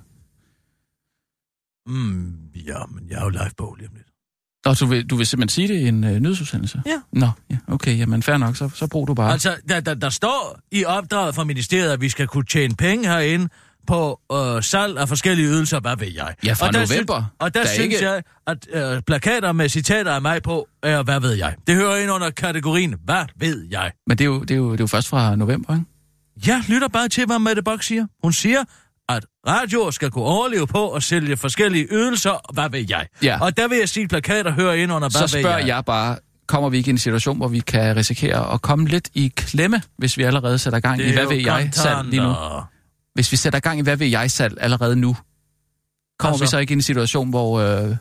Mm, 1.87 2.33
ja, 2.55 2.85
men 2.91 3.09
jeg 3.09 3.19
er 3.19 3.23
jo 3.23 3.29
live 3.29 3.51
på 3.57 3.75
lige 3.79 3.87
om 3.89 3.95
lidt. 3.95 4.07
Og 4.65 4.79
du 4.79 4.85
vil, 4.85 5.09
du 5.09 5.15
vil 5.15 5.25
simpelthen 5.25 5.49
sige 5.49 5.67
det 5.67 5.79
i 5.79 5.87
en 5.87 6.03
øh, 6.03 6.19
nyhedsudsendelse? 6.19 6.81
Ja. 6.85 7.01
Nå, 7.11 7.29
ja, 7.49 7.57
okay, 7.67 7.97
jamen 7.97 8.23
fair 8.23 8.37
nok, 8.37 8.55
så, 8.55 8.69
så 8.73 8.87
brug 8.87 9.07
du 9.07 9.13
bare. 9.13 9.31
Altså, 9.31 9.55
der, 9.69 9.79
der, 9.79 9.93
der 9.93 10.09
står 10.09 10.59
i 10.71 10.85
opdraget 10.85 11.35
fra 11.35 11.43
ministeriet, 11.43 11.91
at 11.91 12.01
vi 12.01 12.09
skal 12.09 12.27
kunne 12.27 12.45
tjene 12.45 12.75
penge 12.75 13.07
herinde 13.07 13.49
på 13.87 14.19
øh, 14.33 14.63
salg 14.63 14.97
af 14.97 15.07
forskellige 15.07 15.47
ydelser, 15.47 15.79
hvad 15.79 15.97
ved 15.97 16.07
jeg. 16.15 16.33
Ja, 16.45 16.53
fra 16.53 16.67
og 16.67 16.73
der 16.73 16.79
november. 16.79 17.15
Synes, 17.15 17.31
og 17.39 17.53
der, 17.53 17.59
Der 17.63 17.69
er 17.69 17.73
synes 17.73 17.93
ikke- 17.93 18.09
jeg, 18.11 18.23
at 18.47 18.57
øh, 18.95 19.01
plakater 19.07 19.51
med 19.51 19.69
citater 19.69 20.11
af 20.11 20.21
mig 20.21 20.43
på, 20.43 20.67
er 20.83 21.03
hvad 21.03 21.19
ved 21.19 21.33
jeg. 21.33 21.55
Det 21.67 21.75
hører 21.75 21.95
ind 21.97 22.11
under 22.11 22.29
kategorien, 22.29 22.95
hvad 23.05 23.23
ved 23.39 23.67
jeg. 23.71 23.91
Men 24.07 24.17
det 24.17 24.23
er, 24.23 24.29
jo, 24.29 24.39
det, 24.41 24.51
er 24.51 24.55
jo, 24.55 24.71
det 24.71 24.79
er 24.79 24.83
jo 24.83 24.87
først 24.87 25.07
fra 25.07 25.35
november, 25.35 25.73
ikke? 25.73 25.85
Jeg 26.47 26.63
lytter 26.67 26.87
bare 26.87 27.07
til, 27.09 27.25
hvad 27.25 27.39
Mette 27.39 27.63
Bock 27.63 27.83
siger. 27.83 28.05
Hun 28.23 28.33
siger, 28.33 28.63
at 29.09 29.25
radioer 29.47 29.91
skal 29.91 30.11
kunne 30.11 30.23
overleve 30.25 30.67
på 30.67 30.91
at 30.91 31.03
sælge 31.03 31.37
forskellige 31.37 31.87
ydelser, 31.91 32.53
hvad 32.53 32.69
ved 32.69 32.85
jeg. 32.89 33.07
Ja. 33.23 33.37
Og 33.41 33.57
der 33.57 33.67
vil 33.67 33.77
jeg 33.77 33.89
sige, 33.89 34.03
at 34.03 34.09
plakater 34.09 34.51
hører 34.51 34.73
ind 34.73 34.91
under, 34.93 35.09
hvad 35.09 35.27
Så 35.27 35.35
ved 35.35 35.43
spørger 35.43 35.57
jeg. 35.57 35.67
jeg 35.67 35.85
bare, 35.85 36.17
kommer 36.47 36.69
vi 36.69 36.77
ikke 36.77 36.87
i 36.87 36.91
en 36.91 36.97
situation, 36.97 37.37
hvor 37.37 37.47
vi 37.47 37.59
kan 37.59 37.95
risikere 37.95 38.53
at 38.53 38.61
komme 38.61 38.87
lidt 38.87 39.09
i 39.13 39.31
klemme, 39.35 39.81
hvis 39.97 40.17
vi 40.17 40.23
allerede 40.23 40.57
sætter 40.57 40.79
gang 40.79 41.01
i, 41.01 41.13
hvad 41.13 41.27
ved 41.27 41.37
jeg, 41.37 41.69
salg 41.73 42.05
lige 42.09 42.23
nu? 42.23 42.33
Hvis 43.15 43.31
vi 43.31 43.37
sætter 43.37 43.59
gang 43.59 43.79
i, 43.79 43.81
hvad 43.81 43.97
ved 43.97 44.07
jeg, 44.07 44.31
salg 44.31 44.57
allerede 44.59 44.95
nu, 44.95 45.17
kommer 46.19 46.33
Altså- 46.33 46.45
vi 46.45 46.49
så 46.49 46.57
ikke 46.57 46.71
i 46.71 46.75
en 46.75 46.81
situation, 46.81 47.29
hvor, 47.29 47.59
øh, 47.59 47.95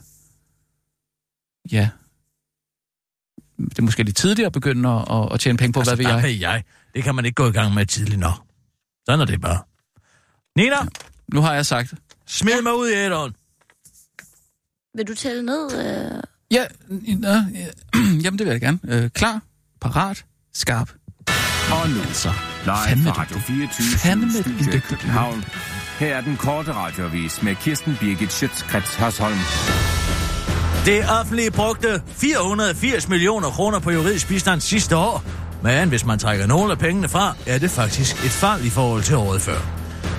ja, 1.72 1.90
det 3.58 3.78
er 3.78 3.82
måske 3.82 4.02
lidt 4.02 4.16
tidligere 4.16 4.46
at 4.46 4.52
begynde 4.52 4.88
at, 4.88 5.32
at, 5.32 5.40
tjene 5.40 5.58
penge 5.58 5.72
på, 5.72 5.80
altså, 5.80 5.94
hvad 5.94 6.04
ved 6.04 6.10
jeg. 6.12 6.20
Hvad 6.20 6.30
ved 6.30 6.38
jeg? 6.38 6.64
Det 6.94 7.04
kan 7.04 7.14
man 7.14 7.24
ikke 7.24 7.34
gå 7.34 7.48
i 7.48 7.52
gang 7.52 7.74
med 7.74 7.86
tidligt 7.86 8.18
nok. 8.20 8.34
Sådan 9.06 9.20
er 9.20 9.24
det 9.24 9.40
bare. 9.40 9.62
Nina, 10.56 10.76
Nu 11.32 11.40
har 11.40 11.54
jeg 11.54 11.66
sagt, 11.66 11.94
smid 12.26 12.62
mig 12.62 12.74
ud 12.74 12.88
i 12.88 12.94
æderen. 12.94 13.34
Vil 14.94 15.06
du 15.08 15.14
tælle 15.14 15.42
ned? 15.42 15.72
Øh... 15.72 16.22
ja, 16.50 16.66
ja, 17.22 17.44
ja 17.54 17.66
jamen 18.24 18.38
det 18.38 18.46
vil 18.46 18.50
jeg 18.52 18.60
gerne. 18.60 18.78
Øh, 18.84 19.10
klar, 19.10 19.42
parat, 19.80 20.24
skarp. 20.52 20.90
Og 21.72 21.90
nu, 21.90 22.00
Altså, 22.00 22.28
live 22.64 22.74
fra 22.74 22.94
det- 22.94 23.18
Radio 23.18 23.38
24 23.38 23.98
fandme 23.98 24.26
i 24.76 24.78
København. 24.88 25.44
Her 25.98 26.16
er 26.16 26.20
den 26.20 26.36
korte 26.36 26.72
radiovis 26.72 27.42
med 27.42 27.54
Kirsten 27.54 27.96
Birgit 28.00 28.32
Schøtzgrads 28.32 28.94
Hasholm. 28.94 29.38
Det 30.86 31.10
offentlige 31.20 31.50
brugte 31.50 32.02
480 32.16 33.08
millioner 33.08 33.50
kroner 33.50 33.78
på 33.78 33.90
juridisk 33.90 34.28
bistand 34.28 34.60
sidste 34.60 34.96
år. 34.96 35.22
Men 35.62 35.88
hvis 35.88 36.04
man 36.06 36.18
trækker 36.18 36.46
nogle 36.46 36.72
af 36.72 36.78
pengene 36.78 37.08
fra, 37.08 37.34
er 37.46 37.58
det 37.58 37.70
faktisk 37.70 38.24
et 38.24 38.30
fald 38.30 38.64
i 38.64 38.70
forhold 38.70 39.02
til 39.02 39.16
året 39.16 39.42
før. 39.42 39.58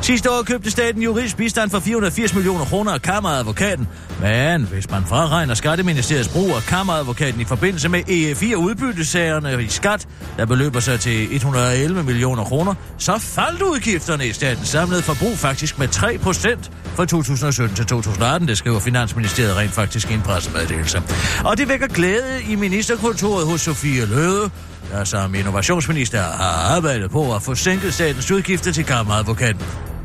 Sidste 0.01 0.31
år 0.31 0.43
købte 0.43 0.71
staten 0.71 1.01
juridisk 1.01 1.37
bistand 1.37 1.69
for 1.69 1.79
480 1.79 2.33
millioner 2.33 2.65
kroner 2.65 2.91
af 2.91 3.01
kammeradvokaten. 3.01 3.87
Men 4.21 4.63
hvis 4.63 4.89
man 4.89 5.03
fraregner 5.05 5.53
Skatteministeriets 5.53 6.29
brug 6.29 6.49
af 6.49 6.61
kammeradvokaten 6.61 7.41
i 7.41 7.45
forbindelse 7.45 7.89
med 7.89 7.99
EF4 7.99 8.55
udbyttesagerne 8.55 9.63
i 9.63 9.67
skat, 9.67 10.07
der 10.37 10.45
beløber 10.45 10.79
sig 10.79 10.99
til 10.99 11.35
111 11.35 12.03
millioner 12.03 12.43
kroner, 12.43 12.73
så 12.97 13.17
faldt 13.19 13.61
udgifterne 13.61 14.27
i 14.27 14.31
statens 14.31 14.67
samlede 14.67 15.01
forbrug 15.01 15.37
faktisk 15.37 15.79
med 15.79 15.87
3 15.87 16.17
procent 16.17 16.71
fra 16.95 17.05
2017 17.05 17.75
til 17.75 17.85
2018, 17.85 18.47
det 18.47 18.57
skriver 18.57 18.79
Finansministeriet 18.79 19.57
rent 19.57 19.71
faktisk 19.71 20.11
i 20.11 20.13
en 20.13 20.21
pressemeddelelse. 20.21 21.01
Og 21.45 21.57
det 21.57 21.69
vækker 21.69 21.87
glæde 21.87 22.43
i 22.49 22.55
ministerkontoret 22.55 23.47
hos 23.47 23.61
Sofie 23.61 24.05
Løde, 24.05 24.49
der 24.91 25.03
som 25.03 25.35
innovationsminister 25.35 26.21
har 26.21 26.75
arbejdet 26.75 27.11
på 27.11 27.35
at 27.35 27.41
få 27.41 27.55
sænket 27.55 27.93
statens 27.93 28.31
udgifter 28.31 28.71
til 28.71 28.85
kammeradvokaten. 28.85 29.61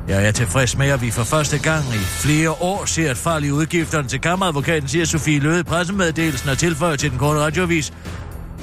Jeg 0.08 0.26
er 0.26 0.30
tilfreds 0.30 0.78
med, 0.78 0.88
at 0.88 1.02
vi 1.02 1.10
for 1.10 1.24
første 1.24 1.58
gang 1.58 1.84
i 1.84 1.98
flere 1.98 2.50
år 2.50 2.84
ser 2.84 3.10
et 3.10 3.16
fald 3.16 3.44
i 3.44 3.50
udgifterne 3.50 4.08
til 4.08 4.20
kammeradvokaten, 4.20 4.88
siger 4.88 5.04
Sofie 5.04 5.40
Løde 5.40 5.60
i 5.60 5.62
pressemeddelelsen 5.62 6.48
og 6.48 6.58
tilføjer 6.58 6.96
til 6.96 7.10
den 7.10 7.18
korte 7.18 7.40
radiovis. 7.40 7.92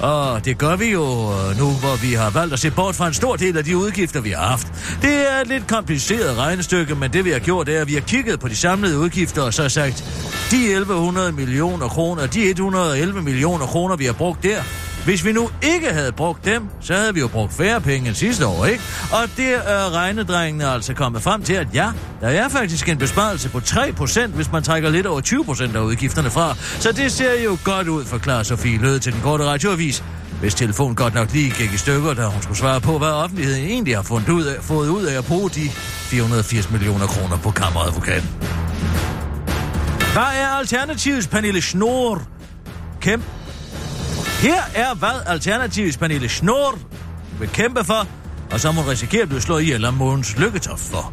Og 0.00 0.44
det 0.44 0.58
gør 0.58 0.76
vi 0.76 0.84
jo 0.84 1.02
øh, 1.02 1.58
nu, 1.58 1.64
hvor 1.64 2.08
vi 2.08 2.14
har 2.14 2.30
valgt 2.30 2.52
at 2.52 2.58
se 2.58 2.70
bort 2.70 2.94
fra 2.94 3.06
en 3.06 3.14
stor 3.14 3.36
del 3.36 3.58
af 3.58 3.64
de 3.64 3.76
udgifter, 3.76 4.20
vi 4.20 4.30
har 4.30 4.46
haft. 4.46 4.66
Det 5.02 5.32
er 5.32 5.40
et 5.40 5.46
lidt 5.46 5.66
kompliceret 5.66 6.38
regnestykke, 6.38 6.94
men 6.94 7.12
det 7.12 7.24
vi 7.24 7.30
har 7.30 7.38
gjort 7.38 7.68
er, 7.68 7.80
at 7.80 7.88
vi 7.88 7.94
har 7.94 8.00
kigget 8.00 8.40
på 8.40 8.48
de 8.48 8.56
samlede 8.56 8.98
udgifter 8.98 9.42
og 9.42 9.54
så 9.54 9.68
sagt, 9.68 10.04
de 10.50 10.56
1100 10.56 11.32
millioner 11.32 11.88
kroner, 11.88 12.26
de 12.26 12.50
111 12.50 13.22
millioner 13.22 13.66
kroner, 13.66 13.96
vi 13.96 14.04
har 14.04 14.12
brugt 14.12 14.42
der, 14.42 14.62
hvis 15.08 15.24
vi 15.24 15.32
nu 15.32 15.50
ikke 15.62 15.92
havde 15.92 16.12
brugt 16.12 16.44
dem, 16.44 16.62
så 16.80 16.94
havde 16.94 17.14
vi 17.14 17.20
jo 17.20 17.28
brugt 17.28 17.52
færre 17.52 17.80
penge 17.80 18.08
end 18.08 18.16
sidste 18.16 18.46
år, 18.46 18.64
ikke? 18.64 18.82
Og 19.12 19.28
det 19.36 19.54
er 19.54 19.94
regnedrengene 19.94 20.66
altså 20.66 20.94
kommet 20.94 21.22
frem 21.22 21.42
til, 21.42 21.54
at 21.54 21.66
ja, 21.74 21.90
der 22.20 22.28
er 22.28 22.48
faktisk 22.48 22.88
en 22.88 22.98
besparelse 22.98 23.48
på 23.48 23.58
3%, 23.58 24.26
hvis 24.26 24.52
man 24.52 24.62
trækker 24.62 24.90
lidt 24.90 25.06
over 25.06 25.20
20% 25.20 25.76
af 25.76 25.80
udgifterne 25.80 26.30
fra. 26.30 26.54
Så 26.56 26.92
det 26.92 27.12
ser 27.12 27.42
jo 27.44 27.56
godt 27.64 27.88
ud, 27.88 28.04
forklarer 28.04 28.42
Sofie 28.42 28.78
Løde 28.78 28.98
til 28.98 29.12
den 29.12 29.20
korte 29.20 29.44
radioavis. 29.44 30.04
Hvis 30.40 30.54
telefonen 30.54 30.96
godt 30.96 31.14
nok 31.14 31.32
lige 31.32 31.50
gik 31.50 31.72
i 31.74 31.76
stykker, 31.76 32.14
da 32.14 32.26
hun 32.26 32.42
skulle 32.42 32.58
svare 32.58 32.80
på, 32.80 32.98
hvad 32.98 33.08
offentligheden 33.08 33.64
egentlig 33.64 33.96
har 33.96 34.02
fundet 34.02 34.28
ud 34.28 34.44
af, 34.44 34.62
fået 34.62 34.88
ud 34.88 35.04
af 35.04 35.18
at 35.18 35.24
bruge 35.24 35.50
de 35.50 35.68
480 35.70 36.70
millioner 36.70 37.06
kroner 37.06 37.36
på 37.36 37.50
kammeradvokaten. 37.50 38.28
Hvad 40.12 40.30
er 40.42 40.48
alternativets 40.58 41.26
Pernille 41.26 41.60
Schnorr? 41.60 42.22
Kæmpe 43.00 43.37
her 44.38 44.62
er, 44.74 44.94
hvad 44.94 45.22
Alternativets 45.26 45.96
Pernille 45.96 46.28
Snor 46.28 46.78
vil 47.40 47.48
kæmpe 47.48 47.84
for, 47.84 48.06
og 48.50 48.60
som 48.60 48.74
hun 48.74 48.88
risikerer 48.88 49.22
at 49.22 49.28
blive 49.28 49.40
slået 49.40 49.62
ihjel 49.62 49.84
af 49.84 49.92
Måns 49.92 50.38
Lykketoft 50.38 50.82
for. 50.82 51.12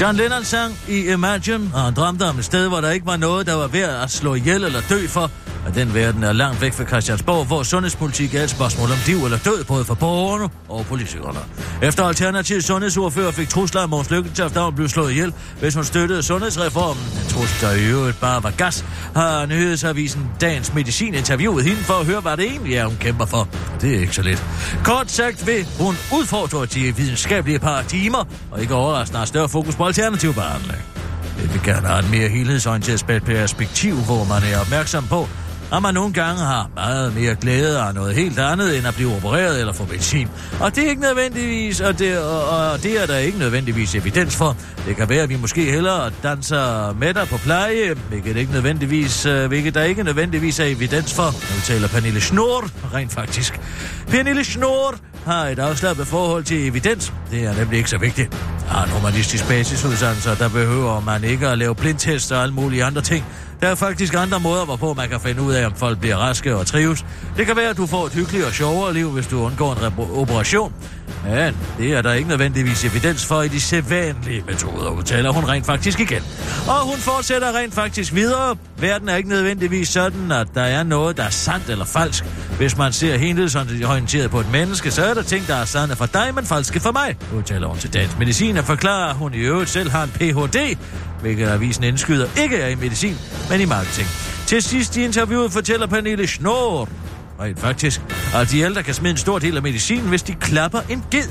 John 0.00 0.16
Lennon 0.16 0.44
sang 0.44 0.74
i 0.88 1.12
Imagine, 1.12 1.70
og 1.74 1.80
han 1.80 1.94
drømte 1.94 2.22
om 2.22 2.38
et 2.38 2.44
sted, 2.44 2.68
hvor 2.68 2.80
der 2.80 2.90
ikke 2.90 3.06
var 3.06 3.16
noget, 3.16 3.46
der 3.46 3.54
var 3.54 3.66
værd 3.66 4.02
at 4.02 4.10
slå 4.10 4.34
ihjel 4.34 4.64
eller 4.64 4.80
dø 4.88 5.06
for, 5.06 5.30
og 5.66 5.74
den 5.74 5.94
verden 5.94 6.22
er 6.22 6.32
langt 6.32 6.60
væk 6.62 6.72
fra 6.72 6.84
Christiansborg, 6.84 7.46
hvor 7.46 7.62
sundhedspolitik 7.62 8.34
er 8.34 8.42
et 8.42 8.50
spørgsmål 8.50 8.90
om 8.90 8.96
liv 9.06 9.24
eller 9.24 9.38
død, 9.38 9.64
både 9.64 9.84
for 9.84 9.94
borgerne 9.94 10.48
og 10.68 10.86
politikerne. 10.86 11.38
Efter 11.82 12.04
Alternativets 12.04 12.66
sundhedsordfører 12.66 13.30
fik 13.30 13.48
trusler 13.48 13.80
af 13.80 13.88
Måns 13.88 14.10
Lykketoft, 14.10 14.54
der 14.54 14.70
blev 14.70 14.88
slået 14.88 15.10
ihjel, 15.10 15.32
hvis 15.60 15.74
hun 15.74 15.84
støttede 15.84 16.22
sundhedsreformen. 16.22 17.02
En 17.22 17.28
trussel, 17.28 17.66
der 17.66 17.72
i 17.74 17.84
øvrigt 17.90 18.20
bare 18.20 18.42
var 18.42 18.50
gas, 18.50 18.84
har 19.14 19.46
nyhedsavisen 19.46 20.30
Dagens 20.40 20.74
Medicin 20.74 21.14
interviewet 21.14 21.64
hende 21.64 21.80
for 21.80 21.94
at 21.94 22.06
høre, 22.06 22.20
hvad 22.20 22.36
det 22.36 22.44
egentlig 22.44 22.74
er, 22.74 22.86
hun 22.86 22.96
kæmper 22.96 23.26
for. 23.26 23.48
Det 23.80 23.96
er 23.96 24.00
ikke 24.00 24.14
så 24.14 24.22
let. 24.22 24.44
Kort 24.84 25.10
sagt 25.10 25.46
vil 25.46 25.66
hun 25.80 25.94
udfordre 26.12 26.66
de 26.66 26.96
videnskabelige 26.96 27.58
paradigmer, 27.58 28.24
og 28.50 28.60
ikke 28.60 28.74
overraskende 28.74 29.18
har 29.18 29.26
større 29.26 29.48
fokus 29.48 29.76
på 29.76 29.86
alternativ 29.86 30.34
behandling. 30.34 30.82
Det 31.42 31.52
vil 31.52 31.62
gerne 31.62 31.88
have 31.88 32.04
en 32.04 32.10
mere 32.10 32.28
helhedsorienteret 32.28 33.22
perspektiv, 33.24 33.94
hvor 33.94 34.24
man 34.24 34.42
er 34.52 34.60
opmærksom 34.60 35.06
på, 35.06 35.28
og 35.74 35.82
man 35.82 35.94
nogle 35.94 36.12
gange 36.12 36.40
har 36.40 36.70
meget 36.74 37.14
mere 37.14 37.34
glæde 37.34 37.80
af 37.80 37.94
noget 37.94 38.14
helt 38.14 38.38
andet, 38.38 38.78
end 38.78 38.86
at 38.86 38.94
blive 38.94 39.16
opereret 39.16 39.60
eller 39.60 39.72
få 39.72 39.86
medicin. 39.90 40.28
Og 40.60 40.76
det 40.76 40.84
er 40.84 40.88
ikke 40.88 41.02
nødvendigvis, 41.02 41.80
og 41.80 41.98
det, 41.98 42.18
og, 42.18 42.48
og 42.48 42.82
det 42.82 43.02
er 43.02 43.06
der 43.06 43.18
ikke 43.18 43.38
nødvendigvis 43.38 43.94
evidens 43.94 44.36
for. 44.36 44.56
Det 44.86 44.96
kan 44.96 45.08
være, 45.08 45.22
at 45.22 45.28
vi 45.28 45.36
måske 45.36 45.64
hellere 45.64 46.10
danser 46.22 46.92
med 46.92 47.14
dig 47.14 47.28
på 47.28 47.36
pleje, 47.36 47.94
hvilket, 48.08 48.36
ikke 48.36 48.52
nødvendigvis, 48.52 49.26
øh, 49.26 49.46
hvilket 49.46 49.74
der 49.74 49.82
ikke 49.82 50.02
nødvendigvis 50.02 50.60
er 50.60 50.64
evidens 50.64 51.14
for. 51.14 51.26
Nu 51.26 51.60
taler 51.64 51.88
Pernille 51.88 52.20
Schnor, 52.20 52.64
rent 52.94 53.12
faktisk. 53.12 53.60
Pernille 54.08 54.44
Schnor 54.44 54.94
har 55.26 55.46
et 55.46 55.58
afslappet 55.58 56.06
forhold 56.06 56.44
til 56.44 56.66
evidens. 56.66 57.12
Det 57.30 57.44
er 57.44 57.54
nemlig 57.54 57.78
ikke 57.78 57.90
så 57.90 57.98
vigtigt. 57.98 58.34
Har 58.68 58.84
en 58.84 58.90
humanistisk 58.90 59.48
basisuddannelse, 59.48 60.30
der 60.38 60.48
behøver 60.48 61.00
man 61.00 61.24
ikke 61.24 61.48
at 61.48 61.58
lave 61.58 61.74
blindtest 61.74 62.32
og 62.32 62.42
alle 62.42 62.54
mulige 62.54 62.84
andre 62.84 63.02
ting. 63.02 63.24
Der 63.64 63.70
er 63.70 63.74
faktisk 63.74 64.14
andre 64.14 64.40
måder, 64.40 64.64
hvorpå 64.64 64.94
man 64.94 65.08
kan 65.08 65.20
finde 65.20 65.42
ud 65.42 65.52
af, 65.52 65.66
om 65.66 65.74
folk 65.74 66.00
bliver 66.00 66.16
raske 66.16 66.56
og 66.56 66.66
trives. 66.66 67.04
Det 67.36 67.46
kan 67.46 67.56
være, 67.56 67.70
at 67.70 67.76
du 67.76 67.86
får 67.86 68.06
et 68.06 68.12
hyggeligt 68.12 68.44
og 68.44 68.52
sjovere 68.52 68.94
liv, 68.94 69.10
hvis 69.10 69.26
du 69.26 69.42
undgår 69.42 69.72
en 69.72 69.92
operation. 70.14 70.72
Men 71.24 71.56
det 71.78 71.92
er 71.92 72.02
der 72.02 72.12
ikke 72.12 72.28
nødvendigvis 72.28 72.84
evidens 72.84 73.26
for 73.26 73.42
i 73.42 73.48
de 73.48 73.60
sædvanlige 73.60 74.42
metoder, 74.46 74.90
udtaler 74.90 75.30
hun 75.30 75.44
rent 75.44 75.66
faktisk 75.66 76.00
igen. 76.00 76.22
Og 76.68 76.80
hun 76.80 76.96
fortsætter 76.96 77.56
rent 77.56 77.74
faktisk 77.74 78.14
videre. 78.14 78.56
Verden 78.78 79.08
er 79.08 79.16
ikke 79.16 79.28
nødvendigvis 79.28 79.88
sådan, 79.88 80.32
at 80.32 80.46
der 80.54 80.62
er 80.62 80.82
noget, 80.82 81.16
der 81.16 81.22
er 81.22 81.30
sandt 81.30 81.70
eller 81.70 81.84
falsk. 81.84 82.24
Hvis 82.56 82.76
man 82.76 82.92
ser 82.92 83.16
helhedsorienteret 83.16 84.30
på 84.30 84.40
et 84.40 84.52
menneske, 84.52 84.90
så 84.90 85.04
er 85.04 85.14
der 85.14 85.22
ting, 85.22 85.46
der 85.46 85.54
er 85.54 85.64
sande 85.64 85.96
for 85.96 86.06
dig, 86.06 86.34
men 86.34 86.44
falske 86.44 86.80
for 86.80 86.92
mig, 86.92 87.16
udtaler 87.36 87.68
hun 87.68 87.78
til 87.78 87.94
Dansk 87.94 88.18
Medicin 88.18 88.56
og 88.56 88.64
forklarer, 88.64 89.10
at 89.10 89.16
hun 89.16 89.34
i 89.34 89.38
øvrigt 89.38 89.70
selv 89.70 89.90
har 89.90 90.02
en 90.02 90.10
Ph.D., 90.10 90.76
hvilket 91.20 91.48
avisen 91.48 91.84
indskyder 91.84 92.26
ikke 92.42 92.56
er 92.56 92.68
i 92.68 92.74
medicin, 92.74 93.16
men 93.54 93.60
i 93.60 93.64
marketing. 93.64 94.08
Til 94.46 94.62
sidst 94.62 94.96
i 94.96 95.04
interviewet 95.04 95.52
fortæller 95.52 95.86
Pernille 95.86 96.26
Schnorr, 96.26 96.88
rent 97.40 97.60
faktisk, 97.60 98.00
at 98.34 98.50
de 98.50 98.60
ældre 98.60 98.82
kan 98.82 98.94
smide 98.94 99.10
en 99.10 99.16
stor 99.16 99.38
del 99.38 99.56
af 99.56 99.62
medicinen, 99.62 100.08
hvis 100.08 100.22
de 100.22 100.34
klapper 100.34 100.80
en 100.88 101.04
ged. 101.10 101.28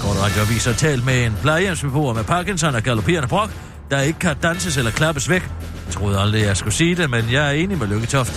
Kort 0.00 0.16
radioavis 0.22 0.64
har 0.64 0.72
talt 0.72 1.04
med 1.04 1.26
en 1.26 1.36
plejehjemsbeboer 1.42 2.14
med 2.14 2.24
Parkinson 2.24 2.74
og 2.74 2.82
galopperende 2.82 3.28
brok, 3.28 3.50
der 3.90 4.00
ikke 4.00 4.18
kan 4.18 4.36
danses 4.42 4.76
eller 4.76 4.90
klappes 4.90 5.30
væk. 5.30 5.42
Jeg 5.86 5.94
troede 5.94 6.20
aldrig, 6.20 6.42
jeg 6.42 6.56
skulle 6.56 6.74
sige 6.74 6.94
det, 6.94 7.10
men 7.10 7.24
jeg 7.32 7.46
er 7.46 7.52
enig 7.52 7.78
med 7.78 7.86
Lykketoft. 7.86 8.32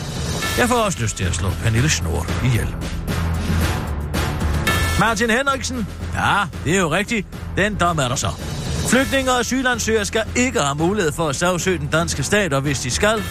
Jeg 0.57 0.69
får 0.69 0.75
også 0.75 0.99
lyst 1.01 1.17
til 1.17 1.23
at 1.23 1.35
slå 1.35 1.49
Pernille 1.49 1.89
Schnorr 1.89 2.25
ihjel. 2.45 2.75
Martin 4.99 5.29
Henriksen? 5.29 5.87
Ja, 6.15 6.43
det 6.65 6.75
er 6.75 6.79
jo 6.79 6.91
rigtigt. 6.91 7.27
Den 7.57 7.75
dom 7.75 7.97
er 7.97 8.07
der 8.07 8.15
så. 8.15 8.29
Flygtninge 8.87 9.31
og 9.31 9.39
asylansøgere 9.39 10.05
skal 10.05 10.21
ikke 10.35 10.59
have 10.59 10.75
mulighed 10.75 11.11
for 11.11 11.29
at 11.29 11.35
sagsøge 11.35 11.77
den 11.77 11.87
danske 11.87 12.23
stat, 12.23 12.53
og 12.53 12.61
hvis 12.61 12.79
de 12.79 12.91
skal, 12.91 13.23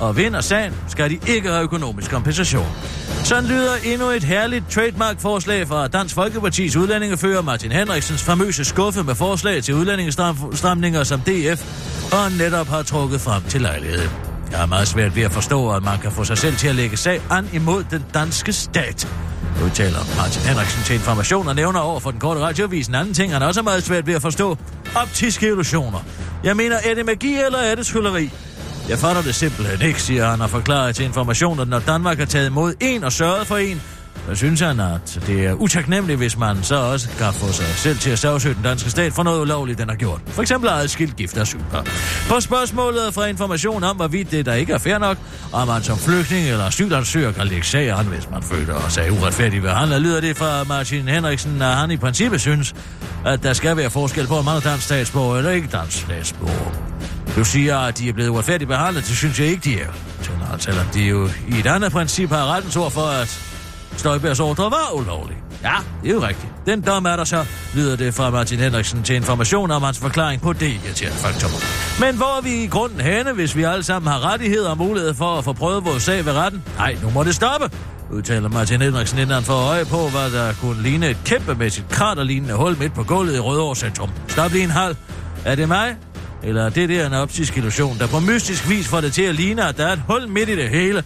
og 0.00 0.16
vinder 0.16 0.40
sagen, 0.40 0.74
skal 0.88 1.10
de 1.10 1.18
ikke 1.26 1.48
have 1.48 1.62
økonomisk 1.62 2.10
kompensation. 2.10 2.66
Sådan 3.24 3.44
lyder 3.44 3.74
endnu 3.84 4.06
et 4.10 4.24
herligt 4.24 4.70
trademark-forslag 4.70 5.68
fra 5.68 5.88
Dansk 5.88 6.14
Folkepartis 6.14 6.76
udlændingefører 6.76 7.42
Martin 7.42 7.72
Henriksens 7.72 8.22
famøse 8.22 8.64
skuffe 8.64 9.02
med 9.02 9.14
forslag 9.14 9.62
til 9.62 9.74
udlændingestramninger, 9.74 11.04
som 11.04 11.20
DF 11.20 11.64
og 12.12 12.32
netop 12.38 12.68
har 12.68 12.82
trukket 12.82 13.20
frem 13.20 13.42
til 13.42 13.60
lejligheden. 13.60 14.10
Jeg 14.50 14.62
er 14.62 14.66
meget 14.66 14.88
svært 14.88 15.16
ved 15.16 15.22
at 15.22 15.32
forstå, 15.32 15.70
at 15.70 15.82
man 15.82 15.98
kan 15.98 16.12
få 16.12 16.24
sig 16.24 16.38
selv 16.38 16.56
til 16.56 16.68
at 16.68 16.74
lægge 16.74 16.96
sag 16.96 17.22
an 17.30 17.48
imod 17.52 17.84
den 17.90 18.04
danske 18.14 18.52
stat. 18.52 19.08
Udtaler 19.64 20.16
Martin 20.16 20.42
Henriksen 20.42 20.82
til 20.84 20.94
information 20.94 21.48
og 21.48 21.54
nævner 21.54 21.80
over 21.80 22.00
for 22.00 22.10
den 22.10 22.20
korte 22.20 22.40
radioavis 22.40 22.88
en 22.88 22.94
anden 22.94 23.14
ting, 23.14 23.32
han 23.32 23.42
også 23.42 23.60
er 23.60 23.64
meget 23.64 23.82
svært 23.82 24.06
ved 24.06 24.14
at 24.14 24.22
forstå. 24.22 24.56
Optiske 24.94 25.46
illusioner. 25.46 25.98
Jeg 26.44 26.56
mener, 26.56 26.76
er 26.84 26.94
det 26.94 27.06
magi 27.06 27.34
eller 27.34 27.58
er 27.58 27.74
det 27.74 27.86
skylleri? 27.86 28.30
Jeg 28.88 28.98
fatter 28.98 29.22
det 29.22 29.34
simpelthen 29.34 29.88
ikke, 29.88 30.02
siger 30.02 30.30
han 30.30 30.40
og 30.40 30.50
forklarer 30.50 30.92
til 30.92 31.04
information, 31.04 31.60
at 31.60 31.68
når 31.68 31.78
Danmark 31.78 32.18
har 32.18 32.26
taget 32.26 32.46
imod 32.46 32.74
en 32.80 33.04
og 33.04 33.12
sørget 33.12 33.46
for 33.46 33.56
en, 33.56 33.82
så 34.28 34.34
synes 34.34 34.60
han, 34.60 34.80
at 34.80 35.20
det 35.26 35.46
er 35.46 35.52
utaknemmeligt, 35.52 36.18
hvis 36.18 36.38
man 36.38 36.62
så 36.62 36.76
også 36.76 37.08
kan 37.18 37.32
få 37.32 37.52
sig 37.52 37.66
selv 37.66 37.98
til 37.98 38.10
at 38.10 38.18
sagsøge 38.18 38.54
den 38.54 38.62
danske 38.62 38.90
stat 38.90 39.12
for 39.12 39.22
noget 39.22 39.40
ulovligt, 39.40 39.78
den 39.78 39.88
har 39.88 39.96
gjort. 39.96 40.20
For 40.26 40.42
eksempel 40.42 40.70
adskilt 40.70 41.16
gift 41.16 41.36
og. 41.36 41.46
På 42.28 42.40
spørgsmålet 42.40 43.14
fra 43.14 43.26
information 43.26 43.84
om, 43.84 43.96
hvorvidt 43.96 44.30
det 44.30 44.46
der 44.46 44.54
ikke 44.54 44.72
er 44.72 44.78
fair 44.78 44.98
nok, 44.98 45.18
om 45.52 45.68
man 45.68 45.82
som 45.82 45.98
flygtning 45.98 46.48
eller 46.48 46.64
asylansøger 46.64 47.32
kan 47.32 47.46
lægge 47.46 47.66
sager, 47.66 47.96
an, 47.96 48.06
hvis 48.06 48.30
man 48.30 48.42
føler 48.42 48.88
sig 48.88 49.12
uretfærdigt 49.12 49.62
behandlet, 49.62 50.02
lyder 50.02 50.20
det 50.20 50.36
fra 50.36 50.64
Martin 50.64 51.08
Henriksen, 51.08 51.62
at 51.62 51.74
han 51.74 51.90
i 51.90 51.96
princippet 51.96 52.40
synes, 52.40 52.74
at 53.26 53.42
der 53.42 53.52
skal 53.52 53.76
være 53.76 53.90
forskel 53.90 54.26
på, 54.26 54.36
om 54.36 54.44
man 54.44 54.56
er 54.56 54.60
dansk 54.60 54.84
statsborger 54.84 55.38
eller 55.38 55.50
ikke 55.50 55.68
dansk 55.72 55.96
statsborger. 55.96 56.90
Du 57.36 57.44
siger, 57.44 57.78
at 57.78 57.98
de 57.98 58.08
er 58.08 58.12
blevet 58.12 58.28
uretfærdigt 58.28 58.68
behandlet, 58.68 59.06
det 59.08 59.16
synes 59.16 59.40
jeg 59.40 59.46
ikke, 59.46 59.64
de 59.64 59.80
er. 59.80 59.86
Selvom 60.22 60.52
altså, 60.52 60.72
de 60.94 61.02
jo 61.02 61.28
i 61.48 61.58
et 61.58 61.66
andet 61.66 61.92
princip 61.92 62.30
har 62.30 62.46
rettens 62.46 62.76
ord 62.76 62.90
for, 62.90 63.06
at 63.06 63.49
Støjbergs 63.96 64.40
ordre 64.40 64.64
var 64.64 64.90
ulovlig. 64.94 65.36
Ja, 65.62 65.74
det 66.02 66.10
er 66.10 66.14
jo 66.14 66.26
rigtigt. 66.26 66.52
Den 66.66 66.80
dom 66.80 67.04
er 67.04 67.16
der 67.16 67.24
så, 67.24 67.44
lyder 67.74 67.96
det 67.96 68.14
fra 68.14 68.30
Martin 68.30 68.58
Henriksen 68.58 69.02
til 69.02 69.16
information 69.16 69.70
om 69.70 69.82
hans 69.82 69.98
forklaring 69.98 70.42
på 70.42 70.52
det 70.52 70.80
irriterende 70.84 71.18
faktum. 71.18 71.50
Men 72.00 72.16
hvor 72.16 72.38
er 72.38 72.42
vi 72.42 72.64
i 72.64 72.66
grunden 72.66 73.00
henne, 73.00 73.32
hvis 73.32 73.56
vi 73.56 73.62
alle 73.62 73.82
sammen 73.82 74.12
har 74.12 74.32
rettigheder 74.32 74.70
og 74.70 74.78
mulighed 74.78 75.14
for 75.14 75.38
at 75.38 75.44
få 75.44 75.52
prøvet 75.52 75.84
vores 75.84 76.02
sag 76.02 76.26
ved 76.26 76.32
retten? 76.32 76.62
Nej, 76.76 76.96
nu 77.02 77.10
må 77.10 77.24
det 77.24 77.34
stoppe, 77.34 77.70
udtaler 78.10 78.48
Martin 78.48 78.80
Henriksen, 78.82 79.18
inden 79.18 79.34
han 79.34 79.44
får 79.44 79.68
øje 79.68 79.84
på, 79.84 80.08
hvad 80.08 80.30
der 80.30 80.52
kunne 80.60 80.82
ligne 80.82 81.10
et 81.10 81.18
kæmpemæssigt 81.24 81.88
kraterlignende 81.88 82.54
hul 82.54 82.78
midt 82.78 82.94
på 82.94 83.02
gulvet 83.02 83.36
i 83.36 83.40
Rødovre 83.40 83.76
Centrum. 83.76 84.10
Stop 84.28 84.52
lige 84.52 84.64
en 84.64 84.70
halv. 84.70 84.96
Er 85.44 85.54
det 85.54 85.68
mig? 85.68 85.96
Eller 86.42 86.64
er 86.64 86.68
det 86.68 86.88
der 86.88 87.06
en 87.06 87.12
optisk 87.12 87.56
illusion, 87.56 87.98
der 87.98 88.06
på 88.06 88.20
mystisk 88.20 88.68
vis 88.68 88.88
får 88.88 89.00
det 89.00 89.12
til 89.12 89.22
at 89.22 89.34
ligne, 89.34 89.68
at 89.68 89.76
der 89.76 89.86
er 89.86 89.92
et 89.92 90.02
hul 90.08 90.28
midt 90.28 90.48
i 90.48 90.56
det 90.56 90.68
hele? 90.68 91.04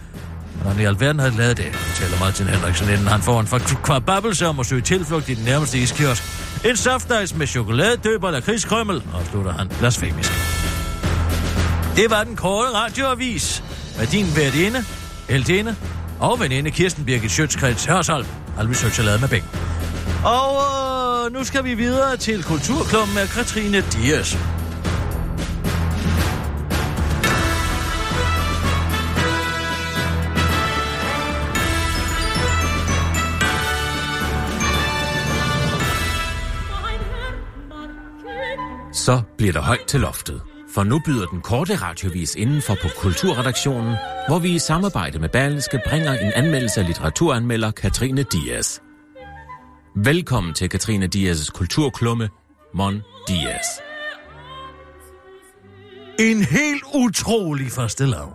Hvordan 0.64 0.80
i 0.80 0.84
alverden 0.84 1.18
havde 1.18 1.36
lavet 1.36 1.56
det, 1.56 1.74
fortæller 1.74 2.18
Martin 2.18 2.46
Henriksen, 2.46 2.88
inden 2.88 3.06
han 3.06 3.22
får 3.22 3.40
en 3.40 3.46
kvababbelse 3.82 4.46
om 4.46 4.60
at 4.60 4.66
søge 4.66 4.80
tilflugt 4.80 5.28
i 5.28 5.34
den 5.34 5.44
nærmeste 5.44 5.78
iskiosk. 5.78 6.22
En 6.64 6.76
softice 6.76 7.36
med 7.36 7.46
chokolade, 7.46 7.96
døber 7.96 8.28
eller 8.28 8.40
krigskrømmel, 8.40 9.02
afslutter 9.14 9.52
han 9.52 9.68
blasfemisk. 9.78 10.32
Det 11.96 12.10
var 12.10 12.24
den 12.24 12.36
korte 12.36 12.68
radioavis 12.74 13.64
med 13.98 14.06
din 14.06 14.26
værtinde, 14.36 14.84
heldinde 15.28 15.76
og 16.20 16.40
veninde 16.40 16.70
Kirsten 16.70 17.04
Birgit 17.04 17.30
Sjøtskreds 17.30 17.84
Hørsholm. 17.84 18.26
Alvis 18.58 18.78
Chokolade 18.78 19.20
med 19.20 19.28
bæk. 19.28 19.44
Og 20.24 20.62
øh, 21.26 21.32
nu 21.32 21.44
skal 21.44 21.64
vi 21.64 21.74
videre 21.74 22.16
til 22.16 22.44
Kulturklubben 22.44 23.14
med 23.14 23.28
Katrine 23.28 23.80
Dias. 23.92 24.38
Så 39.04 39.22
bliver 39.38 39.52
der 39.52 39.60
højt 39.60 39.86
til 39.86 40.00
loftet. 40.00 40.42
For 40.74 40.84
nu 40.84 41.00
byder 41.04 41.26
den 41.26 41.40
korte 41.40 41.76
radiovis 41.76 42.34
indenfor 42.34 42.76
på 42.82 42.88
Kulturredaktionen, 42.98 43.96
hvor 44.28 44.38
vi 44.38 44.54
i 44.54 44.58
samarbejde 44.58 45.18
med 45.18 45.28
Berlingske 45.28 45.80
bringer 45.86 46.12
en 46.12 46.32
anmeldelse 46.32 46.80
af 46.80 46.86
litteraturanmelder 46.86 47.70
Katrine 47.70 48.22
Dias. 48.22 48.80
Velkommen 49.96 50.54
til 50.54 50.68
Katrine 50.68 51.08
Dias' 51.16 51.50
kulturklumme, 51.50 52.28
Mon 52.74 53.02
Dias. 53.28 53.66
En 56.18 56.44
helt 56.44 56.84
utrolig 56.94 57.70
første 57.70 58.06
lav. 58.06 58.32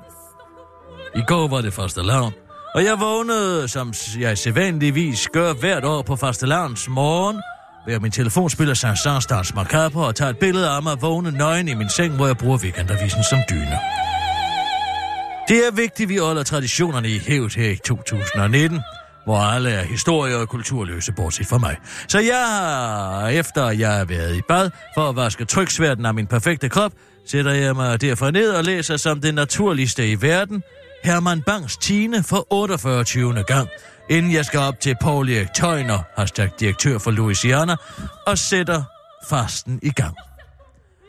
I 1.15 1.21
går 1.27 1.47
var 1.47 1.61
det 1.61 1.73
første 1.73 2.01
lav, 2.01 2.31
og 2.75 2.83
jeg 2.83 2.99
vågnede, 2.99 3.67
som 3.67 3.93
jeg 4.19 4.37
sædvanligvis 4.37 5.27
gør 5.33 5.53
hvert 5.53 5.85
år 5.85 6.01
på 6.01 6.15
første 6.15 6.45
morgen, 6.89 7.41
ved 7.89 7.95
at 7.95 8.01
min 8.01 8.11
telefonspiller 8.11 8.73
Saint-Saëns 8.73 9.27
Dans 9.29 9.55
Macabre 9.55 10.05
og 10.05 10.15
tager 10.15 10.29
et 10.29 10.37
billede 10.37 10.69
af 10.69 10.83
mig 10.83 11.01
vågne 11.01 11.31
nøgen 11.31 11.67
i 11.67 11.73
min 11.73 11.89
seng, 11.89 12.15
hvor 12.15 12.25
jeg 12.25 12.37
bruger 12.37 12.57
weekendavisen 12.57 13.23
som 13.29 13.39
dyne. 13.49 13.79
Det 15.47 15.57
er 15.67 15.71
vigtigt, 15.75 16.07
at 16.07 16.09
vi 16.09 16.17
holder 16.17 16.43
traditionerne 16.43 17.09
i 17.09 17.19
hævd 17.19 17.55
her 17.57 17.69
i 17.69 17.75
2019, 17.75 18.79
hvor 19.25 19.37
alle 19.37 19.69
er 19.69 19.83
historie 19.83 20.37
og 20.37 20.49
kulturløse, 20.49 21.11
bortset 21.11 21.47
fra 21.47 21.57
mig. 21.57 21.75
Så 22.07 22.19
jeg, 22.19 23.35
efter 23.35 23.69
jeg 23.69 23.91
har 23.91 24.05
været 24.05 24.37
i 24.37 24.41
bad 24.47 24.69
for 24.93 25.09
at 25.09 25.15
vaske 25.15 25.45
tryksværten 25.45 26.05
af 26.05 26.13
min 26.13 26.27
perfekte 26.27 26.69
krop, 26.69 26.91
sætter 27.25 27.51
jeg 27.51 27.75
mig 27.75 28.01
derfor 28.01 28.31
ned 28.31 28.49
og 28.49 28.63
læser 28.63 28.97
som 28.97 29.21
det 29.21 29.35
naturligste 29.35 30.11
i 30.11 30.21
verden, 30.21 30.63
Herman 31.03 31.41
Bangs 31.41 31.77
Tine 31.77 32.23
for 32.23 32.47
48. 32.53 33.43
gang, 33.43 33.69
inden 34.09 34.31
jeg 34.31 34.45
skal 34.45 34.59
op 34.59 34.79
til 34.79 34.95
Paul 35.01 35.29
Erik 35.29 35.53
Tøjner, 35.53 35.99
hashtag 36.17 36.51
direktør 36.59 36.97
for 36.97 37.11
Louisiana, 37.11 37.75
og 38.27 38.37
sætter 38.37 38.83
fasten 39.29 39.79
i 39.83 39.89
gang. 39.89 40.15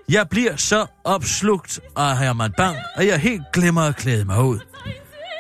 Jeg 0.08 0.28
bliver 0.28 0.56
så 0.56 0.86
opslugt 1.04 1.80
af 1.96 2.18
Herman 2.18 2.52
Bang, 2.56 2.76
at 2.96 3.06
jeg 3.06 3.18
helt 3.18 3.42
glemmer 3.52 3.82
at 3.82 3.96
klæde 3.96 4.24
mig 4.24 4.42
ud. 4.42 4.58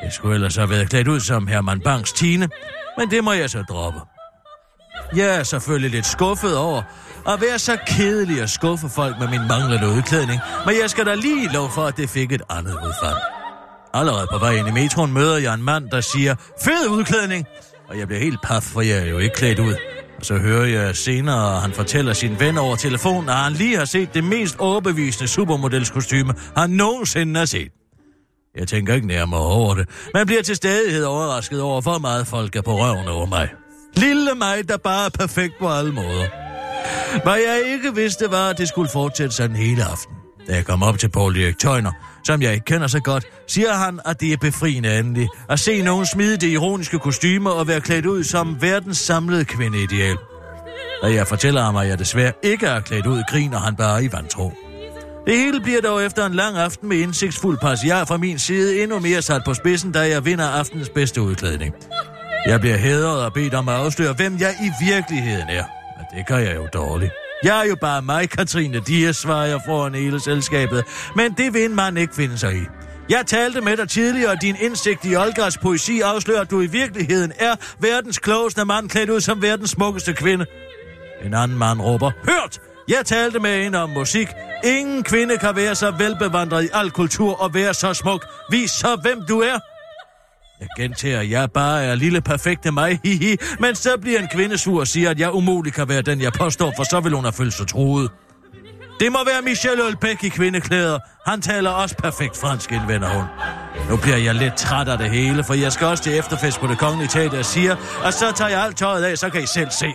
Jeg 0.02 0.12
skulle 0.12 0.34
ellers 0.34 0.56
have 0.56 0.70
været 0.70 0.90
klædt 0.90 1.08
ud 1.08 1.20
som 1.20 1.46
Herman 1.46 1.80
Bangs 1.80 2.12
Tine, 2.12 2.48
men 2.98 3.10
det 3.10 3.24
må 3.24 3.32
jeg 3.32 3.50
så 3.50 3.62
droppe. 3.62 4.00
Jeg 5.16 5.38
er 5.38 5.42
selvfølgelig 5.42 5.90
lidt 5.90 6.06
skuffet 6.06 6.56
over 6.56 6.82
at 7.28 7.40
være 7.40 7.58
så 7.58 7.78
kedelig 7.86 8.42
og 8.42 8.48
skuffe 8.48 8.88
folk 8.88 9.18
med 9.18 9.28
min 9.28 9.48
manglende 9.48 9.88
udklædning, 9.88 10.40
men 10.66 10.74
jeg 10.82 10.90
skal 10.90 11.06
da 11.06 11.14
lige 11.14 11.52
lov 11.52 11.70
for, 11.70 11.86
at 11.86 11.96
det 11.96 12.10
fik 12.10 12.32
et 12.32 12.42
andet 12.50 12.74
udfald. 12.74 13.39
Allerede 13.94 14.26
på 14.32 14.38
vej 14.38 14.52
ind 14.52 14.68
i 14.68 14.70
metroen 14.70 15.12
møder 15.12 15.38
jeg 15.38 15.54
en 15.54 15.62
mand, 15.62 15.90
der 15.90 16.00
siger, 16.00 16.34
fed 16.64 16.88
udklædning! 16.88 17.46
Og 17.88 17.98
jeg 17.98 18.06
bliver 18.06 18.20
helt 18.20 18.42
paf, 18.42 18.62
for 18.62 18.80
jeg 18.80 18.98
er 18.98 19.06
jo 19.06 19.18
ikke 19.18 19.34
klædt 19.34 19.58
ud. 19.58 19.74
Og 20.18 20.26
så 20.26 20.38
hører 20.38 20.66
jeg 20.66 20.96
senere, 20.96 21.56
at 21.56 21.62
han 21.62 21.72
fortæller 21.72 22.12
sin 22.12 22.40
ven 22.40 22.58
over 22.58 22.76
telefonen, 22.76 23.28
at 23.28 23.36
han 23.36 23.52
lige 23.52 23.76
har 23.76 23.84
set 23.84 24.14
det 24.14 24.24
mest 24.24 24.58
overbevisende 24.58 25.28
supermodelskostyme, 25.28 26.34
han 26.56 26.70
nogensinde 26.70 27.38
har 27.38 27.46
set. 27.46 27.72
Jeg 28.56 28.68
tænker 28.68 28.94
ikke 28.94 29.06
nærmere 29.06 29.40
over 29.40 29.74
det, 29.74 29.88
men 30.14 30.26
bliver 30.26 30.42
til 30.42 30.56
stadighed 30.56 31.04
overrasket 31.04 31.62
over, 31.62 31.80
hvor 31.80 31.98
meget 31.98 32.26
folk 32.26 32.56
er 32.56 32.62
på 32.62 32.80
røven 32.80 33.08
over 33.08 33.26
mig. 33.26 33.48
Lille 33.94 34.34
mig, 34.34 34.68
der 34.68 34.76
bare 34.76 35.06
er 35.06 35.10
perfekt 35.10 35.54
på 35.60 35.68
alle 35.68 35.92
måder. 35.92 36.26
Hvad 37.22 37.34
jeg 37.34 37.62
ikke 37.72 37.94
vidste, 37.94 38.30
var, 38.30 38.50
at 38.50 38.58
det 38.58 38.68
skulle 38.68 38.90
fortsætte 38.90 39.34
sådan 39.34 39.56
hele 39.56 39.84
aften. 39.84 40.14
Da 40.48 40.54
jeg 40.54 40.64
kom 40.64 40.82
op 40.82 40.98
til 40.98 41.08
Paul 41.08 41.36
Erik 41.36 41.58
Tøjner, 41.58 41.92
som 42.24 42.42
jeg 42.42 42.54
ikke 42.54 42.64
kender 42.64 42.86
så 42.86 43.00
godt, 43.00 43.24
siger 43.48 43.72
han, 43.74 44.00
at 44.04 44.20
det 44.20 44.32
er 44.32 44.36
befriende 44.36 44.98
endelig 44.98 45.28
at 45.48 45.60
se 45.60 45.82
nogen 45.82 46.06
smide 46.06 46.36
det 46.36 46.48
ironiske 46.48 46.98
kostyme 46.98 47.50
og 47.50 47.68
være 47.68 47.80
klædt 47.80 48.06
ud 48.06 48.24
som 48.24 48.62
verdens 48.62 48.98
samlede 48.98 49.44
kvindeideal. 49.44 50.16
Da 51.02 51.12
jeg 51.12 51.26
fortæller 51.26 51.62
ham, 51.62 51.76
at 51.76 51.88
jeg 51.88 51.98
desværre 51.98 52.32
ikke 52.42 52.66
er 52.66 52.80
klædt 52.80 53.06
ud, 53.06 53.22
griner 53.30 53.58
han 53.58 53.76
bare 53.76 54.04
i 54.04 54.12
vantro. 54.12 54.52
Det 55.26 55.38
hele 55.38 55.60
bliver 55.60 55.80
dog 55.80 56.04
efter 56.04 56.26
en 56.26 56.34
lang 56.34 56.56
aften 56.56 56.88
med 56.88 56.96
indsigtsfuld 56.96 57.58
passiar 57.58 58.04
fra 58.04 58.16
min 58.16 58.38
side 58.38 58.82
endnu 58.82 58.98
mere 58.98 59.22
sat 59.22 59.42
på 59.44 59.54
spidsen, 59.54 59.92
da 59.92 60.00
jeg 60.00 60.24
vinder 60.24 60.48
aftens 60.48 60.88
bedste 60.88 61.22
udklædning. 61.22 61.74
Jeg 62.46 62.60
bliver 62.60 62.76
hædret 62.76 63.24
og 63.24 63.32
bedt 63.32 63.54
om 63.54 63.68
at 63.68 63.74
afsløre, 63.74 64.12
hvem 64.12 64.38
jeg 64.38 64.54
i 64.62 64.84
virkeligheden 64.84 65.48
er. 65.48 65.64
Men 65.96 66.18
det 66.18 66.26
gør 66.26 66.38
jeg 66.38 66.56
jo 66.56 66.68
dårligt. 66.72 67.12
Jeg 67.44 67.60
er 67.60 67.64
jo 67.64 67.76
bare 67.80 68.02
mig, 68.02 68.30
Katrine 68.30 68.80
Dias, 68.80 69.16
svarer 69.16 69.46
jeg 69.46 69.60
foran 69.66 69.94
hele 69.94 70.20
selskabet. 70.20 70.84
Men 71.16 71.32
det 71.32 71.54
vil 71.54 71.70
man 71.70 71.96
ikke 71.96 72.14
finde 72.14 72.38
sig 72.38 72.54
i. 72.56 72.62
Jeg 73.08 73.26
talte 73.26 73.60
med 73.60 73.76
dig 73.76 73.88
tidligere, 73.88 74.30
og 74.30 74.42
din 74.42 74.56
indsigt 74.60 75.04
i 75.04 75.16
Olgas 75.16 75.58
poesi 75.58 76.00
afslører, 76.00 76.40
at 76.40 76.50
du 76.50 76.60
i 76.60 76.66
virkeligheden 76.66 77.32
er 77.38 77.56
verdens 77.78 78.18
klogeste 78.18 78.64
mand 78.64 78.88
klædt 78.88 79.10
ud 79.10 79.20
som 79.20 79.42
verdens 79.42 79.70
smukkeste 79.70 80.12
kvinde. 80.12 80.46
En 81.24 81.34
anden 81.34 81.58
mand 81.58 81.80
råber, 81.80 82.10
Hørt! 82.24 82.60
Jeg 82.88 83.06
talte 83.06 83.38
med 83.38 83.66
en 83.66 83.74
om 83.74 83.90
musik. 83.90 84.28
Ingen 84.64 85.02
kvinde 85.02 85.36
kan 85.36 85.56
være 85.56 85.74
så 85.74 85.90
velbevandret 85.98 86.64
i 86.64 86.68
al 86.72 86.90
kultur 86.90 87.42
og 87.42 87.54
være 87.54 87.74
så 87.74 87.94
smuk. 87.94 88.26
Vis 88.50 88.70
så, 88.70 88.98
hvem 89.02 89.22
du 89.28 89.40
er. 89.40 89.58
Jeg 90.60 90.68
gentager, 90.76 91.20
at 91.20 91.30
jeg 91.30 91.50
bare 91.50 91.84
er 91.84 91.94
lille 91.94 92.20
perfekte 92.20 92.72
mig, 92.72 93.00
hihi, 93.04 93.36
men 93.60 93.74
så 93.74 93.90
bliver 94.00 94.18
en 94.18 94.28
kvinde 94.32 94.58
sur 94.58 94.80
og 94.80 94.86
siger, 94.86 95.10
at 95.10 95.20
jeg 95.20 95.34
umuligt 95.34 95.74
kan 95.74 95.88
være 95.88 96.02
den, 96.02 96.20
jeg 96.20 96.32
påstår, 96.32 96.72
for 96.76 96.84
så 96.84 97.00
vil 97.00 97.12
hun 97.12 97.24
have 97.24 97.32
følt 97.32 97.52
sig 97.52 97.66
truet. 97.66 98.10
Det 99.00 99.12
må 99.12 99.18
være 99.24 99.42
Michel 99.42 99.80
Ølbæk 99.88 100.24
i 100.24 100.28
kvindeklæder. 100.28 100.98
Han 101.26 101.40
taler 101.40 101.70
også 101.70 101.96
perfekt 101.96 102.36
fransk, 102.36 102.72
indvender 102.72 103.08
hun. 103.08 103.24
Nu 103.90 103.96
bliver 103.96 104.16
jeg 104.16 104.34
lidt 104.34 104.56
træt 104.56 104.88
af 104.88 104.98
det 104.98 105.10
hele, 105.10 105.44
for 105.44 105.54
jeg 105.54 105.72
skal 105.72 105.86
også 105.86 106.02
til 106.02 106.18
efterfest 106.18 106.60
på 106.60 106.66
det 106.66 106.78
kongelige 106.78 107.08
teater 107.08 107.38
og 107.38 107.44
siger, 107.44 107.76
og 108.04 108.12
så 108.12 108.32
tager 108.36 108.48
jeg 108.50 108.62
alt 108.62 108.76
tøjet 108.76 109.04
af, 109.04 109.18
så 109.18 109.30
kan 109.30 109.42
I 109.42 109.46
selv 109.46 109.70
se. 109.70 109.86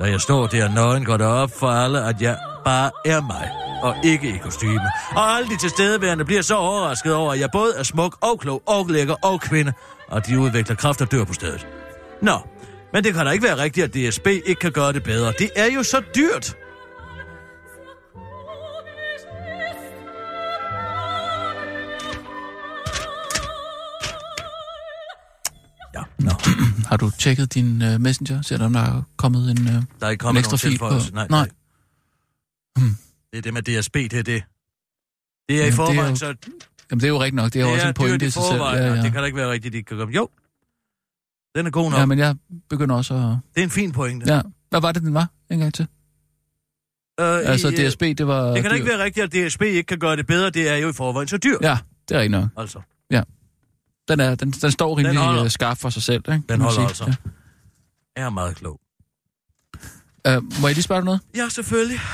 Da 0.00 0.04
jeg 0.04 0.20
står 0.20 0.46
der 0.46 0.68
nøgen, 0.74 1.04
går 1.04 1.16
det 1.16 1.26
op 1.26 1.50
for 1.58 1.66
alle, 1.66 2.04
at 2.04 2.22
jeg 2.22 2.36
bare 2.64 2.90
er 3.04 3.20
mig, 3.20 3.50
og 3.82 3.94
ikke 4.04 4.28
i 4.34 4.38
kostyme. 4.38 4.80
Og 5.16 5.30
alle 5.36 5.48
de 5.48 5.56
tilstedeværende 5.60 6.24
bliver 6.24 6.42
så 6.42 6.56
overrasket 6.56 7.14
over, 7.14 7.32
at 7.32 7.40
jeg 7.40 7.48
både 7.52 7.74
er 7.76 7.82
smuk 7.82 8.16
og 8.20 8.38
klog 8.40 8.62
og 8.66 8.86
lækker 8.88 9.14
og 9.22 9.40
kvinde, 9.40 9.72
og 10.08 10.26
de 10.26 10.38
udvikler 10.38 10.76
kraft 10.76 11.00
og 11.02 11.12
dør 11.12 11.24
på 11.24 11.32
stedet. 11.32 11.66
Nå, 12.22 12.38
men 12.92 13.04
det 13.04 13.14
kan 13.14 13.26
da 13.26 13.32
ikke 13.32 13.44
være 13.44 13.56
rigtigt, 13.56 13.84
at 13.84 14.10
DSB 14.10 14.26
ikke 14.26 14.54
kan 14.60 14.72
gøre 14.72 14.92
det 14.92 15.02
bedre. 15.02 15.32
Det 15.38 15.50
er 15.56 15.66
jo 15.74 15.82
så 15.82 16.02
dyrt. 16.16 16.56
Ja, 25.94 26.02
nå. 26.18 26.30
Har 26.88 26.96
du 26.96 27.10
tjekket 27.18 27.54
din 27.54 27.82
uh, 27.82 28.00
messenger? 28.00 28.42
Ser 28.42 28.58
du, 28.58 28.64
om 28.64 28.72
der 28.72 28.80
er 28.80 29.02
kommet 29.16 29.50
en, 29.50 29.58
uh, 29.66 29.72
Der 30.00 30.06
er 30.06 30.10
ikke 30.10 30.22
en 30.22 30.26
kommet 30.26 30.38
ekstra 30.40 30.50
nogen 30.52 30.58
fil 30.72 30.78
på? 30.78 30.88
tilføjelse. 30.88 31.14
Nej, 31.14 31.26
Nej. 31.30 31.48
Nej. 32.78 32.88
Det 33.32 33.38
er 33.38 33.42
det 33.42 33.54
med 33.54 33.62
DSB, 33.62 33.94
det 33.94 34.12
er 34.12 34.22
det. 34.22 34.24
Det 34.24 34.34
er 34.36 34.40
i 35.54 35.56
Jamen, 35.56 35.62
det 35.64 35.72
er 35.72 35.72
forvejen, 35.76 36.10
jo- 36.10 36.16
så 36.16 36.26
Jamen, 36.90 37.00
det 37.00 37.04
er 37.04 37.08
jo 37.08 37.18
rigtigt 37.20 37.34
nok. 37.34 37.52
Det 37.52 37.60
er, 37.60 37.64
det 37.64 37.74
også 37.74 37.88
en 37.88 37.94
pointe 37.94 38.24
i 38.24 38.28
i 38.28 38.30
sig 38.30 38.42
selv. 38.50 38.60
Ja, 38.62 38.76
ja. 38.76 39.02
det 39.02 39.12
kan 39.12 39.14
da 39.20 39.24
ikke 39.24 39.36
være 39.38 39.50
rigtigt, 39.50 39.72
de 39.72 39.78
ikke 39.78 39.88
kan 39.88 39.98
komme. 39.98 40.14
Jo, 40.14 40.28
den 41.54 41.66
er 41.66 41.70
god 41.70 41.90
nok. 41.90 41.98
ja, 42.00 42.06
men 42.06 42.18
jeg 42.18 42.36
begynder 42.68 42.96
også 42.96 43.14
at... 43.14 43.20
Det 43.54 43.60
er 43.60 43.64
en 43.64 43.70
fin 43.70 43.92
pointe. 43.92 44.34
Ja. 44.34 44.40
Hvad 44.70 44.80
var 44.80 44.92
det, 44.92 45.02
den 45.02 45.14
var 45.14 45.28
en 45.50 45.58
gang 45.58 45.74
til? 45.74 45.86
Øh, 47.20 47.26
Altså, 47.50 47.68
i, 47.68 47.72
øh, 47.84 47.88
DSB, 47.88 48.00
det 48.00 48.26
var... 48.26 48.50
Det 48.50 48.62
kan 48.62 48.70
da 48.70 48.74
ikke 48.76 48.86
være 48.88 49.04
rigtigt, 49.04 49.36
at 49.36 49.46
DSB 49.46 49.62
ikke 49.62 49.82
kan 49.82 49.98
gøre 49.98 50.16
det 50.16 50.26
bedre. 50.26 50.50
Det 50.50 50.68
er 50.68 50.76
jo 50.76 50.88
i 50.88 50.92
forvejen 50.92 51.28
så 51.28 51.36
dyrt. 51.38 51.58
Ja, 51.62 51.78
det 52.08 52.14
er 52.16 52.20
rigtigt 52.20 52.40
nok. 52.40 52.48
Altså. 52.56 52.80
Ja. 53.10 53.22
Den, 54.08 54.20
er, 54.20 54.34
den, 54.34 54.50
den 54.50 54.70
står 54.70 54.98
rimelig 54.98 55.44
øh, 55.44 55.50
skarp 55.50 55.78
for 55.78 55.90
sig 55.90 56.02
selv, 56.02 56.24
ikke? 56.32 56.42
Den 56.48 56.60
holder 56.60 56.74
sige. 56.74 56.86
altså. 56.86 57.14
Jeg 58.16 58.24
er 58.24 58.30
meget 58.30 58.56
klog. 58.56 58.80
Uh, 60.28 60.60
må 60.60 60.68
jeg 60.68 60.74
lige 60.74 60.82
spørge 60.82 61.00
dig 61.00 61.04
noget? 61.04 61.20
Ja, 61.36 61.48
selvfølgelig. 61.48 61.98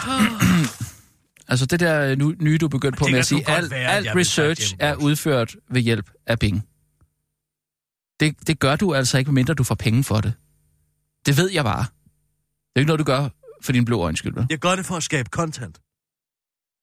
Altså 1.51 1.67
det 1.67 1.81
der 1.81 2.01
øh, 2.01 2.19
nu, 2.19 2.35
nye, 2.41 2.59
du 2.59 2.67
er 2.67 2.71
begyndt 2.71 2.99
på 2.99 3.07
med 3.07 3.19
at 3.19 3.27
sige, 3.27 3.51
alt, 3.51 3.73
research 4.17 4.75
er 4.79 4.95
udført 4.95 5.57
ved 5.71 5.81
hjælp 5.81 6.11
af 6.27 6.39
penge. 6.39 6.63
Det, 8.21 8.47
det 8.49 8.59
gør 8.59 8.77
du 8.77 8.95
altså 8.95 9.19
ikke, 9.19 9.29
medmindre 9.31 9.55
du 9.55 9.65
får 9.65 9.75
penge 9.75 10.05
for 10.05 10.21
det. 10.21 10.33
Det 11.27 11.37
ved 11.37 11.51
jeg 11.51 11.65
bare. 11.65 11.81
Det 11.83 12.77
er 12.77 12.81
ikke 12.81 12.87
noget, 12.87 12.99
du 12.99 13.05
gør 13.05 13.29
for 13.63 13.73
din 13.73 13.85
blå 13.85 14.01
øjens 14.01 14.19
skyld, 14.19 14.35
vel? 14.35 14.47
Jeg 14.51 14.59
gør 14.59 14.77
det 14.77 14.87
for 14.87 14.97
at 14.97 15.03
skabe 15.03 15.29
content. 15.29 15.81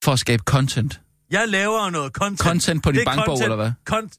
For 0.03 0.11
at 0.11 0.19
skabe 0.19 0.43
content. 0.43 1.01
Jeg 1.31 1.47
laver 1.47 1.89
noget 1.89 2.11
content. 2.11 2.39
Content 2.39 2.83
på 2.83 2.91
din 2.91 3.01
bankbog, 3.05 3.39
eller 3.43 3.55
hvad? 3.55 3.71
Con- 3.89 4.09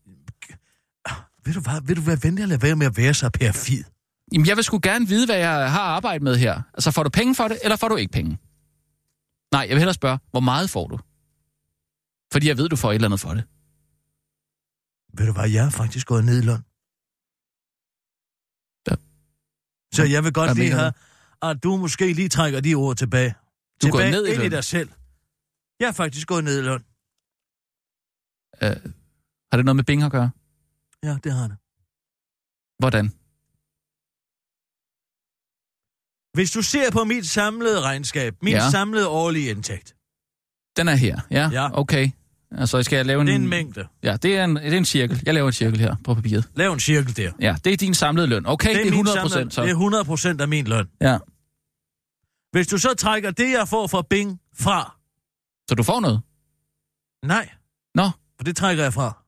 ved 1.45 1.55
du 1.55 1.61
hvad, 1.61 1.81
vil 1.83 1.97
du 1.97 2.01
være 2.01 2.19
venlig 2.23 2.43
at 2.43 2.49
lade 2.49 2.63
være 2.63 2.77
med 2.77 2.87
at 2.87 2.97
være 2.97 3.15
så 3.15 3.31
perfid? 3.31 3.85
Jamen, 4.33 4.47
jeg 4.47 4.57
vil 4.57 4.65
sgu 4.65 4.81
gerne 4.83 5.09
vide, 5.09 5.27
hvad 5.27 5.37
jeg 5.37 5.73
har 5.73 5.81
arbejdet 5.83 6.23
med 6.23 6.37
her. 6.37 6.63
Altså, 6.75 6.91
får 6.91 7.03
du 7.03 7.11
penge 7.11 7.35
for 7.35 7.49
det, 7.49 7.59
eller 7.63 7.77
får 7.77 7.89
du 7.89 7.97
ikke 7.97 8.13
penge? 8.13 8.39
Nej, 9.53 9.61
jeg 9.61 9.71
vil 9.71 9.79
hellere 9.79 9.95
spørge, 9.95 10.19
hvor 10.31 10.41
meget 10.41 10.71
får 10.71 10.87
du? 10.89 10.99
Fordi 12.33 12.49
jeg 12.49 12.57
ved, 12.59 12.69
du 12.69 12.77
får 12.77 12.91
et 12.91 12.95
eller 12.95 13.09
andet 13.09 13.21
for 13.21 13.35
det. 13.35 13.45
Ved 15.19 15.27
du 15.27 15.33
hvad, 15.33 15.51
jeg 15.51 15.67
er 15.67 15.71
faktisk 15.71 16.07
gået 16.07 16.25
ned 16.25 16.39
i 16.43 16.47
løn. 16.47 16.63
Ja. 18.89 18.95
Så 19.97 20.03
jeg 20.15 20.25
vil 20.25 20.33
godt 20.33 20.49
Hvad 20.49 20.55
lige 20.55 20.73
have, 20.73 20.93
at 21.43 21.63
du 21.63 21.77
måske 21.77 22.13
lige 22.13 22.29
trækker 22.29 22.61
de 22.61 22.75
ord 22.75 22.97
tilbage. 22.97 23.35
Du 23.83 23.87
tilbage 23.87 24.11
ned 24.11 24.27
i 24.27 24.29
ind 24.29 24.39
i 24.39 24.43
løn? 24.43 24.51
dig 24.51 24.65
selv. 24.65 24.91
Jeg 25.81 25.89
er 25.89 25.93
faktisk 25.93 26.29
gået 26.29 26.45
ned 26.45 26.59
i 26.59 26.63
løn. 26.63 26.85
Uh, 28.63 28.93
har 29.51 29.57
det 29.57 29.65
noget 29.65 29.77
med 29.77 29.85
Bing 29.85 30.03
at 30.03 30.13
gøre? 30.13 30.31
Ja, 31.03 31.19
det 31.25 31.33
har 31.33 31.49
det. 31.49 31.57
Hvordan? 32.79 33.13
Hvis 36.37 36.51
du 36.51 36.63
ser 36.63 36.91
på 36.91 37.05
mit 37.05 37.27
samlede 37.27 37.81
regnskab, 37.81 38.35
min 38.43 38.53
Ja. 38.53 38.71
samlede 38.71 39.09
årlige 39.09 39.51
indtægt, 39.51 39.95
Den 40.77 40.89
er 40.89 40.95
her, 40.95 41.21
ja? 41.31 41.49
Ja. 41.53 41.79
Okay. 41.79 42.11
Altså, 42.51 42.83
skal 42.83 42.97
jeg 42.97 43.07
lave 43.07 43.21
en... 43.21 43.27
det 43.27 43.33
er 43.33 43.37
en 43.39 43.49
mængde. 43.49 43.87
Ja, 44.03 44.17
det 44.17 44.37
er 44.39 44.45
en, 44.45 44.57
det 44.57 44.73
er 44.73 44.77
en 44.79 44.85
cirkel. 44.85 45.23
Jeg 45.27 45.35
laver 45.35 45.47
en 45.47 45.53
cirkel 45.53 45.81
her 45.81 45.97
på 46.05 46.15
papiret. 46.15 46.49
Lav 46.55 46.73
en 46.73 46.81
cirkel 46.81 47.17
der. 47.17 47.33
Ja, 47.41 47.57
det 47.65 47.73
er 47.73 47.77
din 47.77 47.95
samlede 47.95 48.27
løn. 48.27 48.47
Okay, 48.47 48.69
det 48.69 48.77
er, 48.77 48.85
min 48.85 48.93
100 48.93 49.15
samlede- 49.17 49.23
procent 49.35 49.55
så. 49.55 49.63
Det 49.63 49.69
er 49.69 49.73
100 49.75 50.05
procent 50.05 50.41
af 50.41 50.49
min 50.49 50.67
løn. 50.67 50.87
Ja. 51.01 51.19
Hvis 52.53 52.67
du 52.67 52.79
så 52.79 52.95
trækker 52.95 53.31
det, 53.31 53.53
jeg 53.53 53.69
får 53.69 53.87
fra 53.87 54.03
Bing 54.11 54.41
fra, 54.59 54.97
Så 55.69 55.75
du 55.75 55.83
får 55.83 56.01
noget? 56.01 56.21
nej, 57.25 57.49
Nå, 57.95 58.11
for 58.37 58.45
det 58.45 58.57
trækker 58.57 58.83
jeg 58.85 58.93
fra. 58.95 59.25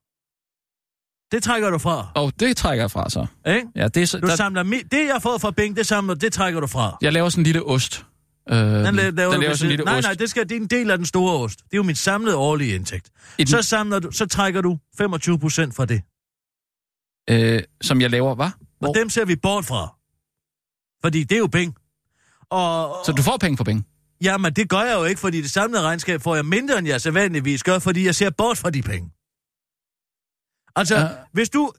Det 1.32 1.42
trækker 1.42 1.70
du 1.70 1.78
fra, 1.78 2.08
og 2.14 2.32
det 2.40 2.56
trækker 2.56 2.82
jeg 2.82 2.90
fra 2.90 3.10
så. 3.10 3.26
ikke? 3.46 3.66
Ja, 3.76 3.88
det 3.88 4.14
er 4.14 4.20
Du 4.20 4.26
der, 4.26 4.36
samler 4.36 4.64
mi- 4.64 4.88
det, 4.92 5.06
jeg 5.06 5.18
får 5.22 5.38
fra 5.38 5.50
Bing, 5.50 5.76
det 5.76 5.86
samler, 5.86 6.14
det 6.14 6.32
trækker 6.32 6.60
du 6.60 6.66
fra. 6.66 6.96
jeg 7.02 7.12
laver 7.12 7.28
sådan 7.28 7.40
en 7.40 7.44
lille 7.44 7.62
ost. 7.62 8.04
Øh, 8.50 8.56
den 8.58 8.84
Den 8.84 8.98
la- 8.98 9.02
laver, 9.10 9.32
den 9.32 9.40
laver 9.40 9.54
sådan 9.54 9.66
en 9.66 9.70
lille 9.70 9.84
nej, 9.84 9.98
ost. 9.98 10.04
nej, 10.04 10.14
det, 10.14 10.30
skal, 10.30 10.48
det 10.48 10.56
er 10.56 10.60
en 10.60 10.66
del 10.66 10.90
af 10.90 10.98
den 10.98 11.06
store 11.06 11.38
ost. 11.44 11.58
Det 11.58 11.72
er 11.72 11.76
jo 11.76 11.82
min 11.82 11.96
samlede 11.96 12.36
årlige 12.36 12.74
indtægt. 12.74 13.10
Den, 13.38 13.46
Så, 13.46 13.62
samler 13.62 13.98
du, 13.98 14.10
så 14.12 14.26
trækker 14.26 14.60
du 14.60 14.78
25 14.98 15.38
procent 15.38 15.76
fra 15.76 15.84
det. 15.84 16.02
øh, 17.30 17.62
som 17.80 18.00
jeg 18.00 18.10
laver, 18.10 18.34
hvad? 18.34 18.46
Og 18.46 18.52
Hvor? 18.80 18.92
dem 18.92 19.10
ser 19.10 19.24
vi 19.24 19.36
bort 19.36 19.64
fra. 19.64 19.94
Fordi 21.04 21.22
det 21.24 21.34
er 21.34 21.38
jo 21.38 21.46
Bing. 21.46 21.74
Og, 22.50 22.96
Så 23.06 23.12
du 23.12 23.22
får 23.22 23.36
penge 23.36 23.56
for 23.56 23.64
penge? 23.64 23.84
Jamen, 24.22 24.52
det 24.52 24.68
gør 24.68 24.80
jeg 24.80 24.94
jo 24.98 25.04
ikke, 25.04 25.20
fordi 25.20 25.40
det 25.42 25.50
samlede 25.50 25.82
regnskab 25.82 26.22
får 26.22 26.34
jeg 26.34 26.44
mindre, 26.44 26.78
end 26.78 26.86
jeg 26.88 27.00
sædvanligvis 27.00 27.62
gør, 27.62 27.78
fordi 27.78 28.04
jeg 28.06 28.14
ser 28.14 28.30
bort 28.30 28.58
fra 28.58 28.70
de 28.70 28.82
penge. 28.82 29.10
Altså, 30.76 30.94
Ja. 30.96 31.02
ja. 31.02 31.08
hvis 31.32 31.50
du 31.50 31.72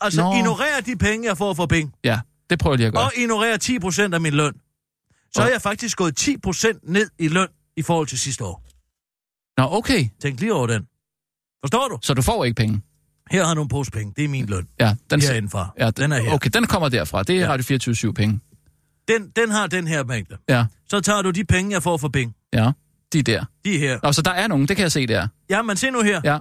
altså, 0.00 0.22
Nå. 0.22 0.32
ignorerer 0.34 0.80
de 0.80 0.96
penge, 0.96 1.28
jeg 1.28 1.38
får 1.38 1.54
fra 1.54 1.66
Bing, 1.66 1.94
Ja, 2.04 2.20
det 2.50 2.58
prøver 2.58 2.76
jeg 2.78 2.86
at 2.86 2.92
gøre. 2.92 3.04
og 3.04 3.12
ignorerer 3.16 3.56
10 3.56 3.78
procent 3.78 4.14
af 4.14 4.20
min 4.20 4.34
løn, 4.34 4.52
så 5.34 5.40
Og- 5.42 5.46
er 5.48 5.52
jeg 5.52 5.62
faktisk 5.62 5.96
gået 5.98 6.16
10 6.16 6.38
procent 6.38 6.88
ned 6.88 7.10
i 7.18 7.28
løn 7.28 7.48
i 7.76 7.82
forhold 7.82 8.06
til 8.06 8.18
sidste 8.18 8.44
år. 8.44 8.62
Nå, 9.60 9.76
okay. 9.76 10.08
Tænk 10.22 10.40
lige 10.40 10.54
over 10.54 10.66
den. 10.66 10.82
Forstår 11.64 11.88
du? 11.88 11.98
Så 12.02 12.14
du 12.14 12.22
får 12.22 12.44
ikke 12.44 12.54
penge? 12.54 12.82
Her 13.30 13.46
har 13.46 13.54
du 13.54 13.62
en 13.62 13.68
pose 13.68 13.90
penge. 13.90 14.12
Det 14.16 14.24
er 14.24 14.28
min 14.28 14.46
løn. 14.46 14.68
Ja, 14.80 14.94
den, 15.10 15.20
Herindefra. 15.20 15.68
ja, 15.78 15.90
Den 15.90 16.12
er 16.12 16.18
her. 16.22 16.32
Okay, 16.34 16.50
den 16.54 16.66
kommer 16.66 16.88
derfra. 16.88 17.22
Det 17.22 17.34
er 17.36 17.38
ja. 17.40 17.44
Ja. 17.46 17.52
Radio 17.52 17.64
24 17.64 18.14
penge. 18.14 18.40
Den, 19.08 19.28
den 19.36 19.50
har 19.50 19.66
den 19.66 19.86
her 19.86 20.04
mængde. 20.04 20.36
Ja, 20.48 20.64
Så 20.88 21.00
tager 21.00 21.22
du 21.22 21.30
de 21.30 21.44
penge, 21.44 21.72
jeg 21.72 21.82
får 21.82 21.96
fra 21.96 22.08
Bing. 22.08 22.34
ja. 22.52 22.72
De 23.12 23.18
er 23.18 23.22
der. 23.22 23.44
De 23.64 23.74
er 23.74 23.78
her. 23.78 23.98
Nå, 24.02 24.12
så 24.12 24.22
der 24.22 24.30
er 24.30 24.46
nogen, 24.48 24.68
det 24.68 24.76
kan 24.76 24.82
jeg 24.82 24.92
se 24.92 25.06
der. 25.06 25.28
Ja, 25.50 25.62
men 25.62 25.76
se 25.76 25.90
nu 25.90 26.02
her. 26.02 26.20
Ja. 26.24 26.38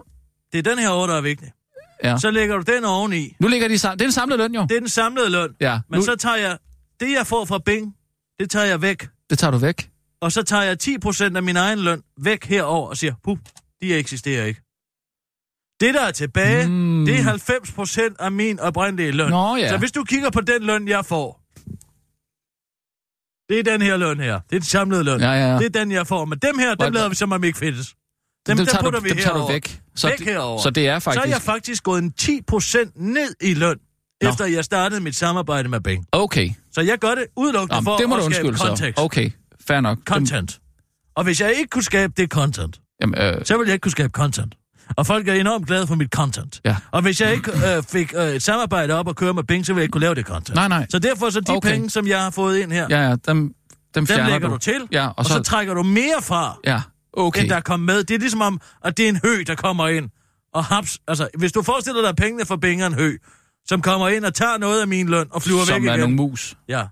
Det 0.52 0.58
er 0.60 0.64
den 0.64 0.80
her 0.80 0.90
år, 0.92 1.08
der 1.08 1.14
er 1.16 1.22
vigtig. 1.22 1.52
Ja. 2.04 2.18
Så 2.18 2.32
lægger 2.32 2.58
du 2.58 2.72
den 2.76 2.84
oveni. 2.86 3.36
Nu 3.40 3.48
ligger 3.48 3.68
de 3.68 3.78
sammen. 3.80 4.00
Det 4.00 4.06
er 4.06 4.08
en 4.08 4.12
samlet 4.14 4.38
løn, 4.38 4.56
jo. 4.56 4.62
Det 4.62 4.76
er 4.76 4.80
den 4.80 4.90
samlede 4.90 5.30
løn. 5.30 5.50
Ja, 5.62 5.80
Men 5.90 6.00
nu, 6.00 6.06
så 6.06 6.16
tager 6.16 6.36
jeg 6.36 6.58
det, 7.00 7.12
jeg 7.12 7.28
får 7.28 7.46
fra 7.46 7.60
Bing, 7.66 7.96
det 8.40 8.50
tager 8.50 8.66
jeg 8.66 8.82
væk. 8.82 9.08
det 9.30 9.40
tager 9.40 9.52
du 9.52 9.58
væk. 9.58 9.90
Og 10.22 10.32
så 10.32 10.44
tager 10.44 10.64
jeg 10.64 10.78
10% 10.84 11.36
af 11.36 11.44
min 11.44 11.56
egen 11.58 11.80
løn 11.80 12.02
væk 12.22 12.46
herover 12.46 12.90
og 12.90 12.98
siger, 12.98 13.14
puh, 13.24 13.38
de 13.82 13.96
eksisterer 13.96 14.46
ikke. 14.46 14.62
Det, 15.80 15.94
der 15.94 16.02
er 16.02 16.12
tilbage, 16.12 16.68
Mm. 16.68 17.06
det 17.06 17.16
er 17.20 17.24
90% 17.24 18.16
af 18.20 18.32
min 18.32 18.60
oprindelige 18.60 19.12
løn. 19.12 19.30
Nå, 19.30 19.56
ja. 19.56 19.70
Så 19.70 19.78
hvis 19.78 19.92
du 19.92 20.04
kigger 20.04 20.30
på 20.30 20.42
den 20.42 20.64
løn, 20.64 20.88
jeg 20.88 21.06
får, 21.06 21.42
det 23.50 23.60
er 23.60 23.64
den 23.64 23.82
her 23.82 23.98
løn 23.98 24.20
her. 24.20 24.34
Det 24.50 24.56
er 24.56 24.60
den 24.60 24.64
samlede 24.66 25.04
løn. 25.04 25.20
Ja, 25.20 25.32
ja. 25.32 25.58
Det 25.58 25.66
er 25.66 25.80
den, 25.80 25.92
jeg 25.92 26.08
får. 26.08 26.26
Men 26.26 26.40
dem 26.40 26.60
her, 26.60 26.70
dem 26.70 26.76
Hvordan- 26.78 26.94
lader 26.94 27.10
vi 27.10 27.16
som 27.16 27.32
om 27.32 27.44
ikke 27.44 27.58
findes. 27.58 27.96
Dem, 28.48 28.58
dem 28.58 28.66
dem 28.66 28.66
tager, 28.66 28.84
putter 28.84 29.00
du, 29.00 29.04
vi 29.04 29.10
dem 29.10 29.18
tager 29.18 29.38
du 29.38 29.48
væk. 29.48 29.82
Så, 29.96 30.08
Væk 30.08 30.18
det- 30.18 30.28
herover. 30.28 30.62
så 30.62 30.70
det 30.70 30.88
er 30.88 31.00
Så 31.00 31.10
er 31.10 31.14
faktisk... 31.14 31.34
jeg 31.34 31.42
faktisk 31.42 31.84
gået 31.84 32.04
en 32.04 32.14
10% 32.22 32.78
ned 32.96 33.36
i 33.42 33.54
løn, 33.54 33.76
Nå. 34.24 34.30
efter 34.30 34.46
jeg 34.46 34.66
startede 34.66 35.02
mit 35.02 35.16
samarbejde 35.16 35.70
med 35.70 35.82
Bing. 35.82 36.06
Okay. 36.12 36.50
Så 36.74 36.82
jeg 36.82 36.98
gør 36.98 37.16
det 37.16 37.26
udelukkende 37.38 37.82
Nå, 37.82 37.92
for 37.92 37.98
det 37.98 38.10
må 38.10 38.16
at 38.16 38.24
du 38.26 38.32
skabe 38.32 38.58
kontekst. 38.58 39.00
så. 39.00 39.06
Okay, 39.06 39.32
fair 39.68 39.82
nok. 39.82 39.98
Content. 40.06 40.60
Og 41.16 41.24
hvis 41.24 41.42
jeg 41.42 41.54
ikke 41.54 41.70
kunne 41.70 41.84
skabe 41.84 42.14
det 42.18 42.30
content, 42.32 42.80
Jamen, 43.02 43.20
øh, 43.22 43.46
så 43.46 43.58
ville 43.58 43.68
jeg 43.70 43.74
ikke 43.74 43.84
kunne 43.84 43.92
skabe 43.92 44.12
content. 44.12 44.56
Og 44.98 45.06
folk 45.08 45.28
er 45.28 45.34
enormt 45.34 45.68
glade 45.68 45.88
for 45.88 45.96
mit 45.96 46.12
content. 46.12 46.62
Ja. 46.66 46.76
Og 46.92 47.02
hvis 47.02 47.22
jeg 47.22 47.34
ikke 47.34 47.52
øh, 47.52 47.84
fik 47.84 48.14
øh, 48.18 48.24
et 48.30 48.44
samarbejde 48.44 48.94
op 48.94 49.08
og 49.08 49.16
køre 49.16 49.34
med 49.34 49.44
Bing, 49.44 49.66
så 49.66 49.74
ville 49.74 49.80
jeg 49.80 49.84
ikke 49.84 49.92
kunne 49.92 50.02
lave 50.02 50.16
det 50.16 50.26
content. 50.26 50.56
nej, 50.56 50.68
nej. 50.68 50.86
Så 50.90 51.00
derfor 51.00 51.30
så 51.30 51.40
de 51.40 51.52
Okay. 51.52 51.72
penge, 51.72 51.90
som 51.90 52.08
jeg 52.08 52.22
har 52.22 52.30
fået 52.30 52.58
ind 52.60 52.72
her, 52.72 52.88
Ja, 52.90 53.10
ja, 53.10 53.16
dem, 53.28 53.54
dem 53.96 54.06
dem 54.06 54.06
lægger 54.26 54.48
du. 54.48 54.54
du 54.54 54.58
til, 54.60 54.88
Ja, 54.92 55.08
og, 55.08 55.14
og 55.18 55.26
så, 55.26 55.34
så 55.34 55.44
trækker 55.44 55.74
du 55.74 55.84
mere 55.84 56.22
fra, 56.22 56.58
Ja, 56.66 56.82
okay. 57.14 57.42
end 57.42 57.50
der 57.50 57.60
kom 57.62 57.80
med. 57.80 58.04
Det 58.04 58.16
er 58.16 58.20
ligesom 58.20 58.42
om, 58.42 58.62
at 58.86 58.98
det 58.98 59.06
er 59.06 59.10
en 59.10 59.20
hø, 59.26 59.44
der 59.48 59.56
kommer 59.56 59.88
ind. 59.88 60.10
Og 60.54 60.66
haps, 60.66 61.00
altså, 61.08 61.28
hvis 61.38 61.52
du 61.52 61.62
forestiller 61.62 62.02
dig, 62.02 62.16
pengene 62.16 62.46
fra 62.46 62.56
Bing 62.56 62.82
er 62.82 62.88
en 62.88 62.94
hø, 62.94 63.18
som 63.66 63.82
kommer 63.82 64.10
ind 64.10 64.26
og 64.26 64.34
tager 64.34 64.58
noget 64.58 64.82
af 64.82 64.88
min 64.88 65.10
løn 65.10 65.28
og 65.32 65.42
flyver 65.42 65.66
Som 65.66 65.82
væk 65.84 65.90
er 65.90 65.94
igen. 65.94 66.00
nogle 66.00 66.16
mus. 66.16 66.56
Ja. 66.70 66.84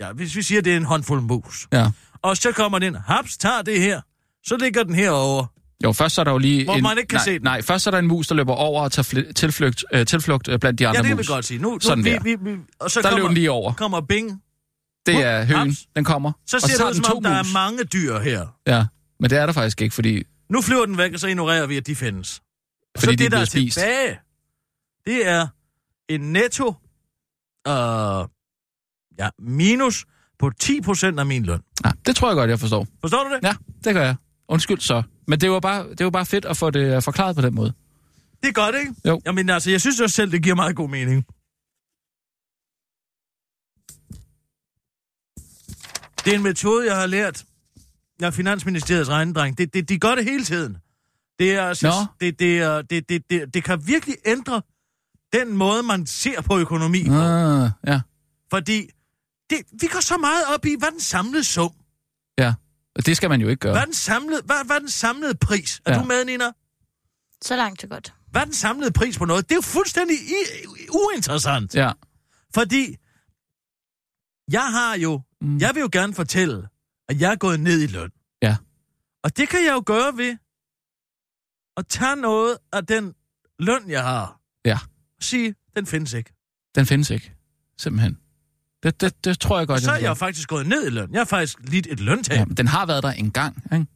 ja, 0.00 0.12
hvis 0.12 0.36
vi 0.36 0.42
siger, 0.42 0.58
at 0.58 0.64
det 0.64 0.72
er 0.72 0.76
en 0.76 0.84
håndfuld 0.84 1.20
mus. 1.20 1.66
Ja. 1.72 1.90
Og 2.22 2.36
så 2.36 2.52
kommer 2.52 2.78
den, 2.78 2.94
haps, 2.94 3.36
tager 3.36 3.62
det 3.62 3.80
her, 3.80 4.00
så 4.46 4.56
ligger 4.56 4.82
den 4.82 4.94
herover. 4.94 5.46
Jo, 5.84 5.92
først 5.92 6.14
så 6.14 6.20
er 6.20 6.24
der 6.24 6.32
jo 6.32 6.38
lige... 6.38 6.64
Hvor 6.64 6.74
en, 6.74 6.82
man 6.82 6.98
ikke 6.98 7.08
kan 7.08 7.16
nej, 7.16 7.24
se 7.24 7.32
den. 7.32 7.42
Nej, 7.42 7.62
først 7.62 7.84
så 7.84 7.90
er 7.90 7.92
der 7.92 7.98
en 7.98 8.06
mus, 8.06 8.26
der 8.26 8.34
løber 8.34 8.52
over 8.54 8.82
og 8.82 8.92
tager 8.92 9.04
fl- 9.28 9.32
tilflugt, 9.32 9.84
øh, 9.92 10.06
tilflugt 10.06 10.48
øh, 10.48 10.58
blandt 10.58 10.78
de 10.78 10.86
andre 10.88 10.96
Ja, 10.98 11.02
det 11.02 11.08
kan 11.08 11.16
mus. 11.16 11.28
vi 11.28 11.32
godt 11.32 11.44
sige. 11.44 11.58
Nu, 11.62 11.70
nu 11.70 11.80
Sådan 11.80 12.04
vi, 12.04 12.10
der. 12.10 12.20
vi, 12.22 12.36
vi, 12.40 12.56
og 12.80 12.90
så 12.90 13.02
Der 13.02 13.08
løber 13.08 13.16
kommer, 13.16 13.28
den 13.28 13.34
lige 13.34 13.50
over. 13.50 13.72
kommer 13.72 14.00
Bing. 14.00 14.42
Det 15.06 15.14
er 15.24 15.44
høen, 15.44 15.58
haps. 15.58 15.76
den 15.96 16.04
kommer. 16.04 16.32
Så 16.46 16.56
og 16.56 16.60
ser 16.62 16.76
tager 16.76 16.90
det 16.90 16.98
ud, 16.98 17.04
som 17.04 17.16
om, 17.16 17.22
der 17.22 17.38
mus. 17.42 17.48
er 17.50 17.52
mange 17.52 17.84
dyr 17.84 18.18
her. 18.18 18.46
Ja, 18.66 18.84
men 19.20 19.30
det 19.30 19.38
er 19.38 19.46
der 19.46 19.52
faktisk 19.52 19.80
ikke, 19.82 19.94
fordi, 19.94 20.22
Nu 20.48 20.62
flyver 20.62 20.86
den 20.86 20.98
væk, 20.98 21.12
og 21.12 21.20
så 21.20 21.26
ignorerer 21.26 21.66
vi, 21.66 21.76
at 21.76 21.86
de 21.86 21.94
findes. 21.96 22.42
Fordi 22.98 23.06
så 23.06 23.10
de 23.12 23.16
det, 23.24 23.32
der 23.32 23.38
er 23.38 23.44
spist. 23.44 23.78
tilbage, 23.78 24.18
det 25.06 25.26
er 25.28 25.46
en 26.08 26.20
netto 26.32 26.74
øh, 27.68 28.28
ja, 29.18 29.28
minus 29.38 30.06
på 30.38 30.50
10% 30.62 31.18
af 31.18 31.26
min 31.26 31.42
løn. 31.44 31.60
Ja, 31.84 31.90
det 32.06 32.16
tror 32.16 32.28
jeg 32.28 32.34
godt, 32.36 32.50
jeg 32.50 32.60
forstår. 32.60 32.86
Forstår 33.00 33.24
du 33.24 33.34
det? 33.34 33.40
Ja, 33.42 33.54
det 33.84 33.94
gør 33.94 34.02
jeg. 34.04 34.16
Undskyld 34.48 34.80
så. 34.80 35.02
Men 35.26 35.40
det 35.40 35.50
var 35.50 35.60
bare, 35.60 35.88
det 35.94 36.04
var 36.04 36.10
bare 36.10 36.26
fedt 36.26 36.44
at 36.44 36.56
få 36.56 36.70
det 36.70 36.96
øh, 36.96 37.02
forklaret 37.02 37.36
på 37.36 37.42
den 37.42 37.54
måde. 37.54 37.72
Det 38.42 38.48
er 38.48 38.52
godt, 38.52 38.74
ikke? 38.80 38.94
Jo. 39.04 39.20
Jamen 39.26 39.50
altså, 39.50 39.70
jeg 39.70 39.80
synes 39.80 40.00
også 40.00 40.14
selv, 40.14 40.32
det 40.32 40.42
giver 40.42 40.54
meget 40.54 40.76
god 40.76 40.88
mening. 40.90 41.24
Det 46.24 46.32
er 46.32 46.36
en 46.36 46.42
metode, 46.42 46.86
jeg 46.86 46.96
har 46.96 47.06
lært. 47.06 47.44
Jeg 48.20 48.26
er 48.26 48.30
Finansministeriets 48.30 49.10
regnedreng. 49.10 49.58
Det, 49.58 49.74
det, 49.74 49.88
de 49.88 49.98
gør 49.98 50.14
det 50.14 50.24
hele 50.24 50.44
tiden. 50.44 50.76
Det, 51.38 51.52
er, 51.54 51.62
altså, 51.68 52.06
det, 52.20 52.38
det, 52.38 52.58
er, 52.58 52.82
det, 52.82 53.08
det, 53.08 53.30
det, 53.30 53.54
det 53.54 53.64
kan 53.64 53.86
virkelig 53.86 54.16
ændre 54.26 54.62
den 55.32 55.56
måde, 55.56 55.82
man 55.82 56.06
ser 56.06 56.40
på 56.40 56.58
økonomi 56.58 57.04
på. 57.08 57.14
Ah, 57.14 57.70
ja, 57.86 58.00
Fordi 58.50 58.90
det, 59.50 59.58
vi 59.80 59.86
går 59.86 60.00
så 60.00 60.16
meget 60.16 60.44
op 60.54 60.66
i, 60.66 60.74
hvad 60.78 60.90
den 60.90 61.00
samlede 61.00 61.44
sum? 61.44 61.70
ja. 62.38 62.54
Og 62.96 63.06
det 63.06 63.16
skal 63.16 63.28
man 63.30 63.40
jo 63.40 63.48
ikke 63.48 63.60
gøre. 63.60 63.72
Hvad 63.72 63.80
er 63.82 63.84
den 63.84 63.94
samlede, 63.94 64.42
hvad, 64.44 64.56
hvad 64.66 64.80
den 64.80 64.88
samlede 64.88 65.34
pris? 65.34 65.80
Er 65.86 65.92
Ja. 65.92 65.98
du 66.00 66.04
med, 66.04 66.24
Nina? 66.24 66.44
Så 67.44 67.56
langt, 67.56 67.80
så 67.80 67.86
godt. 67.86 68.14
Hvad 68.30 68.40
er 68.40 68.44
den 68.44 68.54
samlede 68.54 68.90
pris 68.92 69.18
på 69.18 69.24
noget? 69.24 69.44
Det 69.48 69.52
er 69.52 69.56
jo 69.56 69.60
fuldstændig 69.62 70.16
i, 70.16 70.34
uinteressant. 70.90 71.74
Ja. 71.74 71.92
Fordi 72.54 72.96
jeg 74.52 74.72
har 74.72 74.96
jo, 74.96 75.20
mm. 75.40 75.58
jeg 75.58 75.74
vil 75.74 75.80
jo 75.80 75.88
gerne 75.92 76.14
fortælle, 76.14 76.68
at 77.08 77.20
jeg 77.20 77.32
er 77.32 77.36
gået 77.36 77.60
ned 77.60 77.82
i 77.82 77.86
løn. 77.86 78.10
Ja. 78.42 78.56
Og 79.24 79.36
det 79.36 79.48
kan 79.48 79.64
jeg 79.64 79.72
jo 79.72 79.82
gøre 79.86 80.16
ved 80.16 80.36
at 81.76 81.86
tage 81.88 82.16
noget 82.16 82.58
af 82.72 82.86
den 82.86 83.14
løn, 83.58 83.90
jeg 83.90 84.02
har. 84.02 84.40
Ja. 84.64 84.78
sige, 85.20 85.54
den 85.76 85.86
findes 85.86 86.12
ikke. 86.12 86.32
Den 86.74 86.86
findes 86.86 87.10
ikke. 87.10 87.32
Simpelthen. 87.78 88.18
Det, 88.82 89.00
det, 89.00 89.24
det 89.24 89.40
tror 89.40 89.58
jeg 89.58 89.66
godt, 89.66 89.82
Så 89.82 89.90
er 89.90 89.94
jeg 89.94 90.02
jeg 90.02 90.10
ved. 90.10 90.16
faktisk 90.16 90.48
gået 90.48 90.66
ned 90.66 90.86
i 90.86 90.90
løn. 90.90 91.12
Jeg 91.12 91.20
har 91.20 91.24
faktisk 91.24 91.58
lidt 91.60 91.86
et 91.90 92.00
løntab. 92.00 92.36
Ja, 92.38 92.44
men 92.44 92.56
den 92.56 92.66
har 92.66 92.86
været 92.86 93.02
der 93.02 93.10
en 93.10 93.30
gang, 93.30 93.56
ikke? 93.72 93.86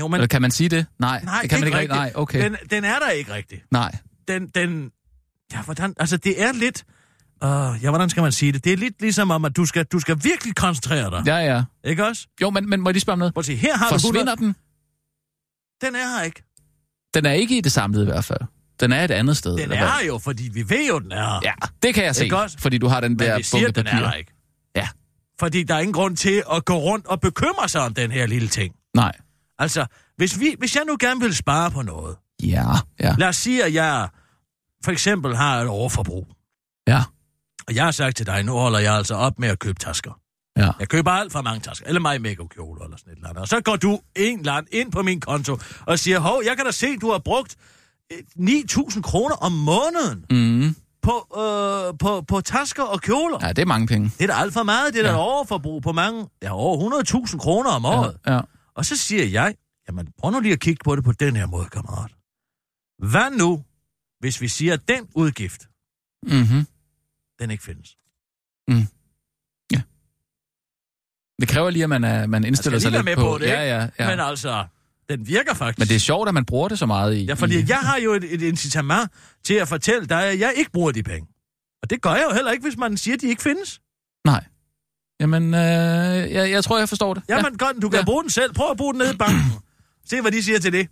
Jo, 0.00 0.08
Men, 0.08 0.14
Eller 0.14 0.26
kan 0.26 0.42
man 0.42 0.50
sige 0.50 0.68
det? 0.68 0.86
Nej, 0.98 1.24
nej, 1.24 1.40
det 1.40 1.50
kan 1.50 1.60
man 1.60 1.66
ikke 1.66 1.78
rigtigt. 1.78 1.96
Nej, 1.96 2.12
okay. 2.14 2.44
Den, 2.44 2.56
den 2.70 2.84
er 2.84 2.98
der 2.98 3.08
ikke 3.10 3.32
rigtigt. 3.34 3.62
Nej. 3.70 3.96
Den, 4.28 4.48
den, 4.48 4.92
ja, 5.52 5.62
hvordan, 5.62 5.94
altså 5.96 6.16
det 6.16 6.42
er 6.42 6.52
lidt, 6.52 6.84
uh, 7.44 7.82
ja, 7.82 7.88
hvordan 7.90 8.10
skal 8.10 8.22
man 8.22 8.32
sige 8.32 8.52
det? 8.52 8.64
Det 8.64 8.72
er 8.72 8.76
lidt 8.76 9.00
ligesom 9.00 9.30
om, 9.30 9.44
at 9.44 9.56
du 9.56 9.66
skal, 9.66 9.84
du 9.84 10.00
skal 10.00 10.18
virkelig 10.24 10.54
koncentrere 10.56 11.10
dig. 11.10 11.22
Ja, 11.26 11.36
ja. 11.36 11.64
Ikke 11.84 12.06
også? 12.06 12.26
Jo, 12.42 12.50
men, 12.50 12.70
men 12.70 12.80
må 12.80 12.88
jeg 12.88 12.94
lige 12.94 13.00
spørge 13.00 13.12
om 13.14 13.18
noget? 13.18 13.34
Prøv 13.34 13.40
at 13.40 13.44
se, 13.46 13.56
her 13.56 13.76
har 13.76 13.86
du 13.88 13.94
Forsvinder 13.94 14.32
100. 14.32 14.36
den? 14.36 14.56
Den 15.88 15.94
er 15.94 16.16
her 16.18 16.22
ikke. 16.24 16.42
Den 17.14 17.26
er 17.26 17.32
ikke 17.32 17.58
i 17.58 17.60
det 17.60 17.72
samlede 17.72 18.02
i 18.02 18.06
hvert 18.06 18.24
fald. 18.24 18.40
Den 18.80 18.92
er 18.92 19.04
et 19.04 19.10
andet 19.10 19.36
sted. 19.36 19.52
Den 19.52 19.60
er 19.60 19.66
hvad? 19.66 19.76
her 19.78 20.06
jo, 20.06 20.18
fordi 20.18 20.50
vi 20.52 20.68
ved 20.70 20.88
jo, 20.88 20.98
den 20.98 21.12
er 21.12 21.16
her. 21.30 21.40
Ja, 21.42 21.52
det 21.82 21.94
kan 21.94 22.04
jeg 22.04 22.16
se, 22.16 22.24
Ikke 22.24 22.38
også? 22.38 22.58
fordi 22.58 22.78
du 22.78 22.88
har 22.88 23.00
den 23.00 23.12
Men 23.12 23.18
der 23.18 23.36
vi 23.36 23.42
siger, 23.42 23.60
bunke 23.60 23.68
at 23.68 23.74
den 23.76 23.86
er 23.86 23.90
papir. 23.90 24.04
der 24.06 24.12
ikke. 24.12 24.32
Ja. 24.76 24.88
Fordi 25.40 25.62
der 25.62 25.74
er 25.74 25.78
ingen 25.78 25.92
grund 25.92 26.16
til 26.16 26.42
at 26.52 26.64
gå 26.64 26.78
rundt 26.78 27.06
og 27.06 27.20
bekymre 27.20 27.68
sig 27.68 27.80
om 27.80 27.94
den 27.94 28.10
her 28.10 28.26
lille 28.26 28.48
ting. 28.48 28.74
Nej. 28.94 29.12
Altså, 29.58 29.86
hvis, 30.16 30.40
vi, 30.40 30.54
hvis 30.58 30.76
jeg 30.76 30.84
nu 30.86 30.96
gerne 31.00 31.20
vil 31.20 31.34
spare 31.36 31.70
på 31.70 31.82
noget, 31.82 32.16
Ja, 32.42 32.66
ja, 33.00 33.14
lad 33.18 33.28
os 33.28 33.36
sige, 33.36 33.64
at 33.64 33.74
jeg 33.74 34.08
for 34.84 34.90
eksempel 34.92 35.36
har 35.36 35.60
et 35.60 35.68
overforbrug, 35.68 36.28
ja, 36.88 37.02
og 37.70 37.74
jeg 37.76 37.84
har 37.84 37.90
sagt 37.90 38.16
til 38.16 38.26
dig, 38.26 38.42
nu 38.44 38.52
holder 38.52 38.78
jeg 38.78 38.94
altså 38.94 39.14
op 39.14 39.38
med 39.38 39.48
at 39.48 39.58
købe 39.58 39.78
tasker. 39.78 40.12
ja. 40.56 40.70
Jeg 40.80 40.88
køber 40.88 41.10
alt 41.10 41.32
for 41.32 41.42
mange 41.42 41.60
tasker, 41.60 41.86
eller 41.86 42.00
mig 42.00 42.20
make 42.22 42.48
kjoler 42.48 42.84
eller 42.84 42.96
sådan 42.96 43.12
et 43.12 43.16
eller 43.16 43.28
andet. 43.28 43.42
Og 43.42 43.48
så 43.48 43.60
går 43.60 43.76
du 43.76 44.00
en 44.16 44.38
eller 44.38 44.52
anden 44.52 44.68
ind 44.72 44.92
på 44.92 45.02
min 45.02 45.20
konto 45.20 45.58
og 45.86 45.98
siger, 45.98 46.18
hov, 46.18 46.42
jeg 46.44 46.56
kan 46.56 46.64
da 46.66 46.70
se, 46.70 46.96
du 46.96 47.10
har 47.10 47.18
brugt 47.18 47.56
øh, 48.12 48.18
9.000 48.48 49.00
kroner 49.02 49.34
om 49.36 49.52
måneden 49.52 50.24
Mm. 50.30 50.74
på, 51.02 51.26
øh, 51.40 51.98
på, 51.98 52.20
på 52.28 52.40
tasker 52.40 52.82
og 52.82 53.00
kjoler. 53.00 53.38
Ja, 53.42 53.48
det 53.52 53.62
er 53.62 53.66
mange 53.66 53.86
penge. 53.86 54.10
Det 54.18 54.22
er 54.30 54.34
da 54.34 54.40
alt 54.40 54.52
for 54.52 54.62
meget. 54.62 54.94
Det 54.94 54.98
er 54.98 55.02
da 55.02 55.08
Ja. 55.08 55.14
et 55.14 55.20
overforbrug 55.20 55.82
på 55.82 55.92
mange, 55.92 56.26
ja, 56.42 56.54
over 56.54 57.02
100.000 57.26 57.38
kroner 57.38 57.70
om 57.70 57.84
året. 57.84 58.16
Ja, 58.26 58.34
ja. 58.34 58.40
Og 58.74 58.84
så 58.84 58.96
siger 58.96 59.24
jeg, 59.24 59.54
jamen 59.88 60.08
prøv 60.18 60.30
nu 60.30 60.40
lige 60.40 60.52
at 60.52 60.60
kigge 60.60 60.80
på 60.84 60.96
det 60.96 61.04
på 61.04 61.12
den 61.12 61.36
her 61.36 61.46
måde, 61.46 61.66
kammerat. 61.66 62.10
Hvad 63.10 63.30
nu, 63.38 63.62
hvis 64.20 64.40
vi 64.40 64.48
siger, 64.48 64.72
at 64.74 64.80
den 64.88 65.08
udgift, 65.14 65.66
Mm-hmm. 66.26 66.66
Den 67.40 67.50
ikke 67.50 67.64
findes? 67.64 67.96
Det 71.40 71.48
kræver 71.48 71.70
lige, 71.70 71.82
at 71.82 71.88
man, 71.88 72.04
er, 72.04 72.26
man 72.26 72.44
indstiller 72.44 72.74
lige 72.78 72.82
sig 72.82 72.92
lidt 72.92 73.04
med 73.04 73.16
på 73.16 73.38
det, 73.40 73.46
Ja, 73.46 73.78
ja, 73.78 73.88
ja. 73.98 74.10
Men 74.10 74.20
altså, 74.20 74.64
den 75.08 75.26
virker 75.26 75.54
faktisk. 75.54 75.78
Men 75.78 75.88
det 75.88 75.94
er 75.94 76.00
sjovt, 76.00 76.28
at 76.28 76.34
man 76.34 76.44
bruger 76.44 76.68
det 76.68 76.78
så 76.78 76.86
meget 76.86 77.16
i... 77.16 77.24
Ja, 77.24 77.34
fordi 77.34 77.60
i... 77.60 77.64
jeg 77.68 77.78
har 77.78 77.98
jo 77.98 78.12
et, 78.12 78.34
et 78.34 78.42
incitament 78.42 79.10
til 79.44 79.54
at 79.54 79.68
fortælle 79.68 80.06
dig, 80.06 80.24
at 80.24 80.38
jeg 80.38 80.52
ikke 80.56 80.70
bruger 80.70 80.92
de 80.92 81.02
penge. 81.02 81.28
Og 81.82 81.90
det 81.90 82.02
gør 82.02 82.10
jeg 82.10 82.26
jo 82.30 82.34
heller 82.34 82.50
ikke, 82.50 82.62
hvis 82.62 82.76
man 82.76 82.96
siger, 82.96 83.14
at 83.14 83.20
de 83.20 83.26
ikke 83.28 83.42
findes. 83.42 83.80
Nej. 84.24 84.44
Jamen, 85.20 85.54
øh, 85.54 85.60
jeg, 86.32 86.50
jeg 86.50 86.64
tror, 86.64 86.78
jeg 86.78 86.88
forstår 86.88 87.14
det. 87.14 87.22
Jamen 87.28 87.44
ja. 87.60 87.64
godt, 87.66 87.82
du 87.82 87.88
kan 87.88 87.96
Ja. 87.96 87.98
ja. 87.98 88.04
bruge 88.04 88.22
den 88.22 88.30
selv. 88.30 88.52
Prøv 88.54 88.70
at 88.70 88.76
bruge 88.76 88.92
den 88.94 88.98
nede 88.98 89.14
i 89.14 89.16
banken. 89.16 89.42
Se, 90.06 90.20
hvad 90.20 90.32
de 90.32 90.42
siger 90.42 90.58
til 90.58 90.72
det. 90.72 90.88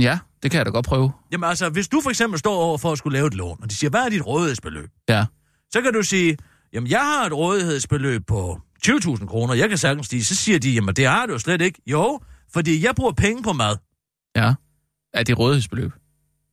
Ja, 0.00 0.18
det 0.42 0.50
kan 0.50 0.58
jeg 0.58 0.66
da 0.66 0.70
godt 0.70 0.86
prøve. 0.86 1.12
Jamen 1.32 1.48
altså, 1.48 1.68
hvis 1.68 1.88
du 1.88 2.00
for 2.00 2.10
eksempel 2.10 2.38
står 2.38 2.54
over 2.56 2.78
for 2.78 2.92
at 2.92 2.98
skulle 2.98 3.12
lave 3.18 3.26
et 3.26 3.34
lån, 3.34 3.58
og 3.62 3.70
de 3.70 3.74
siger, 3.76 3.90
hvad 3.90 4.00
er 4.00 4.08
dit 4.08 4.26
rådighedsbeløb? 4.26 4.90
Ja. 5.08 5.26
Så 5.72 5.80
kan 5.82 5.92
du 5.92 6.02
sige, 6.02 6.36
jamen 6.72 6.90
jeg 6.90 7.00
har 7.00 7.26
et 7.26 7.32
rådighedsbeløb 7.32 8.26
på 8.26 8.60
20.000 8.88 9.26
kroner, 9.26 9.54
jeg 9.54 9.68
kan 9.68 9.78
sagtens 9.78 10.06
stige. 10.06 10.24
Så 10.24 10.36
siger 10.36 10.58
de, 10.58 10.70
jamen 10.70 10.94
det 10.94 11.06
har 11.06 11.26
du 11.26 11.32
jo 11.32 11.38
slet 11.38 11.60
ikke. 11.60 11.82
Jo, 11.86 12.20
fordi 12.52 12.84
jeg 12.84 12.94
bruger 12.94 13.12
penge 13.12 13.42
på 13.42 13.52
mad 13.52 13.76
Ja. 14.36 14.54
Er 15.14 15.22
det 15.22 15.38
rådighedsbeløb? 15.38 15.92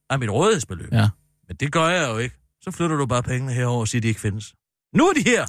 af 0.09 0.19
mit 0.19 0.29
rådighedsbeløb. 0.29 0.93
Ja. 0.93 1.09
Men 1.47 1.57
det 1.57 1.71
gør 1.71 1.87
jeg 1.87 2.09
jo 2.09 2.17
ikke. 2.17 2.35
Så 2.61 2.71
flytter 2.71 2.95
du 2.95 3.05
bare 3.05 3.23
pengene 3.23 3.53
herover 3.53 3.79
og 3.79 3.87
siger, 3.87 3.99
at 3.99 4.03
de 4.03 4.07
ikke 4.07 4.19
findes. 4.21 4.53
Nu 4.95 5.07
er 5.07 5.13
de 5.13 5.29
her. 5.29 5.45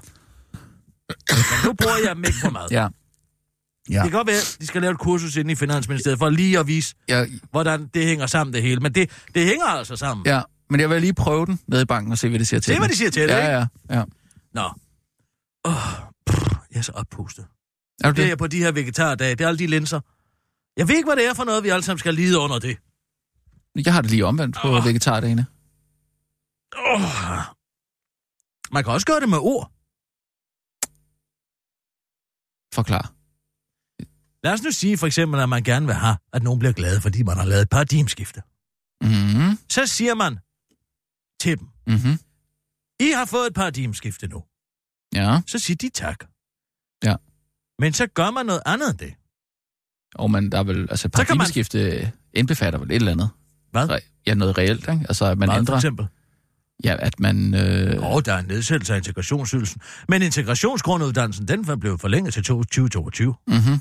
Men 1.09 1.45
nu 1.65 1.73
bruger 1.73 1.97
jeg 2.07 2.17
dem 2.17 2.25
ikke 2.25 2.39
på 2.45 2.51
mad. 2.51 2.67
Ja. 2.71 2.89
Ja. 3.91 4.03
Det 4.03 4.11
kan 4.11 4.19
godt 4.19 4.27
være, 4.27 4.37
at 4.37 4.57
de 4.61 4.67
skal 4.67 4.81
lave 4.83 4.91
et 4.93 4.99
kursus 4.99 5.37
inde 5.37 5.53
i 5.53 5.55
Finansministeriet 5.55 6.19
for 6.19 6.31
lige 6.31 6.59
at 6.59 6.67
vise, 6.67 6.95
Ja, 7.09 7.27
hvordan 7.51 7.87
det 7.95 8.07
hænger 8.07 8.27
sammen 8.27 8.55
det 8.55 8.63
hele. 8.63 8.81
Men 8.81 8.95
det, 8.95 9.11
det 9.35 9.47
hænger 9.47 9.65
altså 9.67 9.97
sammen. 9.97 10.27
ja. 10.27 10.43
Men 10.71 10.81
jeg 10.81 10.91
vil 10.91 11.01
lige 11.01 11.15
prøve 11.15 11.47
den 11.47 11.61
nede 11.67 11.83
i 11.83 11.85
banken 11.85 12.13
og 12.13 12.19
se, 12.19 12.29
hvad 12.29 12.39
de 12.39 12.45
siger 12.45 12.61
til 12.61 12.75
Se, 12.75 12.79
hvad 12.79 12.89
de 12.89 12.97
siger 12.97 13.11
til 13.11 13.23
det, 13.23 13.29
Ja, 13.29 13.37
ikke? 13.39 13.69
ja, 13.91 13.99
ja. 13.99 14.05
Nå. 14.55 14.71
Oh, 15.65 15.75
pff, 16.27 16.53
jeg 16.73 16.79
er 16.79 16.83
så 16.83 16.93
oppustet. 16.93 17.45
Er 17.45 17.49
Det 18.13 18.19
er 18.19 18.23
det? 18.23 18.29
jeg 18.29 18.39
på 18.39 18.47
de 18.47 18.59
her 18.59 18.73
vegetardage. 18.73 19.35
Det 19.35 19.45
er 19.45 19.49
alle 19.49 19.59
de 19.59 19.67
linser. 19.67 20.01
Jeg 20.77 20.89
ved 20.89 20.97
ikke, 20.97 21.07
hvad 21.07 21.17
det 21.17 21.27
er 21.27 21.35
for 21.35 21.45
noget, 21.45 21.65
vi 21.65 21.69
alle 21.69 21.83
sammen 21.83 21.99
skal 21.99 22.15
lide 22.15 22.39
under 22.39 22.59
det. 22.59 22.77
Jeg 23.85 23.95
har 23.95 24.03
det 24.03 24.11
lige 24.11 24.27
omvendt 24.27 24.57
på 24.63 24.69
Åh. 24.69 24.85
vegetardagene. 24.85 25.47
Oh. 26.79 27.01
Man 28.73 28.85
kan 28.85 28.93
også 28.93 29.07
gøre 29.07 29.21
det 29.21 29.29
med 29.29 29.39
ord. 29.39 29.71
Forklar. 32.75 33.13
Lad 34.45 34.53
os 34.53 34.63
nu 34.63 34.71
sige 34.71 34.99
for 34.99 35.07
eksempel, 35.07 35.41
at 35.41 35.49
man 35.49 35.63
gerne 35.63 35.87
vil 35.87 35.95
have, 35.95 36.17
at 36.33 36.43
nogen 36.43 36.59
bliver 36.59 36.73
glade, 36.73 37.01
fordi 37.01 37.23
man 37.23 37.37
har 37.37 37.45
lavet 37.45 37.63
et 37.63 37.69
paradigmeskifte. 37.71 38.43
Mhm. 39.03 39.59
Så 39.71 39.87
siger 39.87 40.15
man 40.15 40.39
til 41.41 41.59
dem, 41.59 41.69
Mhm. 41.87 42.19
I 43.01 43.13
har 43.17 43.25
fået 43.25 43.47
et 43.47 43.55
paradigmeskifte 43.55 44.27
nu. 44.29 44.43
Ja. 45.15 45.41
Så 45.47 45.59
siger 45.59 45.77
de 45.77 45.89
tak. 45.89 46.25
Ja. 47.05 47.15
Men 47.79 47.93
så 47.93 48.07
gør 48.07 48.31
man 48.31 48.47
noget 48.47 48.63
andet 48.67 48.91
end 48.91 48.99
det. 48.99 49.15
Og 50.15 50.31
man, 50.31 50.51
der 50.51 50.59
er 50.59 50.63
vel, 50.63 50.81
altså 50.91 51.09
kan 51.09 51.19
man- 51.19 51.27
paradigmeskifte 51.27 52.13
indbefatter 52.35 52.79
vel 52.79 52.91
et 52.91 52.95
eller 52.95 53.13
andet. 53.13 53.31
Hvad? 53.71 53.99
Ja, 54.27 54.35
noget 54.35 54.59
reelt, 54.59 54.81
ikke? 54.81 55.05
Altså, 55.09 55.25
at 55.25 55.39
man 55.39 55.49
Hvad 55.49 55.55
for 55.57 55.61
ændrer... 55.61 55.75
eksempel? 55.75 56.07
Ja, 56.85 56.97
at 56.99 57.21
man... 57.21 57.55
Øh... 57.55 58.03
Og 58.03 58.27
der 58.27 58.35
er 58.35 58.39
en 58.39 58.47
nedsættelse 58.47 58.93
af 58.93 58.97
integrationsydelsen. 58.99 59.81
Men 60.09 60.23
integrationsgrunduddannelsen, 60.23 61.49
den 61.49 61.81
blev 61.81 61.99
forlænget 61.99 62.35
til 62.35 62.43
2022. 62.45 63.35
Mm-hmm. 63.47 63.81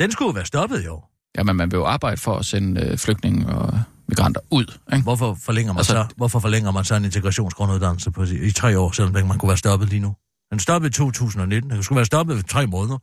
Den 0.00 0.10
skulle 0.12 0.26
jo 0.28 0.32
være 0.32 0.46
stoppet 0.46 0.88
år. 0.88 1.10
Jamen, 1.38 1.56
man 1.56 1.70
vil 1.70 1.76
jo 1.78 1.84
arbejde 1.84 2.16
for 2.16 2.36
at 2.38 2.44
sende 2.44 2.80
øh, 2.80 2.98
flygtninge 2.98 3.46
og 3.46 3.80
migranter 4.08 4.40
ud, 4.50 4.78
ikke? 4.92 5.02
Hvorfor 5.02 5.34
forlænger 5.34 5.72
man, 5.72 5.78
Altså- 5.80 5.92
så, 5.92 6.06
hvorfor 6.16 6.38
forlænger 6.40 6.70
man 6.70 6.84
så 6.84 6.94
en 6.94 7.04
integrationsgrunduddannelse 7.04 8.10
på, 8.10 8.22
i 8.22 8.50
tre 8.50 8.78
år, 8.78 8.92
selvom 8.92 9.26
man 9.26 9.38
kunne 9.38 9.48
være 9.48 9.58
stoppet 9.58 9.88
lige 9.88 10.00
nu? 10.00 10.16
Den 10.50 10.60
stoppede 10.60 10.88
i 10.88 10.92
2019. 10.92 11.70
Den 11.70 11.82
skulle 11.82 11.96
være 11.96 12.06
stoppet 12.06 12.38
i 12.38 12.42
tre 12.42 12.66
måneder. 12.66 12.98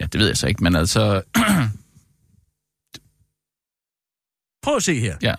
Ja, 0.00 0.06
det 0.06 0.20
ved 0.20 0.26
jeg 0.26 0.36
så 0.36 0.46
ikke, 0.46 0.62
men 0.64 0.76
altså... 0.76 1.22
Prøv 4.64 4.76
at 4.76 4.82
se 4.82 5.00
her. 5.00 5.16
Ja. 5.22 5.34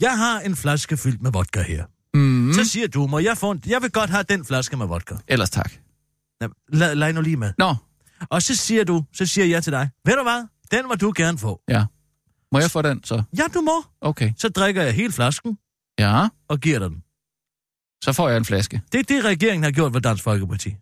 Jeg 0.00 0.18
har 0.18 0.40
en 0.40 0.56
flaske 0.56 0.96
fyldt 0.96 1.22
med 1.22 1.32
vodka 1.32 1.62
her. 1.62 1.84
Mm. 2.14 2.52
Så 2.54 2.64
siger 2.64 2.88
du, 2.88 3.06
må 3.06 3.18
jeg 3.18 3.38
få 3.38 3.50
en... 3.50 3.62
Jeg 3.66 3.82
vil 3.82 3.90
godt 3.90 4.10
have 4.10 4.24
den 4.28 4.44
flaske 4.44 4.76
med 4.76 4.86
vodka. 4.86 5.14
ellers 5.28 5.50
tak. 5.50 5.72
Ja, 6.40 6.46
Lad, 6.68 6.94
lad 6.94 7.12
nu 7.12 7.20
lige 7.20 7.36
med. 7.36 7.52
Nå, 7.58 7.74
Og 8.30 8.42
så 8.42 8.54
siger 8.56 8.84
du, 8.84 9.04
så 9.12 9.26
siger 9.26 9.44
jeg 9.46 9.62
til 9.64 9.72
dig, 9.72 9.90
ved 10.06 10.16
du 10.16 10.22
hvad? 10.22 10.46
Den 10.70 10.88
må 10.88 10.94
du 10.94 11.12
gerne 11.16 11.38
få. 11.38 11.60
ja. 11.68 11.84
Må 12.52 12.60
jeg 12.60 12.70
få 12.70 12.82
den, 12.82 13.04
så? 13.04 13.22
Ja, 13.38 13.42
du 13.54 13.60
må. 13.60 13.84
Okay. 14.00 14.32
Så 14.36 14.48
drikker 14.48 14.82
jeg 14.82 14.94
hele 14.94 15.12
flasken 15.12 15.58
Ja, 15.98 16.28
og 16.48 16.60
giver 16.60 16.78
dig 16.78 16.90
den. 16.90 17.02
så 18.04 18.12
får 18.12 18.28
jeg 18.28 18.36
en 18.36 18.44
flaske. 18.44 18.82
Det 18.92 18.98
er 19.00 19.02
det, 19.04 19.24
regeringen 19.24 19.64
har 19.64 19.70
gjort 19.70 19.94
ved 19.94 20.00
Dansk 20.00 20.24
Folkeparti. 20.24 20.76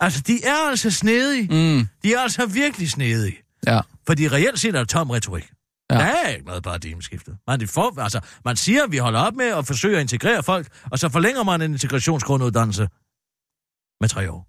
Altså, 0.00 0.20
de 0.20 0.44
er 0.44 0.68
altså 0.70 0.90
snedige. 0.90 1.42
Mm, 1.78 1.88
De 2.02 2.14
er 2.14 2.20
altså 2.20 2.46
virkelig 2.46 2.90
snedige. 2.90 3.36
ja. 3.66 3.80
Fordi 4.06 4.28
reelt 4.28 4.58
set 4.58 4.74
er 4.74 4.78
det 4.78 4.88
tom 4.88 5.10
retorik. 5.10 5.50
Ja. 5.90 5.94
Der 5.96 6.04
er 6.04 6.28
ikke 6.28 6.46
noget 6.46 6.62
paradigmeskifte. 6.62 7.36
Man, 7.46 7.60
det 7.60 7.68
får, 7.68 8.00
altså, 8.00 8.20
man 8.44 8.56
siger, 8.56 8.84
at 8.84 8.92
vi 8.92 8.96
holder 8.98 9.20
op 9.20 9.34
med 9.34 9.46
at 9.46 9.66
forsøge 9.66 9.96
at 9.96 10.00
integrere 10.00 10.42
folk, 10.42 10.68
og 10.90 10.98
så 10.98 11.08
forlænger 11.08 11.42
man 11.44 11.62
en 11.62 11.72
integrationsgrunduddannelse 11.72 12.88
med 14.00 14.08
tre 14.08 14.30
år. 14.30 14.48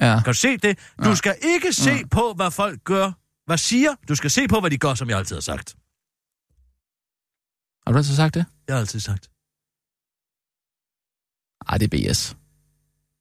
Ja. 0.00 0.14
Kan 0.24 0.24
du 0.32 0.38
se 0.38 0.56
det? 0.56 0.78
Du 1.04 1.08
Ja. 1.08 1.14
skal 1.14 1.34
ikke 1.42 1.72
se 1.72 1.90
Ja. 1.90 2.06
på, 2.10 2.32
hvad 2.36 2.50
folk 2.50 2.84
gør, 2.84 3.12
hvad 3.46 3.58
siger. 3.58 3.94
Du 4.08 4.14
skal 4.14 4.30
se 4.30 4.48
på, 4.48 4.60
hvad 4.60 4.70
de 4.70 4.78
gør, 4.78 4.94
som 4.94 5.10
jeg 5.10 5.18
altid 5.18 5.36
har 5.36 5.40
sagt. 5.40 5.74
Har 7.86 7.92
du 7.92 7.98
altid 7.98 8.16
sagt 8.16 8.34
det? 8.34 8.44
Jeg 8.68 8.74
har 8.76 8.80
altid 8.80 9.00
sagt. 9.00 9.30
Ej, 11.68 11.78
det 11.78 11.94
er 11.94 12.12
BS. 12.12 12.36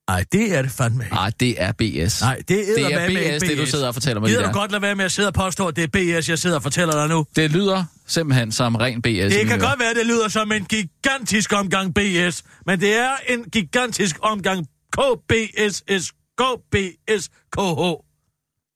Nej, 0.10 0.26
det 0.32 0.56
er 0.58 0.62
det 0.62 0.72
fandme 0.72 1.04
ikke. 1.04 1.16
Ej, 1.16 1.32
det 1.40 1.62
er 1.62 1.72
BS. 1.72 2.22
Nej, 2.22 2.42
det 2.48 2.70
er, 2.70 2.76
det 2.76 2.94
er 2.94 3.08
BS, 3.08 3.44
ikke 3.44 3.48
det 3.48 3.58
du 3.58 3.66
sidder 3.66 3.88
og 3.88 3.94
fortæller 3.94 4.20
mig. 4.22 4.28
Gider 4.30 4.42
det 4.46 4.54
du 4.54 4.60
godt 4.60 4.72
lade 4.72 4.82
være 4.82 4.96
med 4.96 5.06
at 5.06 5.12
sidde 5.12 5.28
og 5.28 5.34
påstå, 5.34 5.68
at 5.68 5.76
det 5.76 5.84
er 5.84 5.88
BS, 6.22 6.30
jeg 6.30 6.40
sidder 6.40 6.56
og 6.56 6.64
fortæller 6.64 6.94
dig 6.94 7.08
nu? 7.10 7.26
Det 7.36 7.52
lyder 7.52 7.86
simpelthen 8.06 8.52
som 8.52 8.76
ren 8.76 9.02
BS. 9.02 9.08
Det 9.08 9.48
kan 9.48 9.60
godt 9.60 9.80
være, 9.80 9.94
det 9.94 10.06
lyder 10.06 10.28
som 10.28 10.52
en 10.52 10.66
gigantisk 10.66 11.54
omgang 11.54 11.94
BS, 11.96 12.44
men 12.66 12.80
det 12.80 12.94
er 12.96 13.16
en 13.30 13.44
gigantisk 13.44 14.16
omgang 14.22 14.68
KBSS, 14.92 16.12
KBSKH. 16.38 18.04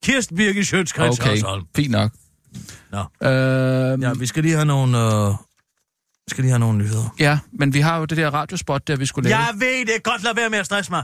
Kirsten 0.04 0.38
Birke 0.38 0.66
Sjøtskreds 0.66 1.20
Okay, 1.20 1.30
Hørsholm. 1.30 1.66
fint 1.76 1.92
nok. 1.92 2.12
Nå. 2.92 3.00
Øhm, 3.30 4.02
Ja, 4.02 4.14
vi 4.14 4.26
skal 4.26 4.44
lige 4.44 4.56
have 4.56 4.66
nogle, 4.66 4.98
øh, 4.98 5.30
vi 6.26 6.30
skal 6.30 6.42
lige 6.42 6.52
have 6.52 6.60
nogle 6.60 6.78
nyheder. 6.78 7.16
ja, 7.20 7.40
men 7.52 7.74
vi 7.74 7.80
har 7.80 7.98
jo 7.98 8.06
det 8.06 8.18
der 8.18 8.30
radiospot, 8.30 8.88
der 8.88 8.96
vi 8.96 9.06
skulle 9.06 9.30
lave. 9.30 9.40
Jeg 9.40 9.54
ved 9.60 9.86
det. 9.86 10.04
Godt 10.04 10.24
lad 10.24 10.36
være 10.36 10.50
med 10.50 10.60
at 10.60 10.66
stresse 10.66 10.92
mig. 10.92 11.04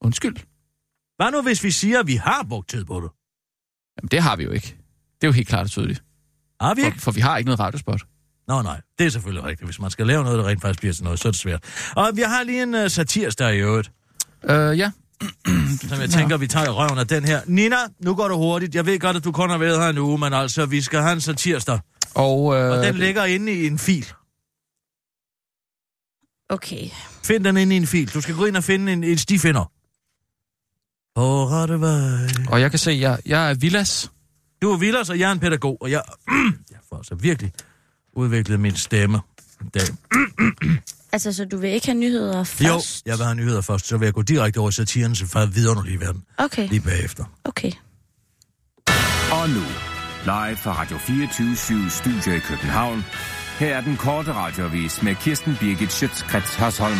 Undskyld. 0.00 0.36
Hvad 1.16 1.30
nu, 1.32 1.42
hvis 1.42 1.64
vi 1.64 1.70
siger, 1.70 2.00
at 2.00 2.06
vi 2.06 2.14
har 2.14 2.46
brugt 2.48 2.68
tid 2.70 2.84
på 2.84 3.00
det? 3.00 3.10
Jamen, 3.98 4.08
det 4.10 4.22
har 4.22 4.36
vi 4.36 4.44
jo 4.44 4.50
ikke. 4.50 4.66
Det 5.20 5.26
er 5.26 5.28
jo 5.28 5.32
helt 5.32 5.48
klart 5.48 5.64
og 5.64 5.70
tydeligt. 5.70 6.02
Har 6.60 6.74
vi 6.74 6.80
For, 6.80 6.86
ikke? 6.86 7.00
for 7.00 7.10
vi 7.12 7.20
har 7.20 7.36
ikke 7.38 7.46
noget 7.48 7.60
radiospot. 7.60 8.02
Nå 8.48 8.62
nej, 8.62 8.80
det 8.98 9.06
er 9.06 9.10
selvfølgelig 9.10 9.44
rigtigt. 9.44 9.66
Hvis 9.68 9.80
man 9.80 9.90
skal 9.90 10.06
lave 10.06 10.24
noget, 10.24 10.38
der 10.38 10.46
rent 10.46 10.60
faktisk 10.62 10.80
bliver 10.80 10.92
til 10.94 11.04
noget, 11.04 11.18
så 11.20 11.28
er 11.28 11.32
det 11.32 11.40
svært. 11.40 11.92
Og 11.96 12.10
vi 12.14 12.22
har 12.22 12.42
lige 12.42 12.62
en 12.62 12.74
uh, 12.74 12.86
satirsdag 12.88 13.54
i 13.54 13.58
øvrigt, 13.58 13.92
Øh, 14.44 14.78
ja. 14.78 14.90
som 15.88 16.00
jeg 16.00 16.10
tænker, 16.10 16.36
vi 16.36 16.46
tager 16.46 16.66
i 16.66 16.70
røven 16.70 16.98
af 16.98 17.06
den 17.08 17.24
her. 17.24 17.40
Nina, 17.46 17.76
nu 18.00 18.14
går 18.14 18.28
det 18.28 18.36
hurtigt. 18.36 18.74
Jeg 18.74 18.86
ved 18.86 18.98
godt, 18.98 19.16
at 19.16 19.24
du 19.24 19.32
kun 19.32 19.50
har 19.50 19.58
været 19.58 19.80
her 19.80 19.88
en 19.88 19.98
uge, 19.98 20.18
men 20.18 20.32
altså, 20.32 20.66
vi 20.66 20.80
skal 20.82 21.00
have 21.00 21.12
en 21.12 21.20
satirsdag. 21.20 21.78
Og, 22.14 22.54
øh, 22.56 22.70
Og 22.70 22.84
den 22.84 22.94
ligger 22.94 23.24
inde 23.24 23.52
i 23.52 23.66
en 23.66 23.78
fil. 23.78 24.06
Okay. 26.48 26.88
Find 27.22 27.44
den 27.44 27.56
inde 27.56 27.74
i 27.74 27.76
en 27.76 27.86
fil. 27.86 28.14
Du 28.14 28.20
skal 28.20 28.34
gå 28.34 28.44
ind 28.44 28.56
og 28.56 28.64
finde 28.64 28.92
en, 28.92 29.04
en 29.04 29.18
stifinder. 29.18 29.64
På 31.16 31.46
rette 31.48 31.80
vej. 31.80 32.28
og 32.52 32.60
jeg 32.60 32.70
kan 32.70 32.78
se, 32.78 32.90
jeg, 33.00 33.18
jeg 33.26 33.50
er 33.50 33.54
Villas. 33.54 34.10
Du 34.62 34.72
er 34.72 34.76
Villas, 34.76 35.10
og 35.10 35.18
jeg 35.18 35.28
er 35.28 35.32
en 35.32 35.40
pædagog, 35.40 35.78
og 35.80 35.90
jeg, 35.90 36.02
jeg 36.70 36.78
får 36.88 36.96
altså 36.96 37.14
virkelig 37.14 37.52
udviklet 38.12 38.60
min 38.60 38.76
stemme 38.76 39.20
en 39.62 39.68
dag. 39.68 39.82
Altså, 41.12 41.32
så 41.32 41.44
du 41.44 41.56
vil 41.58 41.70
ikke 41.70 41.86
have 41.86 41.98
nyheder 41.98 42.44
først? 42.44 42.62
Jo, 43.06 43.10
jeg 43.10 43.18
vil 43.18 43.24
have 43.24 43.34
nyheder 43.34 43.60
først, 43.60 43.86
så 43.86 43.96
vil 43.96 44.06
jeg 44.06 44.14
gå 44.14 44.22
direkte 44.22 44.58
over 44.58 44.68
i 44.68 44.72
satiren, 44.72 45.14
så 45.14 45.26
far 45.26 45.46
vidunderlig 45.46 46.00
verden 46.00 46.22
Okay, 46.38 46.68
lige 46.68 46.80
bagefter. 46.80 47.24
okay. 47.44 47.72
Og 49.32 49.48
nu, 49.50 49.62
live 50.24 50.56
fra 50.56 50.80
Radio 50.80 50.98
24 50.98 51.90
Studio 51.90 52.32
i 52.32 52.38
København. 52.38 53.04
Her 53.58 53.76
er 53.76 53.80
den 53.80 53.96
korte 53.96 54.32
radiovis 54.32 55.02
med 55.02 55.14
Kirsten 55.14 55.56
Birgit 55.60 55.92
Schøtzgrads 55.92 56.54
Hasholm. 56.54 56.98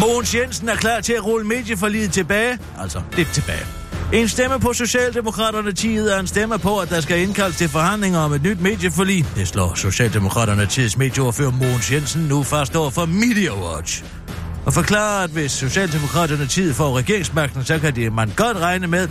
Mogens 0.00 0.34
Jensen 0.34 0.68
er 0.68 0.76
klar 0.76 1.00
til 1.00 1.12
at 1.12 1.24
rulle 1.26 1.46
medieforliget 1.46 2.12
tilbage. 2.12 2.58
Altså, 2.78 3.02
lidt 3.16 3.28
tilbage. 3.28 3.66
En 4.12 4.28
stemme 4.28 4.60
på 4.60 4.72
Socialdemokraterne 4.72 5.72
10 5.72 5.96
er 5.96 6.18
en 6.18 6.26
stemme 6.26 6.58
på, 6.58 6.78
at 6.78 6.90
der 6.90 7.00
skal 7.00 7.18
indkaldes 7.20 7.56
til 7.56 7.68
forhandlinger 7.68 8.18
om 8.18 8.32
et 8.32 8.42
nyt 8.42 8.60
medieforlig. 8.60 9.26
Det 9.36 9.48
slår 9.48 9.74
Socialdemokraterne 9.74 10.62
10's 10.62 10.98
medieordfører 10.98 11.50
Mogens 11.50 11.92
Jensen 11.92 12.22
nu 12.22 12.42
fast 12.42 12.76
over 12.76 12.90
for 12.90 13.06
Media 13.06 13.54
Watch. 13.54 14.04
Og 14.66 14.72
forklarer, 14.72 15.24
at 15.24 15.30
hvis 15.30 15.52
Socialdemokraterne 15.52 16.46
tid 16.46 16.74
får 16.74 16.98
regeringsmagten, 16.98 17.64
så 17.64 17.78
kan 17.78 17.94
det 17.94 18.12
man 18.12 18.32
godt 18.36 18.56
regne 18.56 18.86
med, 18.86 19.08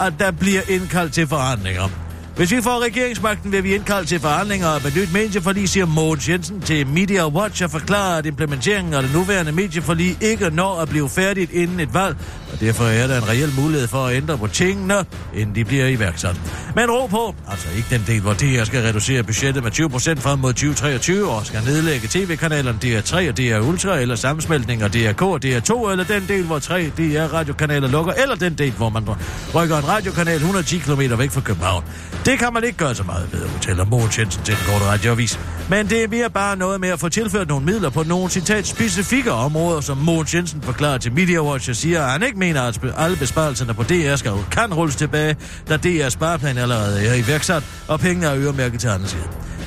at 0.00 0.12
der 0.18 0.30
bliver 0.30 0.62
indkaldt 0.68 1.12
til 1.12 1.26
forhandlinger. 1.26 1.88
Hvis 2.36 2.52
vi 2.52 2.62
får 2.62 2.84
regeringsmagten, 2.84 3.52
vil 3.52 3.64
vi 3.64 3.74
indkalde 3.74 4.06
til 4.06 4.20
forhandlinger 4.20 4.68
om 4.68 4.86
et 4.86 4.96
nyt 4.96 5.12
medieforlig, 5.12 5.68
siger 5.68 5.86
Mogens 5.86 6.28
Jensen 6.28 6.60
til 6.60 6.86
Media 6.86 7.28
Watch 7.28 7.64
og 7.64 7.70
forklarer, 7.70 8.18
at 8.18 8.26
implementeringen 8.26 8.94
af 8.94 9.02
det 9.02 9.12
nuværende 9.12 9.52
medieforlig 9.52 10.16
ikke 10.20 10.50
når 10.50 10.80
at 10.80 10.88
blive 10.88 11.08
færdigt 11.08 11.52
inden 11.52 11.80
et 11.80 11.94
valg, 11.94 12.16
og 12.52 12.60
derfor 12.60 12.84
er 12.84 13.06
der 13.06 13.16
en 13.16 13.28
reel 13.28 13.52
mulighed 13.56 13.88
for 13.88 14.06
at 14.06 14.16
ændre 14.16 14.38
på 14.38 14.46
tingene, 14.46 14.94
inden 15.34 15.54
de 15.54 15.64
bliver 15.64 15.86
iværksat. 15.86 16.40
Men 16.74 16.90
ro 16.90 17.06
på, 17.06 17.34
altså 17.50 17.66
ikke 17.76 17.88
den 17.90 18.04
del, 18.06 18.20
hvor 18.20 18.32
DR 18.32 18.64
skal 18.64 18.82
reducere 18.82 19.22
budgettet 19.22 19.62
med 19.62 19.72
20% 19.72 20.20
frem 20.20 20.38
mod 20.38 20.52
2023 20.52 21.30
og 21.30 21.46
skal 21.46 21.60
nedlægge 21.64 22.08
tv-kanalerne 22.10 22.78
DR3 22.84 23.28
og 23.28 23.36
DR 23.36 23.68
Ultra, 23.68 23.98
eller 23.98 24.14
sammensmeltning 24.14 24.82
af 24.82 24.90
DRK 24.90 25.22
og 25.22 25.40
DR2, 25.44 25.90
eller 25.90 26.04
den 26.04 26.24
del, 26.28 26.44
hvor 26.44 26.58
tre 26.58 26.90
DR-radiokanaler 26.98 27.88
lukker, 27.88 28.12
eller 28.12 28.34
den 28.34 28.54
del, 28.54 28.72
hvor 28.72 28.88
man 28.88 29.08
rykker 29.54 29.76
en 29.76 29.88
radiokanal 29.88 30.34
110 30.36 30.78
km 30.78 31.00
væk 31.18 31.30
fra 31.30 31.40
København. 31.40 31.84
Det 32.24 32.38
kan 32.38 32.52
man 32.52 32.64
ikke 32.64 32.78
gøre 32.78 32.94
så 32.94 33.02
meget 33.02 33.28
ved, 33.32 33.48
fortæller 33.48 33.84
Mogens 33.84 34.18
Jensen 34.18 34.42
til 34.44 34.54
den 34.54 34.62
korte 34.66 34.84
radioavis. 34.84 35.40
Men 35.70 35.90
det 35.90 36.04
er 36.04 36.08
mere 36.08 36.30
bare 36.30 36.56
noget 36.56 36.80
med 36.80 36.88
at 36.88 37.00
få 37.00 37.08
tilført 37.08 37.48
nogle 37.48 37.66
midler 37.66 37.90
på 37.90 38.02
nogle 38.02 38.30
citat 38.30 38.66
specifikke 38.66 39.32
områder, 39.32 39.80
som 39.80 39.96
Mogens 39.96 40.34
Jensen 40.34 40.62
forklarer 40.62 40.98
til 40.98 41.12
Media 41.12 41.42
Watch 41.42 41.70
og 41.70 41.76
siger, 41.76 42.02
at 42.02 42.10
han 42.10 42.22
ikke 42.22 42.38
mener, 42.40 42.62
at 42.62 42.78
alle 42.96 43.16
besparelserne 43.16 43.74
på 43.74 43.82
DR 43.82 44.16
skal 44.16 44.32
kan 44.50 44.74
rulles 44.74 44.96
tilbage, 44.96 45.36
da 45.68 45.76
DR's 45.76 46.08
spareplan 46.08 46.58
allerede 46.58 47.06
er 47.06 47.14
iværksat, 47.14 47.62
og 47.88 48.00
pengene 48.00 48.26
er 48.26 48.36
øremærket 48.36 48.80
til 48.80 48.88
anden. 48.88 49.08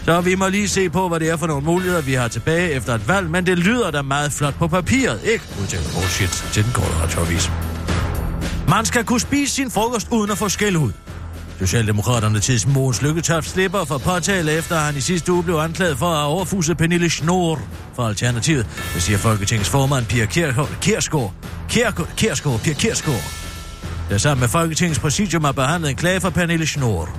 Så 0.05 0.21
vi 0.21 0.35
må 0.35 0.47
lige 0.47 0.69
se 0.69 0.89
på, 0.89 1.07
hvad 1.07 1.19
det 1.19 1.29
er 1.29 1.37
for 1.37 1.47
nogle 1.47 1.65
muligheder, 1.65 2.01
vi 2.01 2.13
har 2.13 2.27
tilbage 2.27 2.71
efter 2.71 2.95
et 2.95 3.07
valg, 3.07 3.29
men 3.29 3.45
det 3.45 3.57
lyder 3.57 3.91
da 3.91 4.01
meget 4.01 4.31
flot 4.31 4.53
på 4.53 4.67
papiret, 4.67 5.19
ikke? 5.23 5.45
Udtaler 5.61 5.89
bullshit 5.93 6.29
til 6.53 6.63
den 6.63 6.71
korte 6.73 6.93
radioavis. 7.01 7.51
Man 8.69 8.85
skal 8.85 9.03
kunne 9.03 9.19
spise 9.19 9.53
sin 9.55 9.71
frokost 9.71 10.07
uden 10.11 10.31
at 10.31 10.37
få 10.37 10.49
skæld 10.49 10.77
ud. 10.77 10.91
Socialdemokraterne 11.59 12.39
til 12.39 12.69
Mogens 12.69 13.01
Lykketoft 13.01 13.49
slipper 13.49 13.85
for 13.85 13.97
påtale 13.97 14.51
efter, 14.51 14.77
han 14.77 14.97
i 14.97 15.01
sidste 15.01 15.31
uge 15.31 15.43
blev 15.43 15.55
anklaget 15.55 15.97
for 15.97 16.05
at 16.09 16.25
overfuse 16.25 16.75
Pernille 16.75 17.09
Schnorr 17.09 17.59
fra 17.95 18.07
Alternativet. 18.07 18.67
Det 18.93 19.03
siger 19.03 19.17
Folketingets 19.17 19.69
formand 19.69 20.05
Pia 20.05 20.25
Kjærsgaard. 20.25 20.69
Kjærsgaard. 20.81 21.33
Kjærsgaard. 22.17 22.59
Pia 22.59 22.73
Kjærsgaard. 22.73 23.23
Der 24.09 24.17
sammen 24.17 24.39
med 24.39 24.47
Folketingets 24.47 24.99
præsidium 24.99 25.43
har 25.43 25.51
behandlet 25.51 25.89
en 25.89 25.95
klage 25.95 26.21
for 26.21 26.29
Pernille 26.29 26.67
Schnorr. 26.67 27.09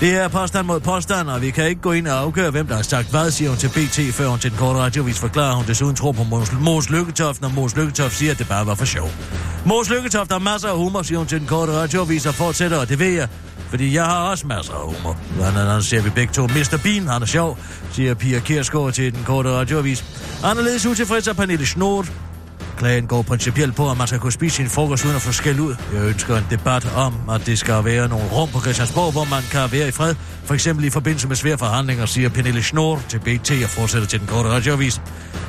Det 0.00 0.16
er 0.16 0.28
påstand 0.28 0.66
mod 0.66 0.80
påstand, 0.80 1.28
og 1.28 1.42
vi 1.42 1.50
kan 1.50 1.68
ikke 1.68 1.80
gå 1.80 1.92
ind 1.92 2.06
og 2.08 2.18
afgøre, 2.18 2.50
hvem 2.50 2.66
der 2.66 2.74
har 2.74 2.82
sagt 2.82 3.10
hvad, 3.10 3.30
siger 3.30 3.48
hun 3.48 3.58
til 3.58 3.68
BT, 3.68 4.14
før 4.14 4.28
hun 4.28 4.38
til 4.38 4.50
den 4.50 4.58
korte 4.58 4.78
radiovis 4.78 5.18
forklarer, 5.18 5.54
hun 5.54 5.64
desuden 5.66 5.96
tror 5.96 6.12
på 6.12 6.24
Mås, 6.24 6.52
Mås 6.52 6.90
Lykketoft, 6.90 7.40
når 7.40 7.48
Mås 7.48 7.76
Lykketoft 7.76 8.16
siger, 8.16 8.32
at 8.32 8.38
det 8.38 8.48
bare 8.48 8.66
var 8.66 8.74
for 8.74 8.84
sjov. 8.84 9.10
Mås 9.66 9.90
Lykketoft 9.90 10.32
har 10.32 10.38
masser 10.38 10.68
af 10.68 10.76
humor, 10.76 11.02
siger 11.02 11.18
hun 11.18 11.26
til 11.26 11.38
den 11.38 11.46
korte 11.46 11.72
radiovis 11.72 12.26
og 12.26 12.34
fortsætter, 12.34 12.78
og 12.78 12.88
det 12.88 12.98
ved 12.98 13.08
jeg, 13.10 13.28
fordi 13.74 13.94
jeg 13.94 14.04
har 14.04 14.30
også 14.30 14.46
masser 14.46 14.72
af 14.72 14.94
humor. 14.94 15.16
Blandt 15.36 15.58
andet 15.58 15.84
ser 15.84 16.02
vi 16.02 16.10
begge 16.10 16.32
to 16.32 16.46
Mr. 16.46 16.78
Bean, 16.82 17.08
han 17.08 17.22
er 17.22 17.26
sjov, 17.26 17.58
siger 17.92 18.14
Pia 18.14 18.38
Kjærsgaard 18.38 18.92
til 18.92 19.14
den 19.14 19.24
korte 19.24 19.50
radioavis. 19.50 20.04
Anderledes 20.44 20.86
utilfreds 20.86 21.28
er 21.28 21.32
Pernille 21.32 21.66
Snort. 21.66 22.12
Klagen 22.78 23.06
går 23.06 23.22
principielt 23.22 23.76
på, 23.76 23.90
at 23.90 23.98
man 23.98 24.06
skal 24.06 24.20
kunne 24.20 24.32
spise 24.32 24.56
sin 24.56 24.68
frokost 24.68 25.04
uden 25.04 25.16
at 25.16 25.22
få 25.22 25.32
skæld 25.32 25.60
ud. 25.60 25.74
Jeg 25.94 26.02
ønsker 26.02 26.36
en 26.36 26.46
debat 26.50 26.92
om, 26.96 27.14
at 27.30 27.46
det 27.46 27.58
skal 27.58 27.84
være 27.84 28.08
nogle 28.08 28.24
rum 28.32 28.48
på 28.48 28.60
Christiansborg, 28.60 29.12
hvor 29.12 29.24
man 29.24 29.42
kan 29.50 29.72
være 29.72 29.88
i 29.88 29.90
fred. 29.90 30.14
For 30.44 30.54
eksempel 30.54 30.84
i 30.84 30.90
forbindelse 30.90 31.28
med 31.28 31.36
svære 31.36 31.58
forhandlinger, 31.58 32.06
siger 32.06 32.28
Pernille 32.28 32.62
Snor 32.62 33.02
til 33.08 33.18
BT 33.18 33.50
og 33.64 33.70
fortsætter 33.70 34.08
til 34.08 34.20
den 34.20 34.26
korte 34.26 34.48
radioavis. 34.48 35.00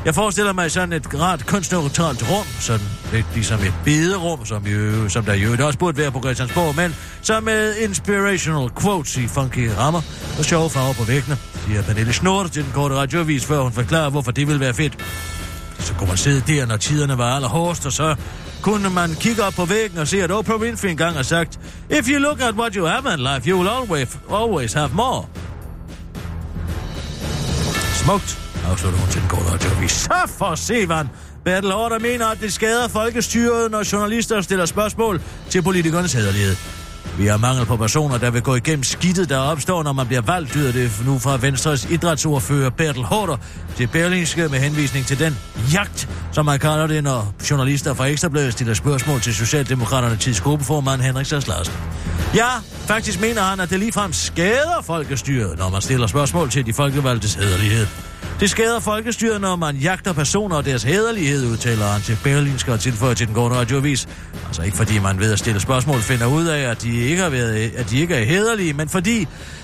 Jeg 0.06 0.16
forestiller 0.16 0.54
mig 0.54 0.72
sådan 0.72 0.94
et 0.94 1.22
rart 1.22 1.46
kunstneutralt 1.46 2.32
rum, 2.32 2.46
sådan 2.60 2.88
lidt 3.14 3.26
ligesom 3.34 3.60
et 3.60 3.74
bederum, 3.86 4.46
som, 4.46 4.68
jo, 4.68 5.10
som 5.10 5.26
der 5.26 5.34
jo 5.34 5.66
også 5.66 5.80
burde 5.80 5.98
være 5.98 6.12
på 6.12 6.20
Christiansborg, 6.20 6.76
men 6.76 6.96
så 7.22 7.40
med 7.40 7.76
inspirational 7.76 8.70
quotes 8.82 9.18
i 9.18 9.28
funky 9.28 9.70
rammer 9.78 10.02
og 10.40 10.46
sjove 10.46 10.70
farver 10.70 10.94
på 10.94 11.04
væggene, 11.04 11.38
siger 11.68 11.82
Pernille 11.82 12.14
Snor 12.14 12.44
til 12.44 12.64
den 12.64 12.72
korte 12.74 12.96
radioavis, 12.96 13.46
før 13.46 13.62
hun 13.62 13.72
forklarer, 13.72 14.10
hvorfor 14.10 14.32
det 14.32 14.48
vil 14.48 14.60
være 14.60 14.74
fedt. 14.74 14.98
Så 15.80 15.94
kunne 15.94 16.08
man 16.08 16.18
sidde 16.18 16.54
der, 16.54 16.66
når 16.66 16.78
tiderne 16.78 17.18
var 17.18 17.36
allerhårdest, 17.36 17.86
og 17.86 17.92
så 17.92 18.16
kunne 18.62 18.90
man 18.90 19.16
kigge 19.20 19.44
op 19.44 19.54
på 19.54 19.66
væggen 19.66 19.98
og 20.00 20.08
se, 20.08 20.24
at 20.24 20.32
Oprah 20.32 20.62
Winfrey 20.62 20.90
engang 20.90 21.16
har 21.16 21.24
sagt, 21.24 21.60
If 21.90 22.10
you 22.10 22.20
look 22.20 22.42
at 22.42 22.54
what 22.54 22.74
you 22.74 22.86
have 22.86 23.14
in 23.14 23.20
life, 23.20 23.50
you 23.50 23.60
will 23.60 23.70
always, 23.70 24.18
always 24.32 24.74
have 24.74 24.90
more. 24.94 25.26
Smukt, 28.04 28.45
afslutter 28.72 29.00
hun 29.00 29.10
til 29.10 29.22
den 29.22 29.30
korte 29.30 29.52
radioavis. 29.52 29.92
Så 29.92 30.32
for 30.38 30.56
Sevan! 30.56 31.10
Bertel 31.46 31.72
Hårder 31.72 32.00
mener, 32.00 32.28
at 32.28 32.40
det 32.42 32.54
skader 32.54 32.88
folkestyret, 32.88 33.72
når 33.72 33.84
journalister 33.94 34.42
stiller 34.42 34.66
spørgsmål 34.66 35.22
til 35.50 35.62
politikernes 35.62 36.14
hederlighed. 36.14 36.56
Vi 37.18 37.28
har 37.28 37.38
mangel 37.38 37.66
på 37.66 37.78
personer, 37.78 38.18
der 38.18 38.32
vil 38.32 38.42
gå 38.42 38.56
igennem 38.56 38.84
skidtet, 38.84 39.30
der 39.30 39.38
opstår, 39.38 39.84
når 39.84 39.94
man 39.94 40.08
bliver 40.08 40.22
valgt, 40.22 40.56
lyder 40.56 40.72
det 40.72 40.92
nu 41.06 41.20
fra 41.20 41.38
Venstres 41.38 41.86
idrætsordfører 41.86 42.70
Bertel 42.70 43.04
Hårder 43.04 43.38
til 43.78 43.88
Berlingske 43.88 44.48
med 44.48 44.60
henvisning 44.60 45.06
til 45.06 45.20
den 45.20 45.38
jagt, 45.74 46.10
som 46.32 46.46
man 46.46 46.60
kalder 46.60 46.88
det, 46.88 47.04
når 47.04 47.34
journalister 47.52 47.94
fra 47.94 48.06
Ekstrabladet 48.06 48.54
stiller 48.54 48.74
spørgsmål 48.74 49.22
til 49.22 49.36
Socialdemokraterne 49.36 50.18
tids 50.18 50.42
gruppeformand 50.42 51.02
Henrik 51.02 51.26
Sass 51.26 51.48
Larsen. 51.48 51.74
Ja, 52.36 52.50
faktisk 52.88 53.22
mener 53.22 53.42
han, 53.42 53.60
at 53.60 53.70
det 53.70 53.80
ligefrem 53.80 54.14
skader 54.14 54.82
folkestyret, 54.84 55.58
når 55.58 55.70
man 55.70 55.82
stiller 55.82 56.08
spørgsmål 56.08 56.50
til 56.50 56.66
de 56.66 56.74
folkevalgtes 56.74 57.34
hederlighed. 57.34 57.88
Det 58.40 58.50
skader 58.50 58.80
folkestyret, 58.80 59.42
når 59.42 59.56
man 59.56 59.76
jagter 59.76 60.14
personer 60.14 60.56
og 60.56 60.66
deres 60.66 60.84
hederlighed, 60.84 61.46
udtaler 61.52 61.86
han 61.86 62.02
til 62.02 62.18
Berlinske 62.24 62.74
og 62.74 62.80
tilføjer 62.80 63.14
til 63.14 63.28
den 63.28 63.36
korte 63.36 63.56
radioavis. 63.56 64.08
Altså 64.48 64.62
ikke 64.62 64.78
fordi 64.78 65.00
man 65.00 65.20
ved 65.20 65.34
at 65.34 65.40
stille 65.40 65.60
spørgsmål 65.60 66.00
finder 66.00 66.26
ud 66.26 66.46
af, 66.46 66.60
at 66.60 66.82
de 66.82 66.98
ikke, 66.98 67.22
har 67.22 67.30
været, 67.30 67.72
at 67.78 67.90
de 67.90 68.00
ikke 68.00 68.16
er 68.16 68.26
hederlige, 68.26 68.74
men 68.74 68.90
fordi... 68.90 69.22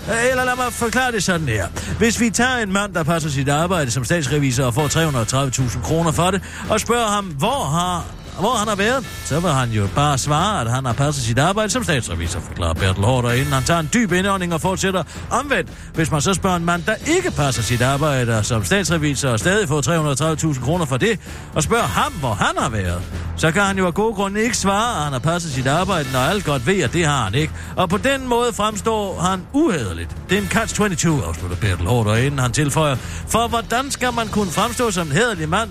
Øh, 0.10 0.30
eller 0.30 0.46
lad 0.46 0.56
mig 0.56 0.74
forklare 0.74 1.12
det 1.12 1.24
sådan 1.24 1.48
her. 1.48 1.68
Hvis 1.98 2.20
vi 2.20 2.30
tager 2.30 2.58
en 2.58 2.74
mand, 2.74 2.94
der 2.94 3.04
passer 3.04 3.30
sit 3.30 3.50
arbejde 3.50 3.92
som 3.92 4.04
statsrevisor 4.04 4.64
og 4.64 4.74
får 4.74 4.88
330.000 4.88 5.82
kroner 5.82 6.12
for 6.12 6.32
det, 6.32 6.42
og 6.70 6.80
spørger 6.80 7.08
ham, 7.08 7.26
hvor 7.26 7.64
har 7.64 8.06
hvor 8.40 8.56
han 8.56 8.68
har 8.68 8.76
været, 8.76 9.06
så 9.26 9.40
vil 9.40 9.50
han 9.50 9.72
jo 9.72 9.88
bare 9.96 10.18
svare, 10.18 10.62
at 10.62 10.72
han 10.72 10.86
har 10.86 10.94
passet 10.94 11.24
sit 11.24 11.40
arbejde 11.40 11.70
som 11.70 11.84
statsrevisor, 11.84 12.40
forklarer 12.40 12.74
Bertel 12.74 13.04
Hårder, 13.04 13.32
inden 13.32 13.54
han 13.54 13.64
tager 13.64 13.80
en 13.80 13.90
dyb 13.94 14.12
indånding 14.12 14.54
og 14.54 14.62
fortsætter 14.62 15.04
omvendt. 15.30 15.70
Hvis 15.94 16.12
man 16.12 16.22
så 16.22 16.34
spørger 16.34 16.56
en 16.58 16.66
mand, 16.66 16.84
der 16.84 16.96
ikke 17.16 17.32
passer 17.32 17.62
sit 17.64 17.82
arbejde 17.82 18.44
som 18.44 18.66
statsrevisor 18.66 19.30
og 19.30 19.40
stadig 19.40 19.68
får 19.68 20.54
330.000 20.54 20.66
kroner 20.66 20.86
for 20.86 20.98
det, 20.98 21.20
og 21.56 21.64
spørger 21.64 21.84
ham, 21.84 22.14
hvor 22.14 22.34
han 22.34 22.58
har 22.58 22.70
været, 22.70 23.02
så 23.38 23.52
kan 23.52 23.62
han 23.62 23.78
jo 23.78 23.88
af 23.88 23.94
gode 23.94 24.14
grunde 24.14 24.44
ikke 24.44 24.58
svare, 24.58 24.98
at 24.98 25.04
han 25.04 25.12
har 25.12 25.20
passet 25.20 25.52
sit 25.52 25.68
arbejde, 25.68 26.10
når 26.14 26.20
alt 26.20 26.46
godt 26.46 26.68
ved, 26.68 26.82
at 26.82 26.94
det 26.94 27.06
har 27.06 27.24
han 27.24 27.36
ikke. 27.36 27.54
Og 27.76 27.90
på 27.90 27.98
den 27.98 28.28
måde 28.28 28.54
fremstår 28.54 29.20
han 29.20 29.42
uhederligt. 29.54 30.16
Det 30.30 30.38
er 30.38 30.42
en 30.42 30.48
catch-22, 30.48 31.28
afslutter 31.28 31.58
Bertel 31.58 31.88
Hårder, 31.88 32.16
inden 32.16 32.40
han 32.40 32.52
tilføjer. 32.52 32.96
For 33.28 33.48
hvordan 33.48 33.92
skal 33.92 34.14
man 34.14 34.28
kunne 34.28 34.52
fremstå 34.52 34.92
som 34.92 35.08
en 35.08 35.14
hederlig 35.14 35.50
mand, 35.50 35.70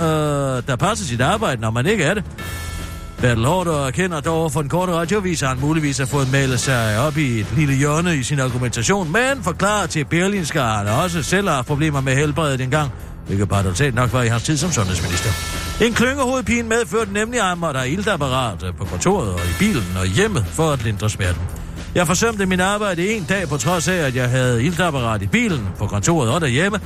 øh, 0.00 0.62
der 0.66 0.76
passer 0.76 1.06
sit 1.06 1.20
arbejde, 1.20 1.60
når 1.60 1.70
man 1.70 1.86
ikke 1.86 2.04
er 2.04 2.14
det. 2.14 2.24
Bertel 3.20 3.44
Hårder 3.44 3.86
erkender 3.86 4.20
dog 4.20 4.52
for 4.52 4.60
en 4.60 4.68
kort 4.68 4.88
radiovis, 4.88 5.42
at 5.42 5.48
han 5.48 5.60
muligvis 5.60 5.98
har 5.98 6.06
fået 6.06 6.32
malet 6.32 6.60
sig 6.60 6.98
op 6.98 7.16
i 7.16 7.40
et 7.40 7.46
lille 7.56 7.74
hjørne 7.74 8.16
i 8.16 8.22
sin 8.22 8.40
argumentation, 8.40 9.12
men 9.12 9.42
forklarer 9.42 9.86
til 9.86 10.04
Berlinske, 10.04 10.60
at 10.60 10.66
han 10.66 10.88
også 10.88 11.22
selv 11.22 11.48
har 11.48 11.54
haft 11.54 11.66
problemer 11.66 12.00
med 12.00 12.16
helbredet 12.16 12.60
engang, 12.60 12.90
hvilket 13.26 13.48
paradoxalt 13.48 13.94
nok 13.94 14.12
var 14.12 14.22
i 14.22 14.28
hans 14.28 14.42
tid 14.42 14.56
som 14.56 14.70
sundhedsminister. 14.70 15.30
En 15.86 15.94
klyngehovedpine 15.94 16.68
medførte 16.68 17.12
nemlig 17.12 17.42
ham, 17.42 17.62
han 17.62 17.74
der 17.74 17.80
have 17.80 17.90
iltapparat 17.90 18.64
på 18.78 18.84
kontoret 18.84 19.32
og 19.34 19.40
i 19.40 19.54
bilen 19.58 19.96
og 19.96 20.06
hjemme 20.06 20.44
for 20.44 20.70
at 20.72 20.84
lindre 20.84 21.10
smerten. 21.10 21.42
Jeg 21.94 22.06
forsømte 22.06 22.46
min 22.46 22.60
arbejde 22.60 23.08
en 23.08 23.24
dag 23.28 23.48
på 23.48 23.56
trods 23.56 23.88
af, 23.88 23.96
at 23.96 24.16
jeg 24.16 24.30
havde 24.30 24.64
iltapparat 24.64 25.22
i 25.22 25.26
bilen, 25.26 25.68
på 25.78 25.86
kontoret 25.86 26.30
og 26.30 26.40
derhjemme. 26.40 26.80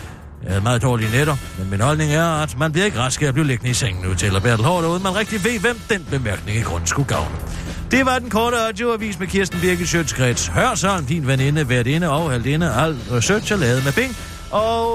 Jeg 0.45 0.53
havde 0.53 0.63
meget 0.63 0.83
dårlige 0.83 1.11
nætter, 1.11 1.37
men 1.59 1.71
min 1.71 1.81
holdning 1.81 2.13
er, 2.13 2.25
at 2.43 2.59
man 2.59 2.73
bliver 2.73 2.85
ikke 2.85 2.99
rask 2.99 3.23
af 3.23 3.27
at 3.27 3.35
blive 3.35 3.47
liggende 3.47 3.71
i 3.71 3.75
sengen, 3.75 4.07
udtaler 4.07 4.41
Bertel 4.41 4.65
Hård, 4.65 4.85
uden 4.85 5.03
man 5.03 5.17
rigtig 5.17 5.45
ved, 5.45 5.59
hvem 5.61 5.79
den 5.91 6.07
bemærkning 6.11 6.59
i 6.59 6.61
grunden 6.61 6.87
skulle 6.87 7.09
gavne. 7.09 7.37
Det 7.91 8.07
var 8.07 8.19
den 8.19 8.31
korte 8.31 8.57
radioavis 8.57 9.19
med 9.19 9.27
Kirsten 9.27 9.61
Birke 9.61 9.87
Sjøtskrets. 9.87 10.47
Hør 10.47 10.75
så 10.75 10.89
om 10.89 11.05
din 11.05 11.27
veninde, 11.27 11.69
værtinde 11.69 12.11
og 12.11 12.31
halvdinde, 12.31 12.75
alt 12.75 12.99
research 13.13 13.53
er 13.53 13.57
lavet 13.57 13.85
med 13.85 13.93
Bing. 13.93 14.17
Og 14.51 14.87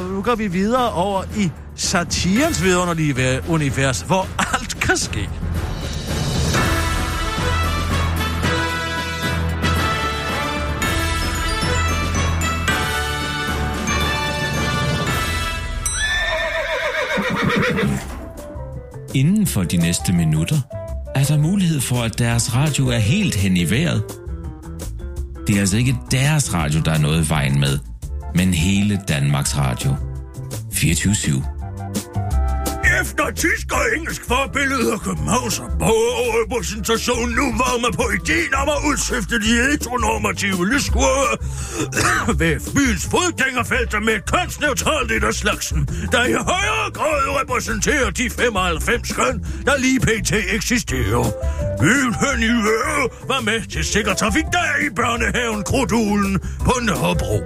øh, 0.00 0.14
nu 0.14 0.22
går 0.22 0.34
vi 0.34 0.46
videre 0.46 0.92
over 0.92 1.22
i 1.36 1.50
satirens 1.76 2.64
vidunderlige 2.64 3.40
univers, 3.48 4.00
hvor 4.00 4.28
alt 4.38 4.80
kan 4.80 4.96
ske. 4.96 5.28
Inden 19.14 19.46
for 19.46 19.62
de 19.62 19.76
næste 19.76 20.12
minutter 20.12 20.60
er 21.14 21.24
der 21.24 21.38
mulighed 21.38 21.80
for, 21.80 22.02
at 22.02 22.18
deres 22.18 22.54
radio 22.54 22.88
er 22.88 22.98
helt 22.98 23.34
hen 23.34 23.56
i 23.56 23.70
vejret. 23.70 24.02
Det 25.46 25.56
er 25.56 25.60
altså 25.60 25.76
ikke 25.76 25.96
deres 26.10 26.54
radio, 26.54 26.80
der 26.80 26.92
er 26.92 26.98
noget 26.98 27.26
i 27.26 27.28
vejen 27.28 27.60
med, 27.60 27.78
men 28.34 28.54
hele 28.54 29.00
Danmarks 29.08 29.56
Radio. 29.56 29.94
24 30.72 31.12
/7. 31.12 31.57
Efter 33.00 33.30
tysk 33.36 33.72
og 33.72 33.84
engelsk 33.96 34.24
forbillede 34.24 34.92
af 34.92 35.00
Københavns 35.00 35.62
repræsentation 36.38 37.28
nu 37.30 37.42
varmer 37.42 37.92
på 38.00 38.04
ideen 38.18 38.54
om 38.54 38.68
at 38.68 38.80
udskifte 38.88 39.34
de 39.40 39.52
heteronormative 39.70 40.66
lyskurve 40.72 41.32
ved 42.40 42.54
byens 42.74 43.04
fodgængerfelter 43.10 44.00
med 44.00 44.14
et 44.14 44.24
kønsneutralt 44.32 45.12
et 45.12 45.24
af 45.24 45.34
slagsen, 45.34 45.88
der 46.12 46.24
i 46.24 46.32
højere 46.32 46.90
grad 46.98 47.40
repræsenterer 47.40 48.10
de 48.10 48.30
95 48.30 49.12
køn, 49.12 49.44
der 49.66 49.76
lige 49.78 50.00
pt. 50.00 50.32
eksisterer. 50.32 51.24
Byen 51.80 52.14
hen 52.22 52.42
i 52.42 52.52
Øre 52.76 53.08
var 53.28 53.40
med 53.40 53.70
til 53.70 53.84
sikker 53.84 54.14
trafik 54.14 54.44
der 54.52 54.86
i 54.86 54.90
børnehaven 54.94 55.62
Krudulen 55.64 56.38
på 56.38 56.74
Nørrebro. 56.82 57.38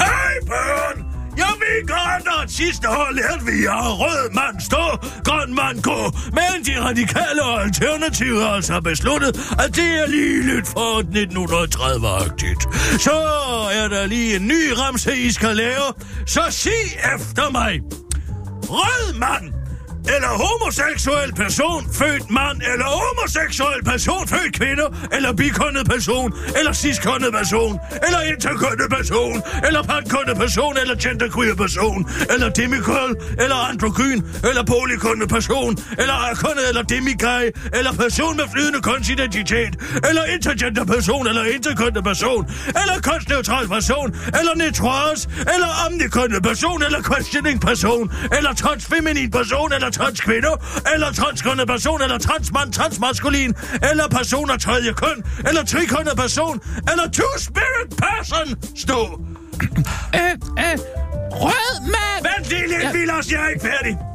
Hej 0.00 0.34
børn! 0.48 1.13
Jeg 1.36 1.54
ved 1.62 1.88
godt, 1.88 2.42
at 2.42 2.50
sidste 2.50 2.88
år 2.88 3.12
lærte 3.12 3.44
vi 3.44 3.64
at 3.64 3.98
rød 4.02 4.30
mand 4.34 4.60
stå, 4.60 4.84
grøn 5.24 5.54
mand 5.54 5.82
gå, 5.82 5.98
men 6.38 6.64
de 6.66 6.80
radikale 6.80 7.42
og 7.42 7.62
alternative 7.62 8.40
har 8.42 8.48
altså 8.48 8.80
besluttet, 8.80 9.28
at 9.64 9.76
det 9.76 9.90
er 10.02 10.06
lige 10.06 10.42
lidt 10.54 10.68
for 10.68 11.02
1930-agtigt. 11.02 12.62
Så 13.02 13.16
er 13.72 13.88
der 13.88 14.06
lige 14.06 14.36
en 14.36 14.46
ny 14.46 14.62
ramse, 14.78 15.16
I 15.16 15.30
skal 15.32 15.56
lave, 15.56 15.86
så 16.26 16.42
sig 16.50 16.82
efter 17.14 17.50
mig. 17.50 17.80
Rød 18.70 19.14
mand 19.18 19.63
eller 20.08 20.28
homoseksuel 20.28 21.32
person 21.32 21.92
født 21.92 22.30
mand, 22.30 22.62
eller 22.72 22.84
homoseksuel 22.84 23.84
person 23.84 24.28
født 24.28 24.52
kvinde, 24.58 24.86
eller 25.12 25.32
bikønnet 25.32 25.86
person, 25.90 26.32
eller 26.58 26.72
ciskønnet 26.72 27.32
person, 27.32 27.80
eller 28.06 28.20
interkønnet 28.32 28.88
person, 28.96 29.42
eller 29.66 29.82
pankønnet 29.82 30.36
person, 30.36 30.76
eller 30.82 30.96
genderqueer 31.04 31.54
person, 31.54 32.08
eller 32.32 32.48
demikøl, 32.48 33.10
eller 33.42 33.58
androgyn, 33.70 34.20
eller 34.48 34.62
polykønnet 34.72 35.28
person, 35.28 35.72
eller 35.98 36.16
akønnet, 36.30 36.68
eller 36.68 36.82
demigay, 36.82 37.44
eller 37.78 37.92
person 37.92 38.36
med 38.36 38.46
flydende 38.52 38.80
kønsidentitet, 38.88 39.72
eller 40.08 40.24
intergender 40.24 40.84
person, 40.84 41.26
eller 41.26 41.44
interkønnet 41.44 42.04
person, 42.04 42.42
eller 42.80 42.96
kønsneutral 43.08 43.68
person, 43.68 44.08
eller 44.38 44.54
netroise, 44.56 45.28
eller 45.54 45.70
omnikønnet 45.86 46.42
person, 46.42 46.82
eller 46.82 47.00
questioning 47.02 47.60
person, 47.60 48.12
eller 48.36 48.52
transfeminin 48.54 49.30
person, 49.30 49.72
eller 49.72 49.90
transkvinder, 49.94 50.54
eller 50.94 51.12
transkønnet 51.12 51.66
person, 51.66 52.02
eller 52.02 52.18
transmand, 52.18 52.72
transmaskulin, 52.72 53.54
eller 53.90 54.08
person 54.08 54.50
af 54.50 54.58
tredje 54.58 54.92
køn, 54.92 55.18
eller 55.48 55.64
trikønnet 55.64 56.16
person, 56.16 56.60
eller 56.92 57.06
two-spirit 57.16 57.88
person. 58.04 58.48
Stå. 58.76 58.98
Øh, 60.14 60.32
øh, 60.64 60.76
rød 61.42 61.74
mand! 61.94 62.20
Vent 62.26 62.48
lige 62.50 62.68
lidt, 62.68 62.82
ja. 62.82 62.92
Vilas, 62.92 63.32
jeg 63.32 63.44
er 63.44 63.48
ikke 63.48 63.66
færdig. 63.66 64.13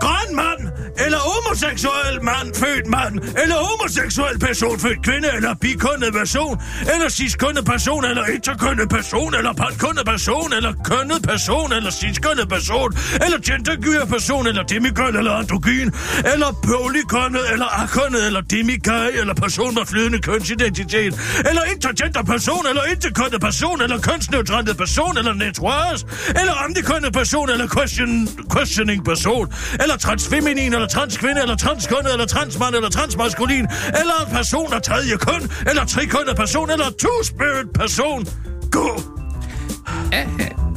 Grøn 0.00 0.30
mand, 0.36 0.62
eller 1.04 1.18
homoseksuel 1.18 2.16
mand, 2.22 2.54
født 2.54 2.86
mand, 2.86 3.14
eller 3.42 3.56
homoseksuel 3.66 4.38
person, 4.38 4.78
født 4.80 5.02
kvinde, 5.06 5.28
eller 5.36 5.54
bikønnet 5.54 6.12
person, 6.12 6.54
eller 6.92 7.08
ciskønnet 7.08 7.64
person, 7.64 8.04
eller 8.04 8.24
interkønnet 8.36 8.88
person, 8.88 9.34
eller 9.34 9.52
pankønnet 9.52 10.04
person, 10.12 10.52
eller 10.52 10.72
kønnet 10.84 11.22
person, 11.22 11.72
eller 11.72 11.90
ciskønnet 11.90 12.48
person, 12.48 12.90
eller 13.24 13.38
gendergyr 13.48 14.04
person, 14.14 14.46
eller 14.46 14.62
demikøn, 14.62 15.16
eller 15.16 15.32
androgyn, 15.32 15.90
eller 16.32 16.50
polykønnet, 16.68 17.44
eller 17.52 17.68
akønnet, 17.82 18.26
eller 18.26 18.40
demikai, 18.40 19.10
eller 19.20 19.34
person 19.34 19.74
med 19.74 19.84
flydende 19.86 20.18
kønsidentitet, 20.28 21.12
eller 21.48 21.62
intergender 21.74 22.22
person, 22.22 22.66
eller 22.70 22.84
interkønnet 22.94 23.40
person, 23.40 23.80
eller 23.82 23.98
kønsneutralt 24.00 24.76
person, 24.76 25.18
eller 25.18 25.34
netroise, 25.34 26.06
eller 26.28 26.54
omnikønnet 26.64 27.12
person, 27.12 27.50
eller 27.50 27.68
question, 27.76 28.28
questioning 28.54 29.04
person, 29.04 29.46
eller 29.82 29.89
transfeminin, 29.96 30.74
eller 30.74 30.86
transkvinde, 30.86 31.42
eller 31.42 31.56
transkønnet, 31.56 32.12
eller 32.12 32.26
transmand, 32.26 32.74
eller 32.74 32.90
transmaskulin, 32.90 33.66
eller 33.86 34.26
en 34.26 34.32
person 34.36 34.72
af 34.72 34.82
tredje 34.82 35.16
køn, 35.16 35.50
eller 35.66 35.84
trikønnet 35.84 36.36
person, 36.36 36.70
eller 36.70 36.90
two-spirit 37.02 37.68
person. 37.74 38.26
Gå! 38.70 39.02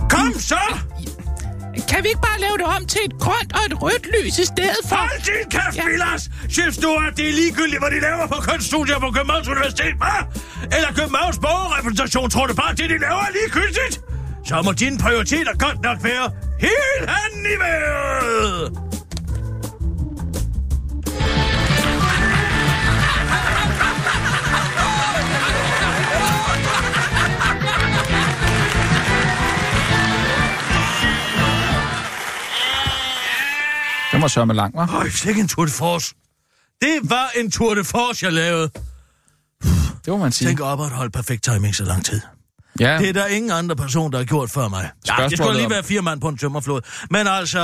Kom 0.09 0.34
så! 0.39 0.64
Kan 1.89 2.03
vi 2.03 2.07
ikke 2.07 2.22
bare 2.22 2.39
lave 2.39 2.57
det 2.57 2.66
om 2.78 2.86
til 2.86 3.01
et 3.05 3.16
grønt 3.20 3.51
og 3.57 3.61
et 3.66 3.82
rødt 3.82 4.05
lys 4.16 4.39
i 4.39 4.45
stedet 4.45 4.84
for? 4.89 4.95
Hold 4.95 5.22
din 5.30 5.49
kæft, 5.49 5.78
ja. 5.78 5.86
Vilas! 5.86 6.30
Synes 6.49 6.78
du, 6.78 6.89
at 7.07 7.18
det 7.18 7.30
er 7.30 7.34
ligegyldigt, 7.34 7.80
hvad 7.82 7.91
de 7.91 7.99
laver 7.99 8.28
på 8.28 8.38
kunststudier 8.49 8.99
på 8.99 9.11
Københavns 9.11 9.47
Universitet, 9.47 9.95
hva? 10.01 10.16
Eller 10.78 10.91
Københavns 10.99 11.38
borgerrepræsentation, 11.38 12.30
tror 12.30 12.45
du 12.47 12.53
bare, 12.53 12.72
det 12.76 12.89
de 12.89 12.97
laver 12.97 13.22
er 13.30 13.34
ligegyldigt? 13.39 14.01
Så 14.47 14.61
må 14.66 14.72
dine 14.72 14.97
prioriteter 14.97 15.53
godt 15.66 15.82
nok 15.84 15.97
være 16.03 16.32
helt 16.59 17.09
handen 17.09 17.45
i 17.53 17.55
vejret! 17.64 18.83
Sørge 34.28 34.46
med 34.48 34.56
lang, 34.56 34.76
hva'? 34.76 34.96
Øj, 34.96 35.10
sikke 35.10 35.42
en 35.42 35.48
tour 35.48 35.66
de 35.66 35.72
force. 35.72 36.16
Det 36.82 37.00
var 37.04 37.30
en 37.40 37.52
tour 37.52 37.74
de 37.74 37.84
force, 37.84 38.26
jeg 38.26 38.34
lavede. 38.34 38.70
Det 40.06 40.08
må 40.08 40.18
man 40.18 40.32
sige. 40.32 40.48
Tænk 40.48 40.60
op 40.60 40.82
at 40.82 40.90
holde 40.90 41.12
perfekt 41.12 41.44
timing 41.44 41.76
så 41.76 41.84
lang 41.84 42.06
tid. 42.06 42.22
Ja, 42.80 42.98
Det 43.00 43.10
er 43.10 43.14
der 43.14 43.26
ingen 43.28 43.52
andre 43.52 43.76
person, 43.76 44.12
der 44.12 44.18
har 44.18 44.26
gjort 44.26 44.50
før 44.50 44.68
mig. 44.68 44.90
Ja, 45.08 45.28
det 45.30 45.38
skulle 45.38 45.58
lige 45.58 45.70
være 45.70 45.84
fire 45.84 46.02
mand 46.02 46.22
på 46.22 46.28
en 46.28 46.38
tømmerflod. 46.38 46.82
Men 47.10 47.28
altså... 47.28 47.60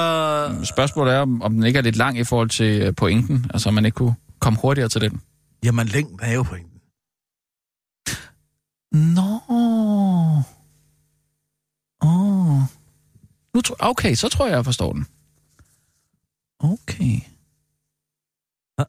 spørgsmålet 0.64 1.14
er, 1.14 1.20
om, 1.20 1.53
den 1.53 1.64
ikke 1.64 1.78
er 1.80 1.84
lidt 1.84 1.95
lang 1.95 2.20
i 2.20 2.24
forhold 2.24 2.49
til 2.49 2.82
øh, 2.82 2.95
pointen. 2.95 3.45
Altså, 3.53 3.70
om 3.70 3.76
man 3.76 3.86
ikke 3.86 3.95
kunne 3.95 4.16
komme 4.39 4.60
hurtigere 4.60 4.89
til 4.89 5.01
den. 5.01 5.22
Jamen, 5.64 5.88
længden 5.88 6.20
er 6.22 6.34
jo 6.34 6.43
pointen. 6.43 6.80
Nå. 8.91 9.39
Åh. 12.01 12.62
Nu 13.53 13.62
tro, 13.62 13.76
okay, 13.80 14.16
så 14.16 14.30
tror 14.30 14.45
jeg, 14.47 14.55
jeg 14.55 14.66
forstår 14.66 14.93
den. 14.93 15.07
Okay. 16.60 17.16
Ja. 18.80 18.84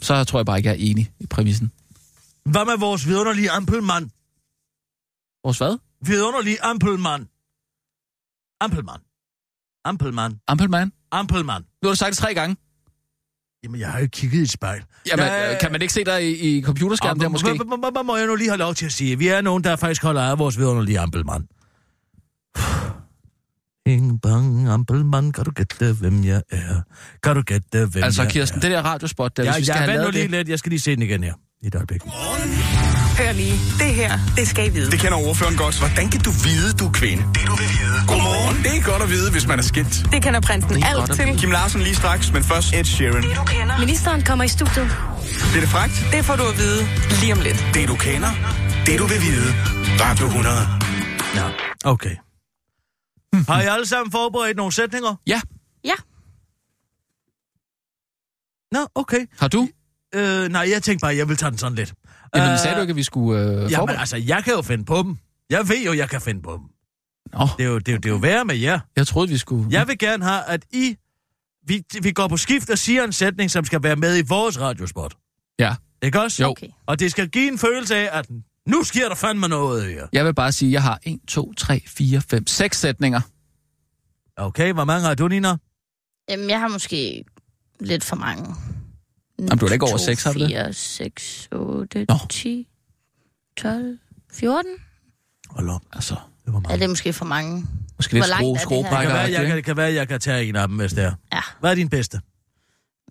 Så 0.00 0.24
tror 0.24 0.38
jeg 0.38 0.46
bare 0.46 0.56
ikke, 0.58 0.68
jeg 0.68 0.76
er 0.78 0.90
enig 0.90 1.12
i 1.20 1.26
præmissen. 1.26 1.72
Hvad 2.44 2.64
med 2.64 2.78
vores 2.78 3.06
vidunderlige 3.06 3.50
ampelmand? 3.50 4.10
Vores 5.44 5.58
hvad? 5.58 5.78
Vidunderlige 6.06 6.62
ampelmand. 6.62 7.26
Ampelmand. 8.60 9.02
Ampelmand. 9.84 10.34
Ampelman? 10.48 10.92
Ampelmand. 11.12 11.64
Nu 11.82 11.88
har 11.88 11.92
du 11.92 11.96
sagt 11.96 12.10
det 12.10 12.18
tre 12.18 12.34
gange. 12.34 12.56
Jamen, 13.64 13.80
jeg 13.80 13.92
har 13.92 14.00
jo 14.00 14.08
kigget 14.12 14.38
i 14.38 14.42
et 14.42 14.50
spejl. 14.50 14.84
Jamen, 15.06 15.26
Ja, 15.26 15.52
øh, 15.54 15.60
kan 15.60 15.72
man 15.72 15.82
ikke 15.82 15.94
se 15.94 16.04
dig 16.04 16.24
i, 16.30 16.58
i 16.58 16.62
computerskærmen 16.62 17.20
der 17.20 17.28
måske? 17.28 17.48
Hvad 17.92 18.04
må 18.04 18.16
jeg 18.16 18.26
nu 18.26 18.34
lige 18.34 18.48
have 18.48 18.58
lov 18.58 18.74
til 18.74 18.86
at 18.86 18.92
sige? 18.92 19.18
Vi 19.18 19.28
er 19.28 19.40
nogen, 19.40 19.64
der 19.64 19.76
faktisk 19.76 20.02
holder 20.02 20.22
af 20.22 20.38
vores 20.38 20.58
vidunderlige 20.58 20.98
ampelmand. 21.00 21.44
Bing 23.86 24.20
bang, 24.22 24.68
ampelmand, 24.68 25.32
kan 25.32 25.44
du 25.44 25.50
gætte, 25.50 25.92
hvem 25.92 26.24
jeg 26.24 26.42
er? 26.50 26.80
Kan 27.22 27.34
du 27.36 27.42
gætte, 27.42 27.86
hvem 27.86 28.04
Altså, 28.04 28.22
jeg 28.22 28.30
Kirsten, 28.32 28.58
er? 28.58 28.60
det 28.60 28.70
der 28.70 28.82
radiospot, 28.82 29.36
der, 29.36 29.42
Ja, 29.44 29.50
hvis 29.52 29.60
vi 29.60 29.64
skal 29.64 29.74
ja, 29.74 29.78
have 29.80 29.88
vent 29.92 29.96
nu 29.98 30.02
lavet 30.02 30.14
lige 30.14 30.22
det... 30.22 30.30
lidt. 30.30 30.48
Jeg 30.48 30.58
skal 30.58 30.70
lige 30.70 30.80
se 30.80 30.90
den 30.96 31.02
igen 31.02 31.22
her. 31.24 31.34
I 31.62 31.66
et 31.66 31.74
øjeblik. 31.74 32.00
Hør 33.18 33.32
lige, 33.32 33.52
det 33.78 33.94
her, 33.94 34.18
det 34.36 34.48
skal 34.48 34.66
I 34.66 34.70
vide. 34.70 34.90
Det 34.90 35.00
kender 35.00 35.18
ordføreren 35.28 35.56
godt. 35.56 35.78
Hvordan 35.78 36.08
kan 36.10 36.20
du 36.20 36.30
vide, 36.30 36.72
du 36.72 36.86
er 36.86 36.92
kvinde? 36.92 37.22
Det 37.34 37.42
du 37.46 37.54
vil 37.54 37.68
vide. 37.80 37.98
Godmorgen. 38.08 38.56
Det 38.64 38.76
er 38.78 38.82
godt 38.90 39.02
at 39.02 39.10
vide, 39.10 39.30
hvis 39.32 39.46
man 39.46 39.58
er 39.58 39.62
skilt. 39.62 40.06
Det 40.12 40.22
kender 40.22 40.40
prinsen 40.40 40.70
Det 40.74 40.84
alt 40.86 41.12
til. 41.16 41.38
Kim 41.38 41.50
Larsen 41.50 41.80
lige 41.80 41.94
straks, 41.94 42.32
men 42.32 42.42
først 42.44 42.74
Ed 42.74 42.84
Sheeran. 42.84 43.22
Det 43.22 43.36
du 43.36 43.44
kender. 43.44 43.78
Ministeren 43.78 44.22
kommer 44.22 44.44
i 44.44 44.48
studiet. 44.48 44.88
Det 45.50 45.56
er 45.56 45.60
det 45.60 45.68
frækt. 45.68 46.06
Det 46.12 46.24
får 46.24 46.36
du 46.36 46.42
at 46.52 46.58
vide 46.58 46.80
lige 47.20 47.32
om 47.32 47.40
lidt. 47.40 47.66
Det 47.74 47.88
du 47.88 47.94
kender. 47.94 48.28
Det 48.86 48.98
du 48.98 49.06
vil 49.06 49.20
vide. 49.28 49.48
Radio 50.04 50.26
100. 50.26 50.56
Ja, 51.36 51.44
okay. 51.92 52.14
Har 53.44 53.62
I 53.62 53.66
alle 53.66 53.86
sammen 53.86 54.12
forberedt 54.12 54.56
nogle 54.56 54.72
sætninger? 54.72 55.14
Ja, 55.26 55.40
Ja. 55.84 55.94
Nå, 58.72 58.78
okay. 58.94 59.26
har 59.40 59.48
du? 59.48 59.68
Øh, 60.14 60.48
nej, 60.48 60.68
jeg 60.72 60.82
tænkte 60.82 61.02
bare, 61.04 61.16
jeg 61.16 61.28
vil 61.28 61.36
tage 61.36 61.50
den 61.50 61.58
sådan 61.58 61.76
lidt. 61.76 61.94
Jamen, 62.36 62.52
Øh, 62.52 62.58
sagde 62.58 62.76
du 62.76 62.80
ikke, 62.80 62.90
at 62.90 62.96
vi 62.96 63.02
skulle 63.02 63.40
øh, 63.42 63.48
Jamen, 63.56 63.70
forberede? 63.74 63.98
altså, 64.00 64.16
jeg 64.16 64.44
kan 64.44 64.52
jo 64.52 64.62
finde 64.62 64.84
på 64.84 65.02
dem. 65.02 65.16
Jeg 65.50 65.68
ved 65.68 65.84
jo, 65.84 65.92
jeg 65.92 66.10
kan 66.10 66.20
finde 66.20 66.42
på 66.42 66.52
dem. 66.52 66.62
Nå, 67.38 67.48
Det 67.58 67.64
er 67.64 67.68
jo, 67.68 67.78
det 67.78 67.88
er 67.88 67.92
jo, 67.92 67.98
det 67.98 68.06
er 68.06 68.10
jo 68.10 68.16
værre 68.16 68.44
med 68.44 68.56
jer. 68.56 68.80
jeg 68.96 69.06
troede, 69.06 69.28
vi 69.28 69.36
skulle... 69.38 69.66
Jeg 69.70 69.88
vil 69.88 69.98
gerne 69.98 70.24
have, 70.24 70.42
at 70.44 70.64
I... 70.72 70.96
Vi, 71.66 71.82
vi 72.02 72.10
går 72.12 72.28
på 72.28 72.36
skift 72.36 72.70
og 72.70 72.78
siger 72.78 73.04
en 73.04 73.12
sætning, 73.12 73.50
som 73.50 73.64
skal 73.64 73.82
være 73.82 73.96
med 73.96 74.18
i 74.18 74.22
vores 74.28 74.60
radiospot. 74.60 75.14
Ja. 75.58 75.74
Ikke 76.02 76.20
også? 76.20 76.42
Jo. 76.42 76.48
Okay. 76.50 76.68
Og 76.86 77.00
det 77.00 77.10
skal 77.10 77.28
give 77.28 77.48
en 77.48 77.58
følelse 77.58 77.96
af, 77.96 78.18
at 78.18 78.26
nu 78.66 78.82
sker 78.84 79.08
der 79.08 79.14
fandme 79.14 79.48
noget 79.48 79.84
her. 79.84 80.06
Jeg 80.12 80.24
vil 80.24 80.34
bare 80.34 80.52
sige, 80.52 80.68
at 80.68 80.72
jeg 80.72 80.82
har 80.82 80.98
1, 81.02 81.18
2, 81.28 81.52
3, 81.54 81.82
4, 81.86 82.20
5, 82.20 82.46
6 82.46 82.78
sætninger. 82.80 83.20
Okay, 84.36 84.72
hvor 84.72 84.84
mange 84.84 85.06
har 85.06 85.14
du, 85.14 85.28
Nina? 85.28 85.56
Jamen, 86.28 86.50
jeg 86.50 86.60
har 86.60 86.68
måske 86.68 87.24
lidt 87.80 88.04
for 88.04 88.16
mange. 88.16 88.54
Jamen, 89.38 89.58
du 89.58 89.64
er 89.64 89.68
da 89.68 89.72
ikke 89.72 89.84
over 89.86 89.96
seks, 89.96 90.24
har 90.24 90.32
du 90.32 90.38
det? 90.38 90.48
4, 90.48 90.72
6, 90.72 91.48
8, 91.52 92.04
Nå. 92.08 92.14
10, 92.30 92.68
12, 93.56 93.98
14? 94.32 94.72
Hold 95.50 95.68
op, 95.68 95.82
Altså, 95.92 96.14
det 96.44 96.52
var 96.52 96.58
Ja, 96.58 96.60
meget. 96.60 96.78
det 96.78 96.84
er 96.84 96.88
måske 96.88 97.12
for 97.12 97.24
mange. 97.24 97.66
måske 97.96 98.12
lidt 98.14 98.24
Hvor 98.24 98.28
langt 98.42 98.60
skro, 98.60 98.74
er 98.74 98.82
det 98.82 98.88
her? 98.90 98.96
Det 98.98 99.08
kan 99.08 99.10
skråbrækker. 99.10 99.12
være, 99.12 99.46
jeg 99.46 99.56
det 99.56 99.64
kan 99.64 99.76
være, 99.76 99.92
jeg 99.92 100.08
kan 100.08 100.20
tage 100.20 100.44
en 100.48 100.56
af 100.56 100.68
dem, 100.68 100.76
hvis 100.76 100.92
det 100.92 101.04
er. 101.04 101.12
Ja. 101.32 101.40
Hvad 101.60 101.70
er 101.70 101.74
din 101.74 101.88
bedste? 101.88 102.20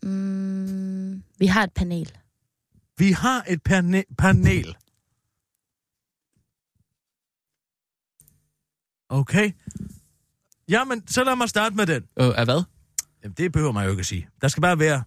Mm, 0.03 1.24
vi 1.39 1.45
har 1.45 1.64
et 1.64 1.74
panel. 1.74 2.12
Vi 2.97 3.12
har 3.12 3.43
et 3.47 3.60
pane- 3.70 4.16
panel. 4.18 4.76
Okay. 9.22 9.51
Jamen, 10.70 11.07
så 11.07 11.24
lad 11.24 11.36
mig 11.36 11.49
starte 11.49 11.76
med 11.76 11.86
den. 11.88 12.03
Øh, 12.20 12.26
er 12.28 12.45
hvad? 12.45 12.63
Jamen, 13.24 13.36
det 13.36 13.51
behøver 13.51 13.72
man 13.72 13.84
jo 13.86 13.89
ikke 13.91 13.99
at 13.99 14.05
sige. 14.05 14.30
Der 14.41 14.47
skal 14.47 14.61
bare 14.61 14.80
være 14.80 15.03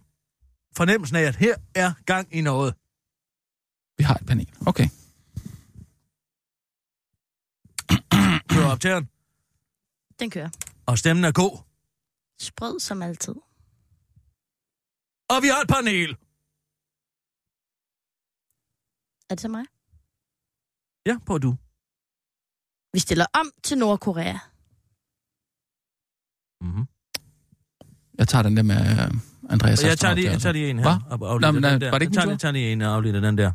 fornemmelsen 0.77 1.15
af, 1.17 1.21
at 1.21 1.35
her 1.35 1.55
er 1.75 1.93
gang 2.05 2.35
i 2.35 2.41
noget. 2.41 2.75
Vi 3.97 4.03
har 4.03 4.15
et 4.15 4.25
panel. 4.25 4.49
Okay. 4.67 4.87
Kører 8.49 8.71
optageren, 8.71 9.09
Den 10.19 10.29
kører. 10.29 10.49
og 10.85 10.97
stemmen 10.97 11.25
er 11.25 11.31
god. 11.31 11.57
Sprød 12.41 12.79
som 12.79 13.01
altid. 13.01 13.35
Og 15.29 15.37
vi 15.43 15.47
har 15.47 15.61
et 15.61 15.67
panel. 15.67 16.09
Er 19.29 19.35
det 19.35 19.41
så 19.41 19.47
mig? 19.47 19.65
Ja, 21.05 21.17
på 21.25 21.37
du. 21.37 21.55
Vi 22.93 22.99
stiller 22.99 23.25
om 23.33 23.51
til 23.63 23.77
Nordkorea. 23.77 24.37
Mm-hmm. 26.61 26.85
Jeg 28.17 28.27
tager 28.27 28.43
den 28.43 28.57
der 28.57 28.63
med 28.63 28.75
øh, 28.75 29.11
Andreas 29.49 29.83
Og 29.83 29.89
jeg 29.89 29.97
tager 29.99 30.13
lige, 30.15 30.25
der, 30.25 30.31
jeg 30.31 30.41
tager 30.41 30.53
lige 30.53 30.69
en 30.69 30.79
her. 30.79 30.83
Hvad? 30.83 31.19
Og 31.19 31.29
afleverer 31.29 31.51
Nå, 31.51 31.51
men, 31.51 31.63
den 31.63 31.73
øh, 31.73 31.81
der. 31.81 31.91
var 31.91 31.97
det 31.97 32.05
ikke 32.05 32.15
jeg 32.15 32.23
tager, 32.23 32.31
jeg 32.31 32.39
tager 32.39 32.51
lige 32.51 32.71
en 32.71 32.81
og 32.81 32.95
afleverer 32.95 33.21
den 33.21 33.37
der. 33.37 33.51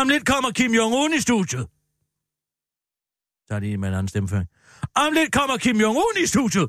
Om 0.00 0.08
lidt 0.08 0.26
kommer 0.26 0.50
Kim 0.50 0.70
Jong-un 0.74 1.16
i 1.18 1.20
studiet. 1.20 1.66
Jeg 3.40 3.46
tager 3.48 3.60
lige 3.60 3.76
med 3.78 3.88
en 3.88 3.94
anden 3.94 4.08
stemmeføring. 4.08 4.48
Om 4.94 5.12
lidt 5.12 5.32
kommer 5.32 5.56
Kim 5.56 5.76
Jong-un 5.80 6.22
i 6.22 6.26
studiet. 6.26 6.68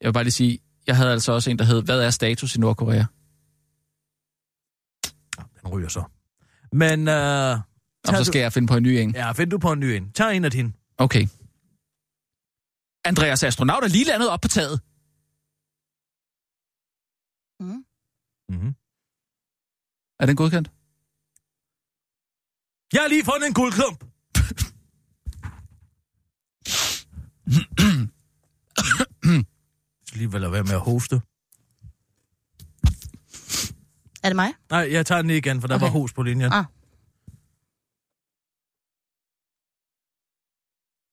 Jeg 0.00 0.08
vil 0.08 0.12
bare 0.12 0.24
lige 0.24 0.32
sige, 0.32 0.58
jeg 0.86 0.96
havde 0.96 1.12
altså 1.12 1.32
også 1.32 1.50
en, 1.50 1.58
der 1.58 1.64
hed, 1.64 1.82
hvad 1.82 2.00
er 2.02 2.10
status 2.10 2.56
i 2.56 2.58
Nordkorea? 2.58 3.04
Den 5.60 5.68
ryger 5.72 5.88
så. 5.88 6.02
Men, 6.72 7.08
øh... 7.08 7.58
Og 8.04 8.08
tager 8.08 8.24
så 8.24 8.24
skal 8.24 8.40
jeg 8.40 8.52
finde 8.52 8.68
på 8.68 8.76
en 8.76 8.82
ny 8.82 8.88
en. 8.88 9.12
Du... 9.12 9.18
Ja, 9.18 9.32
find 9.32 9.50
du 9.50 9.58
på 9.58 9.72
en 9.72 9.80
ny 9.80 9.84
en. 9.84 10.12
Tag 10.12 10.36
en 10.36 10.44
af 10.44 10.50
dine. 10.50 10.72
Okay. 10.98 11.26
Andreas 13.04 13.42
Astronaut 13.42 13.84
er 13.84 13.88
lige 13.88 14.04
landet 14.04 14.28
op 14.28 14.40
på 14.40 14.48
taget. 14.48 14.80
Mm. 17.60 17.84
Mm-hmm. 18.48 18.74
Er 20.20 20.26
den 20.26 20.36
godkendt? 20.36 20.70
Jeg 22.92 23.00
har 23.02 23.08
lige 23.08 23.24
fundet 23.24 23.46
en 23.48 23.54
guldklump. 23.54 24.04
Jeg 29.24 29.44
skal 30.06 30.18
lige 30.18 30.32
vel 30.32 30.52
være 30.52 30.64
med 30.64 30.72
at 30.72 30.80
hoste. 30.80 31.16
Er 34.24 34.28
det 34.28 34.36
mig? 34.36 34.52
Nej, 34.70 34.88
jeg 34.92 35.06
tager 35.06 35.22
den 35.22 35.28
lige 35.28 35.38
igen, 35.38 35.60
for 35.60 35.68
der 35.68 35.74
Okay. 35.74 35.84
var 35.84 35.90
hos 35.90 36.12
på 36.12 36.22
linjen. 36.22 36.52
Ah. 36.52 36.64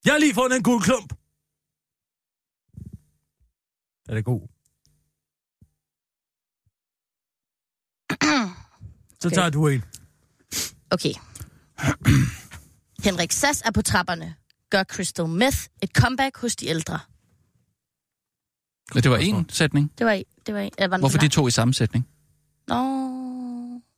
Jeg 0.10 0.14
har 0.16 0.20
lige 0.20 0.34
fundet 0.34 0.58
en 0.58 0.64
guldklump. 0.64 1.14
Er 4.10 4.14
det 4.14 4.26
god? 4.26 4.48
Så 9.20 9.28
Okay. 9.28 9.36
tager 9.36 9.50
du 9.50 9.68
en. 9.68 9.84
Okay. 10.92 11.14
Henrik 13.06 13.32
Sass 13.32 13.62
er 13.66 13.72
på 13.72 13.82
trapperne. 13.82 14.36
Gør 14.70 14.84
Crystal 14.84 15.28
Meth 15.28 15.58
et 15.82 15.90
comeback 15.90 16.38
hos 16.38 16.56
de 16.56 16.68
ældre. 16.68 17.00
Men 18.94 19.04
det 19.04 19.12
var 19.12 19.18
en 19.18 19.50
sætning. 19.50 19.92
Det 19.98 20.06
var 20.06 20.12
en. 20.12 20.26
Det 20.46 20.54
var 20.54 20.60
en. 20.60 20.72
Eller 20.78 20.88
var 20.88 20.98
Hvorfor 20.98 21.12
for 21.18 21.20
de 21.20 21.28
to 21.28 21.48
i 21.48 21.52
samme 21.52 21.74
sætning? 21.74 22.08
Nå, 22.68 22.76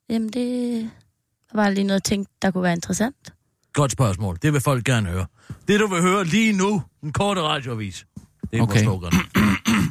jamen 0.10 0.30
det 0.30 0.92
var 1.54 1.70
lige 1.70 1.84
noget, 1.84 2.04
tænkte, 2.04 2.34
der 2.42 2.52
kunne 2.52 2.64
være 2.64 2.74
interessant. 2.74 3.34
Godt 3.74 3.92
spørgsmål. 3.92 4.38
Det 4.42 4.54
vil 4.54 4.62
folk 4.62 4.86
gerne 4.86 5.10
høre. 5.10 5.26
Det, 5.68 5.80
du 5.80 5.88
vil 5.88 6.02
høre 6.02 6.24
lige 6.26 6.54
nu, 6.54 6.84
en 7.04 7.14
korte 7.14 7.42
radioavis. 7.42 8.06
Det 8.52 8.60
er 8.60 8.64
Okay. 8.64 8.86
vores. 8.86 9.16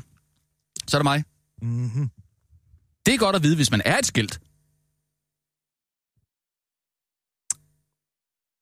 Så 0.89 0.97
er 0.97 0.99
det 0.99 1.05
mig. 1.05 1.25
Mm-hmm. 1.63 2.11
Det 3.07 3.15
er 3.15 3.19
godt 3.19 3.37
at 3.37 3.43
vide, 3.43 3.57
hvis 3.57 3.71
man 3.71 3.83
er 3.85 3.99
et 3.99 4.07
skilt. 4.07 4.41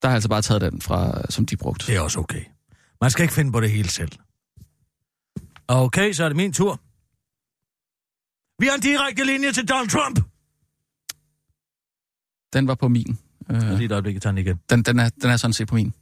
Der 0.01 0.07
har 0.07 0.11
jeg 0.11 0.15
altså 0.15 0.29
bare 0.29 0.41
taget 0.41 0.61
den 0.61 0.81
fra, 0.81 1.31
som 1.31 1.45
de 1.45 1.57
brugte. 1.57 1.87
Det 1.87 1.95
er 1.95 2.01
også 2.01 2.19
okay. 2.19 2.43
Man 3.01 3.11
skal 3.11 3.23
ikke 3.23 3.33
finde 3.33 3.51
på 3.51 3.59
det 3.61 3.71
hele 3.71 3.89
selv. 3.89 4.11
Okay, 5.67 6.13
så 6.13 6.23
er 6.23 6.29
det 6.29 6.35
min 6.35 6.53
tur. 6.53 6.79
Vi 8.61 8.67
har 8.67 8.75
en 8.75 8.81
direkte 8.81 9.23
linje 9.25 9.51
til 9.51 9.67
Donald 9.67 9.89
Trump. 9.89 10.19
Den 12.53 12.67
var 12.67 12.75
på 12.75 12.87
min. 12.87 13.19
Øh, 13.51 13.61
Lige 13.61 13.85
et 13.85 13.91
øjeblik, 13.91 14.13
jeg 14.13 14.21
tager 14.21 14.31
den 14.31 14.37
igen. 14.45 14.59
den, 14.69 14.83
den, 14.83 14.99
er, 14.99 15.09
den 15.09 15.29
er 15.29 15.37
sådan 15.37 15.53
set 15.53 15.67
på 15.67 15.75
min. 15.75 15.93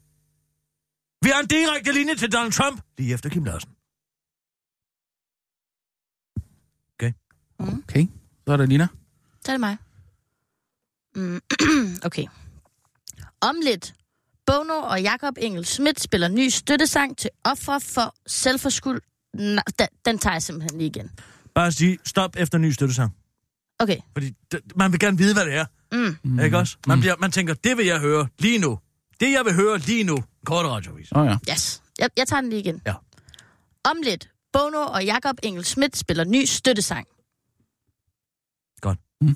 Vi 1.21 1.29
har 1.29 1.39
en 1.41 1.47
direkte 1.47 1.91
linje 1.91 2.15
til 2.15 2.31
Donald 2.31 2.51
Trump. 2.51 2.81
Lige 2.97 3.13
efter 3.13 3.29
Kim 3.29 3.43
Larsen. 3.43 3.69
Okay. 7.89 8.07
Så 8.47 8.53
er 8.53 8.57
det 8.57 8.69
Lina. 8.69 8.87
Så 9.45 9.51
er 9.51 9.53
det 9.53 9.59
mig. 9.59 9.77
Mm, 11.15 11.41
okay. 12.07 12.25
Om 13.41 13.55
lidt. 13.63 13.93
Bono 14.45 14.73
og 14.73 15.01
Jakob 15.01 15.33
Engel 15.37 15.65
Schmidt 15.65 15.99
spiller 15.99 16.27
ny 16.27 16.49
støttesang 16.49 17.17
til 17.17 17.29
ofre 17.43 17.81
for 17.81 18.15
selvforskuld. 18.27 19.01
Nej, 19.33 19.63
den, 19.79 19.87
den 20.05 20.17
tager 20.19 20.33
jeg 20.33 20.41
simpelthen 20.43 20.77
lige 20.77 20.87
igen. 20.87 21.11
Bare 21.55 21.71
sige 21.71 21.97
stop 22.05 22.35
efter 22.37 22.57
ny 22.57 22.71
støttesang. 22.71 23.15
Okay. 23.79 23.97
Fordi 24.13 24.33
man 24.75 24.91
vil 24.91 24.99
gerne 24.99 25.17
vide, 25.17 25.33
hvad 25.33 25.45
det 25.45 25.53
er. 25.53 25.65
Mm. 25.91 26.17
Mm. 26.23 26.39
Ikke 26.39 26.57
også? 26.57 26.77
Man, 26.87 26.99
bliver, 26.99 27.15
man 27.19 27.31
tænker, 27.31 27.53
det 27.53 27.77
vil 27.77 27.85
jeg 27.85 27.99
høre 27.99 28.27
lige 28.39 28.59
nu. 28.59 28.79
Det, 29.19 29.31
jeg 29.31 29.45
vil 29.45 29.53
høre 29.53 29.77
lige 29.77 30.03
nu. 30.03 30.17
Kort 30.45 30.65
radiovis. 30.65 31.11
Åh 31.11 31.21
oh, 31.21 31.27
ja. 31.27 31.53
Yes. 31.53 31.81
Jeg, 31.99 32.09
jeg 32.17 32.27
tager 32.27 32.41
den 32.41 32.49
lige 32.49 32.59
igen. 32.59 32.81
Ja. 32.85 32.93
Om 33.83 33.97
lidt. 34.03 34.29
Bono 34.53 34.77
og 34.77 35.05
Jakob 35.05 35.35
Engel 35.43 35.65
Schmidt 35.65 35.97
spiller 35.97 36.23
ny 36.23 36.45
støttesang. 36.45 37.07
Godt. 38.81 38.99
Mm. 39.21 39.35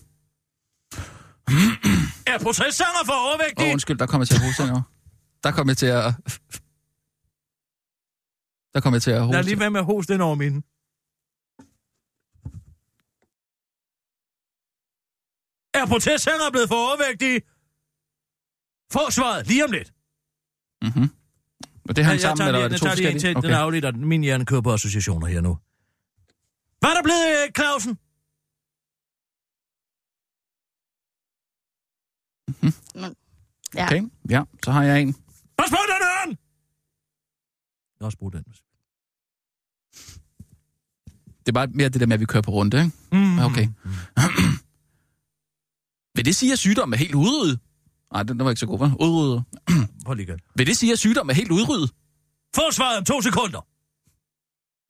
Er 2.27 2.39
protestsanger 2.39 2.99
for 3.05 3.13
Åh, 3.13 3.25
overvægtige? 3.29 3.67
oh, 3.67 3.73
undskyld, 3.73 3.97
der 3.97 4.05
kom 4.05 4.21
jeg 4.21 4.27
til 4.27 4.35
at 4.35 4.41
hoste 4.41 4.61
over. 4.61 4.81
Der 5.43 5.51
kom 5.51 5.67
jeg 5.67 5.77
til 5.77 5.85
at... 5.85 6.13
Der 8.73 8.79
kom 8.79 8.93
jeg 8.93 9.01
til 9.01 9.11
at 9.11 9.21
hoste. 9.21 9.33
Lad 9.37 9.43
lige 9.43 9.59
være 9.59 9.71
med 9.71 9.79
at 9.79 9.85
hoste 9.85 10.13
den 10.13 10.21
over 10.21 10.35
mine. 10.35 10.61
Er 15.81 15.85
protestsanger 15.85 16.51
blevet 16.51 16.69
for 16.69 16.75
overvægtige? 16.75 17.41
Få 18.93 19.11
svaret 19.11 19.47
lige 19.47 19.65
om 19.65 19.71
lidt. 19.71 19.93
Mm-hmm. 20.81 21.09
Og 21.89 21.95
det 21.95 22.05
hang 22.05 22.13
jeg 22.13 22.21
sammen, 22.21 22.37
tager 22.37 22.47
eller 22.47 22.59
er 22.59 22.67
det 22.67 22.71
jeg 22.71 22.79
to 22.79 22.85
tager 22.85 22.95
lige 22.95 23.07
en 23.07 23.13
forskellige? 23.13 23.41
til, 23.41 23.43
den 23.43 23.51
er 23.51 23.57
afledt, 23.57 23.85
og 23.85 23.95
min 23.95 24.21
hjerne 24.21 24.45
kører 24.45 24.61
på 24.61 24.73
associationer 24.73 25.27
her 25.27 25.41
nu. 25.41 25.57
Hvad 26.79 26.89
er 26.89 26.93
der 26.93 27.03
blevet, 27.03 27.25
øh, 27.31 27.51
Clausen? 27.57 27.97
Ja. 33.75 33.85
Okay, 33.85 34.01
ja, 34.29 34.43
så 34.63 34.71
har 34.71 34.83
jeg 34.83 35.01
en. 35.01 35.13
Pas 35.57 35.69
på 35.69 35.77
den 35.91 36.01
øren! 36.11 36.29
Jeg 36.29 36.37
har 38.01 38.05
også 38.05 38.17
brugt 38.17 38.35
den. 38.35 38.43
Det 41.39 41.47
er 41.47 41.51
bare 41.51 41.67
mere 41.67 41.89
det 41.89 42.01
der 42.01 42.07
med, 42.07 42.13
at 42.13 42.19
vi 42.19 42.25
kører 42.25 42.43
på 42.43 42.51
runde, 42.51 42.77
ikke? 42.77 42.91
Mm. 43.11 43.39
Okay. 43.39 43.67
Vil 46.21 46.25
det 46.25 46.35
sige, 46.35 46.51
at 46.53 46.59
sygdommen 46.59 46.93
er 46.93 46.97
helt 46.97 47.15
udryddet? 47.15 47.59
Nej, 48.13 48.23
den, 48.23 48.37
den 48.37 48.45
var 48.45 48.51
ikke 48.51 48.59
så 48.59 48.65
god, 48.65 48.79
hva'? 48.79 48.95
Udryddet. 49.05 49.43
Prøv 50.05 50.13
lige. 50.13 50.37
Vil 50.55 50.67
det 50.67 50.77
sige, 50.77 50.91
at 50.91 50.99
sygdommen 50.99 51.29
er 51.29 51.35
helt 51.35 51.51
udryddet? 51.51 51.91
Få 52.55 52.61
svaret 52.71 52.97
om 52.97 53.05
to 53.05 53.21
sekunder. 53.21 53.67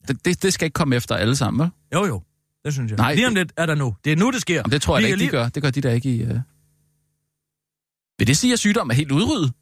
Det, 0.08 0.24
det, 0.24 0.42
det 0.42 0.52
skal 0.54 0.64
ikke 0.66 0.74
komme 0.74 0.96
efter 0.96 1.14
alle 1.16 1.36
sammen, 1.36 1.60
vel? 1.62 1.70
Jo, 1.94 2.06
jo. 2.06 2.22
Det 2.64 2.72
synes 2.72 2.90
jeg. 2.90 2.96
Nej, 2.96 3.14
Lige 3.14 3.26
om 3.26 3.34
det- 3.34 3.40
lidt 3.46 3.52
er 3.56 3.66
der 3.66 3.74
nu. 3.74 3.96
Det 4.04 4.12
er 4.12 4.16
nu, 4.16 4.30
det 4.30 4.40
sker. 4.40 4.54
Jamen, 4.54 4.70
det 4.70 4.82
tror 4.82 4.96
jeg 4.96 5.02
da 5.02 5.06
kan 5.08 5.08
ikke, 5.08 5.14
de 5.14 5.30
lige- 5.30 5.30
gør. 5.30 5.48
Det 5.48 5.62
gør 5.62 5.70
de 5.70 5.80
der 5.80 5.90
ikke 5.90 6.14
i... 6.16 6.22
Uh... 6.22 6.28
Vil 8.18 8.26
det 8.26 8.36
sige, 8.36 8.52
at 8.52 8.58
sygdommen 8.58 8.90
er 8.90 8.94
helt 8.96 9.12
udryddet? 9.12 9.52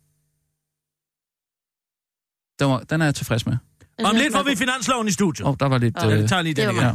Den, 2.58 2.68
var, 2.70 2.78
den 2.80 3.00
er 3.00 3.04
jeg 3.04 3.14
tilfreds 3.14 3.46
med. 3.46 3.56
Om 4.04 4.16
lidt 4.16 4.32
får 4.32 4.42
vi 4.42 4.56
finansloven 4.56 5.08
i 5.08 5.10
studiet. 5.10 5.46
Åh, 5.46 5.50
oh, 5.50 5.56
der 5.60 5.66
var 5.66 5.78
lidt... 5.78 5.96
Ja, 5.96 6.10
øh, 6.12 6.18
det 6.18 6.28
tager 6.28 6.42
lige 6.42 6.54
det 6.54 6.62
igen. 6.62 6.76
ja. 6.76 6.92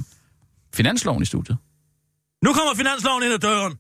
Finansloven 0.73 1.21
i 1.21 1.25
studiet. 1.25 1.57
Nu 2.43 2.53
kommer 2.53 2.73
finansloven 2.75 3.23
ind 3.23 3.33
ad 3.33 3.39
døren. 3.39 3.73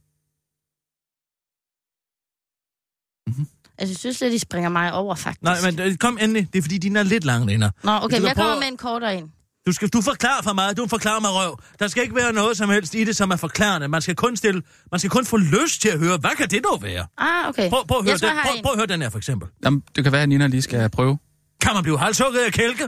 Altså, 3.77 3.91
jeg 3.91 3.97
synes 3.97 4.21
lidt, 4.21 4.33
de 4.33 4.39
springer 4.39 4.69
mig 4.69 4.93
over, 4.93 5.15
faktisk. 5.15 5.41
Nej, 5.41 5.57
men 5.71 5.79
øh, 5.79 5.95
kom 5.97 6.17
endelig. 6.21 6.47
Det 6.53 6.59
er 6.59 6.63
fordi, 6.63 6.77
dine 6.77 6.99
er 6.99 7.03
lidt 7.03 7.23
lange 7.25 7.53
ender. 7.53 7.69
Nå, 7.83 7.91
okay, 7.91 8.15
men 8.17 8.27
jeg 8.27 8.35
prøve- 8.35 8.45
kommer 8.45 8.59
med 8.59 8.67
en 8.67 8.77
kortere 8.77 9.15
en. 9.17 9.31
Du, 9.67 9.71
skal, 9.71 9.87
du 9.89 10.01
forklarer 10.01 10.41
for 10.43 10.53
meget, 10.53 10.77
du 10.77 10.87
forklarer 10.87 11.19
mig 11.19 11.29
røv. 11.33 11.59
Der 11.79 11.87
skal 11.87 12.03
ikke 12.03 12.15
være 12.15 12.33
noget 12.33 12.57
som 12.57 12.69
helst 12.69 12.95
i 12.95 13.03
det, 13.03 13.15
som 13.15 13.31
er 13.31 13.35
forklarende. 13.35 13.87
Man 13.87 14.01
skal 14.01 14.15
kun, 14.15 14.37
stille, 14.37 14.61
man 14.91 14.99
skal 14.99 15.09
kun 15.09 15.25
få 15.25 15.37
lyst 15.37 15.81
til 15.81 15.89
at 15.89 15.99
høre, 15.99 16.17
hvad 16.17 16.29
kan 16.37 16.49
det 16.49 16.63
dog 16.71 16.83
være? 16.83 17.07
Ah, 17.17 17.49
okay. 17.49 17.69
Prøv, 17.69 17.87
prøv, 17.87 17.97
at 17.97 18.03
høre, 18.03 18.11
jeg 18.11 18.19
tror, 18.19 18.29
den, 18.29 18.37
prøv, 18.45 18.61
prøv 18.63 18.71
at 18.71 18.77
høre 18.79 18.87
den 18.87 19.01
her, 19.01 19.09
for 19.09 19.17
eksempel. 19.17 19.49
Jamen, 19.65 19.83
det 19.95 20.03
kan 20.03 20.13
være, 20.13 20.23
at 20.23 20.29
Nina 20.29 20.47
lige 20.47 20.61
skal 20.61 20.89
prøve. 20.89 21.17
Kan 21.61 21.71
man 21.73 21.83
blive 21.83 21.99
halshugget 21.99 22.39
af 22.39 22.51
kælke? 22.53 22.87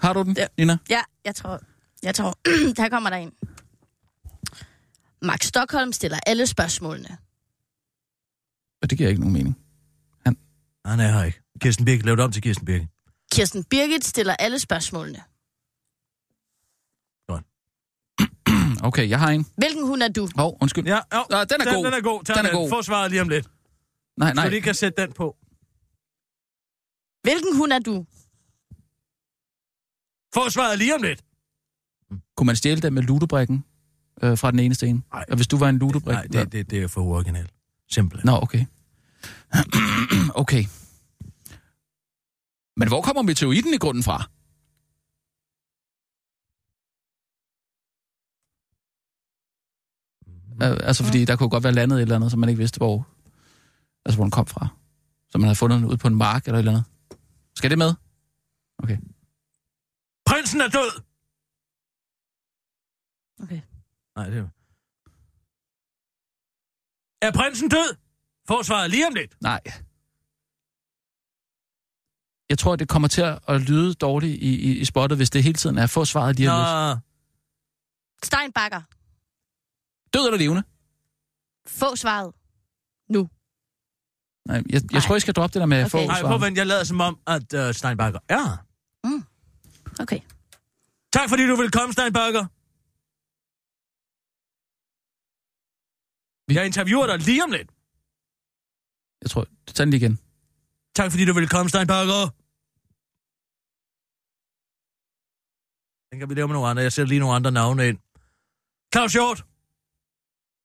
Har 0.00 0.12
du 0.12 0.22
den, 0.22 0.36
Ja. 0.36 0.46
Nina? 0.58 0.78
Ja, 0.90 1.00
jeg 1.24 1.34
tror... 1.34 1.60
Jeg 2.02 2.14
tror... 2.14 2.38
der 2.82 2.88
kommer 2.88 3.10
der 3.10 3.16
en. 3.16 3.32
Max 5.22 5.44
Stockholm 5.44 5.92
stiller 5.92 6.18
alle 6.26 6.46
spørgsmålene. 6.46 7.18
Og 8.82 8.90
det 8.90 8.98
giver 8.98 9.08
ikke 9.10 9.20
nogen 9.20 9.32
mening. 9.32 9.56
Nej, 10.84 10.96
nej, 10.96 11.04
jeg 11.04 11.14
har 11.14 11.24
ikke. 11.24 11.40
Kirsten 11.60 11.84
Birke, 11.84 12.04
lav 12.06 12.16
det 12.16 12.24
om 12.24 12.32
til 12.32 12.42
Kirsten 12.42 12.66
Birke. 12.66 12.88
Kirsten 13.32 13.64
Birgit 13.64 14.04
stiller 14.04 14.36
alle 14.36 14.58
spørgsmålene. 14.58 15.22
Okay, 18.88 19.08
jeg 19.08 19.18
har 19.18 19.28
en. 19.30 19.46
Hvilken 19.56 19.86
hun 19.86 20.02
er 20.02 20.08
du? 20.08 20.22
Åh, 20.22 20.44
oh, 20.44 20.52
undskyld. 20.60 20.86
Ja, 20.86 20.96
jo, 21.14 21.24
Ah, 21.30 21.46
den 21.50 21.60
er 21.60 21.64
den, 21.64 21.74
god. 21.74 21.84
Den 21.84 21.94
er 21.94 22.00
god. 22.00 22.24
Tag 22.24 22.36
Den 22.36 22.44
den 22.44 22.52
er 22.54 22.58
god. 22.58 22.68
Få 22.70 22.82
svaret 22.82 23.10
lige 23.10 23.20
om 23.22 23.28
lidt. 23.28 23.46
Nej, 24.16 24.28
Så 24.30 24.34
nej. 24.34 24.44
du 24.44 24.50
lige 24.50 24.62
kan 24.62 24.74
sætte 24.74 25.02
den 25.02 25.12
på. 25.12 25.36
Hvilken 27.22 27.56
hun 27.56 27.72
er 27.72 27.78
du? 27.78 28.06
Få 30.34 30.50
svaret 30.50 30.78
lige 30.78 30.94
om 30.94 31.02
lidt. 31.02 31.24
Kunne 32.36 32.46
man 32.46 32.56
stjæle 32.56 32.80
den 32.80 32.94
med 32.94 33.02
ludobrikken 33.02 33.64
øh, 34.22 34.38
fra 34.38 34.50
den 34.50 34.58
ene 34.58 34.74
sten? 34.74 35.04
Nej. 35.12 35.24
Og 35.30 35.36
hvis 35.36 35.46
du 35.46 35.56
var 35.56 35.68
en 35.68 35.78
ludobrik? 35.78 36.14
Nej, 36.14 36.22
det, 36.22 36.52
det, 36.52 36.70
det 36.70 36.82
er 36.82 36.88
for 36.88 37.02
originalt. 37.02 37.50
Simpelthen. 37.90 38.26
Nå, 38.26 38.38
okay. 38.42 38.64
okay. 40.42 40.64
Men 42.76 42.88
hvor 42.88 43.02
kommer 43.02 43.22
meteoriten 43.22 43.74
i 43.74 43.76
grunden 43.76 44.02
fra? 44.02 44.30
Øh, 50.62 50.76
altså, 50.88 51.04
fordi 51.04 51.24
der 51.24 51.36
kunne 51.36 51.50
godt 51.50 51.64
være 51.64 51.72
landet 51.72 51.96
et 51.96 52.02
eller 52.02 52.16
andet, 52.16 52.30
som 52.30 52.40
man 52.40 52.48
ikke 52.48 52.58
vidste, 52.58 52.78
hvor, 52.78 53.06
altså, 54.04 54.16
hvor 54.16 54.24
den 54.24 54.30
kom 54.30 54.46
fra. 54.46 54.68
Så 55.30 55.38
man 55.38 55.44
havde 55.44 55.56
fundet 55.56 55.80
den 55.80 55.88
ude 55.88 55.96
på 55.96 56.08
en 56.08 56.14
mark 56.14 56.44
eller 56.46 56.58
et 56.58 56.58
eller 56.58 56.72
andet. 56.72 56.84
Skal 57.54 57.70
det 57.70 57.78
med? 57.78 57.94
Okay. 58.78 58.98
Prinsen 60.26 60.60
er 60.60 60.68
død! 60.68 61.09
Okay. 63.42 63.60
Nej, 64.16 64.28
det 64.30 64.38
er... 64.38 64.48
Er 67.22 67.32
prinsen 67.32 67.68
død? 67.68 67.96
Få 68.48 68.62
svaret 68.62 68.90
lige 68.90 69.06
om 69.06 69.14
lidt. 69.14 69.36
Nej. 69.40 69.60
Jeg 72.50 72.58
tror, 72.58 72.76
det 72.76 72.88
kommer 72.88 73.08
til 73.08 73.22
at 73.48 73.60
lyde 73.60 73.94
dårligt 73.94 74.42
i, 74.42 74.54
i, 74.54 74.78
i 74.78 74.84
spottet, 74.84 75.18
hvis 75.18 75.30
det 75.30 75.42
hele 75.42 75.54
tiden 75.54 75.78
er 75.78 75.86
få 75.86 76.04
svaret 76.04 76.36
lige 76.36 76.50
om 76.50 76.58
lidt. 76.58 76.96
Nå, 76.96 77.00
Stein 78.22 78.52
Bakker. 78.52 78.82
Død 80.14 80.26
eller 80.26 80.38
levende? 80.38 80.62
Få 81.66 81.96
svaret. 81.96 82.34
Nu. 83.08 83.28
Nej, 84.46 84.56
jeg, 84.56 84.64
jeg 84.72 84.82
Nej. 84.92 85.00
tror, 85.00 85.14
jeg 85.14 85.22
skal 85.22 85.34
droppe 85.34 85.54
det 85.54 85.60
der 85.60 85.66
med 85.66 85.84
Okay. 85.84 85.86
okay. 85.86 86.06
få 86.06 86.06
nej, 86.06 86.22
prøv 86.22 86.34
at 86.34 86.40
vente. 86.40 86.58
Jeg 86.58 86.66
lader 86.66 86.84
som 86.84 87.00
om, 87.00 87.18
at 87.26 87.54
uh, 87.54 87.74
Steinbacher 87.74 88.20
er. 88.28 88.64
Okay. 90.00 90.20
Tak 91.12 91.28
fordi 91.28 91.46
du 91.46 91.56
vil 91.56 91.70
komme, 91.70 91.92
Steinbacher. 96.50 96.60
Jeg 96.60 96.66
interviewer 96.66 97.06
dig 97.06 97.18
lige 97.18 97.44
om 97.44 97.50
lidt. 97.50 97.70
Jeg 99.22 99.30
tror, 99.30 99.46
tag 99.66 99.84
den 99.84 99.90
lige 99.90 100.00
igen. 100.02 100.18
Tak 100.94 101.10
fordi 101.10 101.24
du 101.24 101.34
vil 101.34 101.48
komme, 101.48 101.68
Steinbacher. 101.68 102.30
Den 106.10 106.18
kan 106.18 106.28
vi 106.28 106.34
lave 106.34 106.48
med 106.48 106.54
nogle 106.54 106.68
andre. 106.68 106.82
Jeg 106.82 106.92
sætter 106.92 107.08
lige 107.08 107.20
nogle 107.20 107.34
andre 107.34 107.52
navne 107.52 107.88
ind. 107.88 107.98
Claus 108.94 109.12
Hjort. 109.12 109.44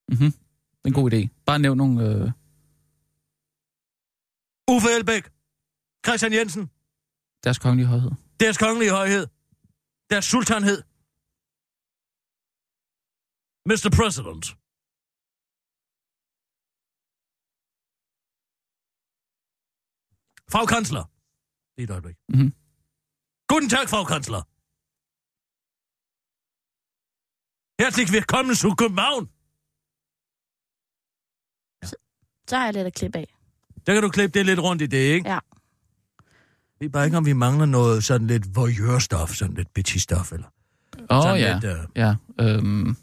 Mm-hmm. 0.10 0.32
Det 0.80 0.86
er 0.86 0.90
en 0.94 0.94
god 1.02 1.08
idé. 1.14 1.22
Bare 1.46 1.60
nævn 1.60 1.78
nogle... 1.78 1.96
Øh... 2.08 2.32
Uffe 4.74 4.90
Elbæk. 4.98 5.24
Christian 6.06 6.34
Jensen. 6.34 6.70
Deres 7.44 7.60
kongelige 7.60 7.88
højhed. 7.88 8.12
Deres 8.40 8.58
kongelige 8.58 8.92
højhed. 8.92 9.28
Deres 10.10 10.26
sultanhed. 10.26 10.80
Mr. 13.70 13.90
President. 14.00 14.46
Frau 20.56 20.66
Kansler. 20.66 21.04
Lige 21.78 21.84
et 21.84 21.92
øjeblik. 21.92 22.16
Mhm. 22.30 22.54
Guten 23.48 23.70
Tag, 23.70 23.90
Frau 23.90 24.04
Kansler. 24.04 24.42
Herzlich 27.82 28.12
willkommen 28.14 28.56
zu 28.56 28.76
København. 28.76 29.30
Så 32.50 32.58
har 32.58 32.66
jeg 32.66 32.74
lidt 32.74 32.88
at 32.88 32.94
klippe 32.94 33.18
af. 33.18 33.36
Der 33.86 33.94
kan 33.94 34.04
du 34.04 34.10
klippe 34.10 34.40
det 34.40 34.46
lidt 34.46 34.60
rundt 34.60 34.82
i 34.82 34.86
det, 34.86 34.98
ikke? 34.98 35.30
Ja. 35.30 35.40
Vi 36.80 36.90
bare 36.90 37.06
ikke, 37.06 37.18
om 37.18 37.26
vi 37.26 37.34
mangler 37.34 37.66
noget 37.66 38.04
sådan 38.04 38.28
lidt 38.28 38.46
voyeur-stof, 38.46 39.34
sådan 39.36 39.56
lidt 39.56 39.68
bitchy-stof, 39.80 40.34
eller 40.34 40.48
Åh, 41.10 41.18
oh, 41.18 41.24
sådan 41.24 41.40
ja. 41.40 41.54
lidt... 41.54 41.66
Uh... 41.66 41.86
Ja, 41.96 42.16
øhm, 42.40 42.96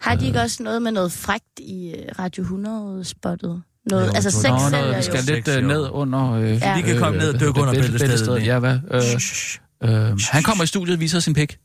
Har 0.00 0.16
de 0.16 0.26
ikke 0.26 0.40
også 0.40 0.62
noget 0.62 0.82
med 0.82 0.92
noget 0.92 1.12
frægt 1.12 1.58
i 1.58 1.94
øh, 1.94 2.08
Radio 2.18 2.44
100-spottet? 2.44 3.62
Noget, 3.90 4.06
Jo, 4.06 4.12
altså 4.14 4.30
sex 4.30 4.44
jeg. 4.44 4.70
Nå, 4.70 4.78
noget, 4.78 4.96
vi 4.96 5.02
skal 5.02 5.14
jo. 5.14 5.34
lidt 5.34 5.46
Sex, 5.46 5.56
øh, 5.56 5.62
jo. 5.62 5.68
ned 5.68 5.88
under... 5.90 6.30
Øh, 6.32 6.50
Ja. 6.50 6.76
Vi 6.76 6.82
kan 6.82 6.98
komme 6.98 7.18
ned 7.18 7.34
og 7.34 7.40
dykke 7.40 7.60
under 7.60 7.74
bælte- 7.74 7.98
bæltestedet. 7.98 8.46
Ja, 8.46 8.58
hvad? 8.58 8.78
Øh, 8.90 9.00
Shh. 9.20 9.60
øh, 9.82 10.18
han 10.30 10.42
kommer 10.42 10.64
i 10.64 10.66
studiet 10.66 10.94
og 10.94 11.00
viser 11.00 11.20
sin 11.20 11.34
pik. 11.34 11.58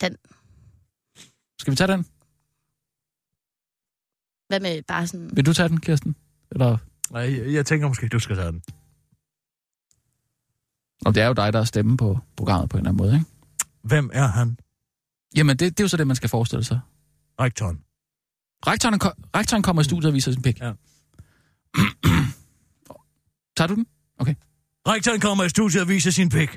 Den. 0.00 0.16
Skal 1.58 1.70
vi 1.70 1.76
tage 1.76 1.92
den? 1.92 2.06
Hvad 4.48 4.60
med 4.60 4.82
bare 4.82 5.06
sådan... 5.06 5.30
Vil 5.36 5.46
du 5.46 5.52
tage 5.52 5.68
den, 5.68 5.80
Kirsten? 5.80 6.16
Eller... 6.52 6.78
Nej, 7.10 7.22
jeg, 7.22 7.52
jeg 7.52 7.66
tænker 7.66 7.88
måske, 7.88 8.08
du 8.08 8.18
skal 8.18 8.36
tage 8.36 8.48
den. 8.52 8.62
Og 11.06 11.14
det 11.14 11.22
er 11.22 11.26
jo 11.26 11.32
dig, 11.32 11.52
der 11.52 11.58
er 11.60 11.64
stemme 11.64 11.96
på 11.96 12.18
programmet 12.36 12.70
på 12.70 12.76
en 12.76 12.80
eller 12.80 12.90
anden 12.90 13.04
måde, 13.06 13.14
ikke? 13.14 13.26
Hvem 13.82 14.10
er 14.12 14.26
han? 14.26 14.58
Jamen, 15.36 15.56
det, 15.56 15.60
det 15.78 15.80
er 15.80 15.84
jo 15.84 15.88
så 15.88 15.96
det, 15.96 16.06
man 16.06 16.16
skal 16.16 16.28
forestille 16.28 16.64
sig. 16.64 16.80
Rektoren. 17.40 17.80
Rektoren, 18.66 18.98
ko- 18.98 19.18
rektoren 19.36 19.62
kommer 19.62 19.82
i 19.82 19.84
studiet 19.84 20.08
og 20.10 20.14
viser 20.14 20.32
sin 20.32 20.42
pik. 20.42 20.60
Ja. 20.60 20.72
Tager 23.56 23.68
du 23.68 23.74
den? 23.74 23.86
Okay. 24.18 24.34
Rektoren 24.88 25.20
kommer 25.20 25.44
i 25.44 25.48
studiet 25.48 25.82
og 25.82 25.88
viser 25.88 26.10
sin 26.10 26.28
pik. 26.28 26.50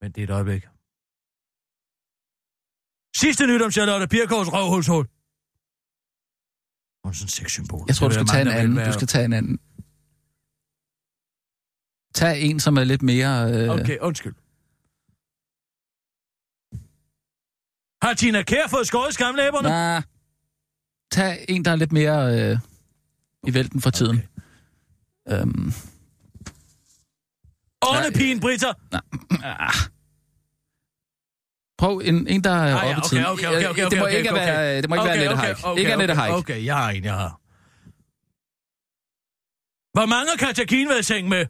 Men 0.00 0.12
det 0.12 0.20
er 0.20 0.24
et 0.24 0.30
øjeblik. 0.30 0.62
Sidste 3.16 3.46
nyt 3.46 3.62
om 3.62 3.70
Charlotte 3.70 4.06
Birkovs 4.08 4.48
røvhulshul. 4.52 5.04
Hun 7.04 7.10
er 7.10 7.14
sådan 7.14 7.24
en 7.24 7.28
sexsymbol. 7.28 7.84
Jeg 7.88 7.96
tror, 7.96 8.08
du 8.08 8.14
skal 8.14 8.26
tage 8.26 8.42
en 8.42 8.48
anden. 8.48 8.86
Du 8.86 8.92
skal 8.92 9.06
tage 9.08 9.24
en 9.24 9.32
anden. 9.32 9.58
Tag 12.14 12.42
en, 12.42 12.60
som 12.60 12.76
er 12.76 12.84
lidt 12.84 13.02
mere... 13.02 13.52
Øh... 13.54 13.70
Okay, 13.70 13.98
undskyld. 13.98 14.34
Har 18.02 18.14
Tina 18.14 18.42
Kær 18.42 18.66
fået 18.68 18.86
skåret 18.86 19.14
skamlæberne? 19.14 19.68
Nej. 19.68 20.02
Tag 21.12 21.44
en, 21.48 21.64
der 21.64 21.70
er 21.70 21.76
lidt 21.76 21.92
mere 21.92 22.40
øh, 22.50 22.58
i 23.46 23.54
vælten 23.54 23.80
for 23.80 23.90
tiden. 23.90 24.22
Okay. 25.26 25.40
Øhm, 25.40 25.72
Ornepigen, 27.82 28.40
Britta! 28.40 28.72
ah. 29.44 29.72
Prøv 31.78 32.00
en, 32.04 32.26
en 32.28 32.44
der 32.44 32.50
er 32.50 32.76
Ah, 32.76 32.88
oppe 32.88 32.88
ja, 32.88 33.00
tiden. 33.08 33.26
okay, 33.26 33.46
okay, 33.46 33.56
okay, 33.56 33.68
okay, 33.70 33.90
det 33.90 33.98
må 33.98 34.04
okay, 34.04 34.16
ikke 34.18 34.30
okay, 34.32 34.40
være, 34.46 34.82
det 34.82 34.88
må 34.88 34.94
ikke 34.94 35.02
okay, 35.02 35.18
være 35.18 35.24
Annette 35.24 35.32
okay, 35.32 35.44
Haik. 35.46 35.64
okay, 35.64 35.80
Ikke 35.80 35.94
okay, 35.94 36.14
Haik. 36.14 36.32
Okay, 36.32 36.64
jeg 36.64 36.76
har 36.76 36.90
en, 36.90 37.04
jeg 37.04 37.14
har. 37.14 37.40
Hvor 39.98 40.06
mange 40.06 40.30
har 40.30 40.36
Katja 40.46 40.64
Kien 40.64 40.88
været 40.88 41.00
i 41.00 41.02
seng 41.02 41.28
med? 41.28 41.46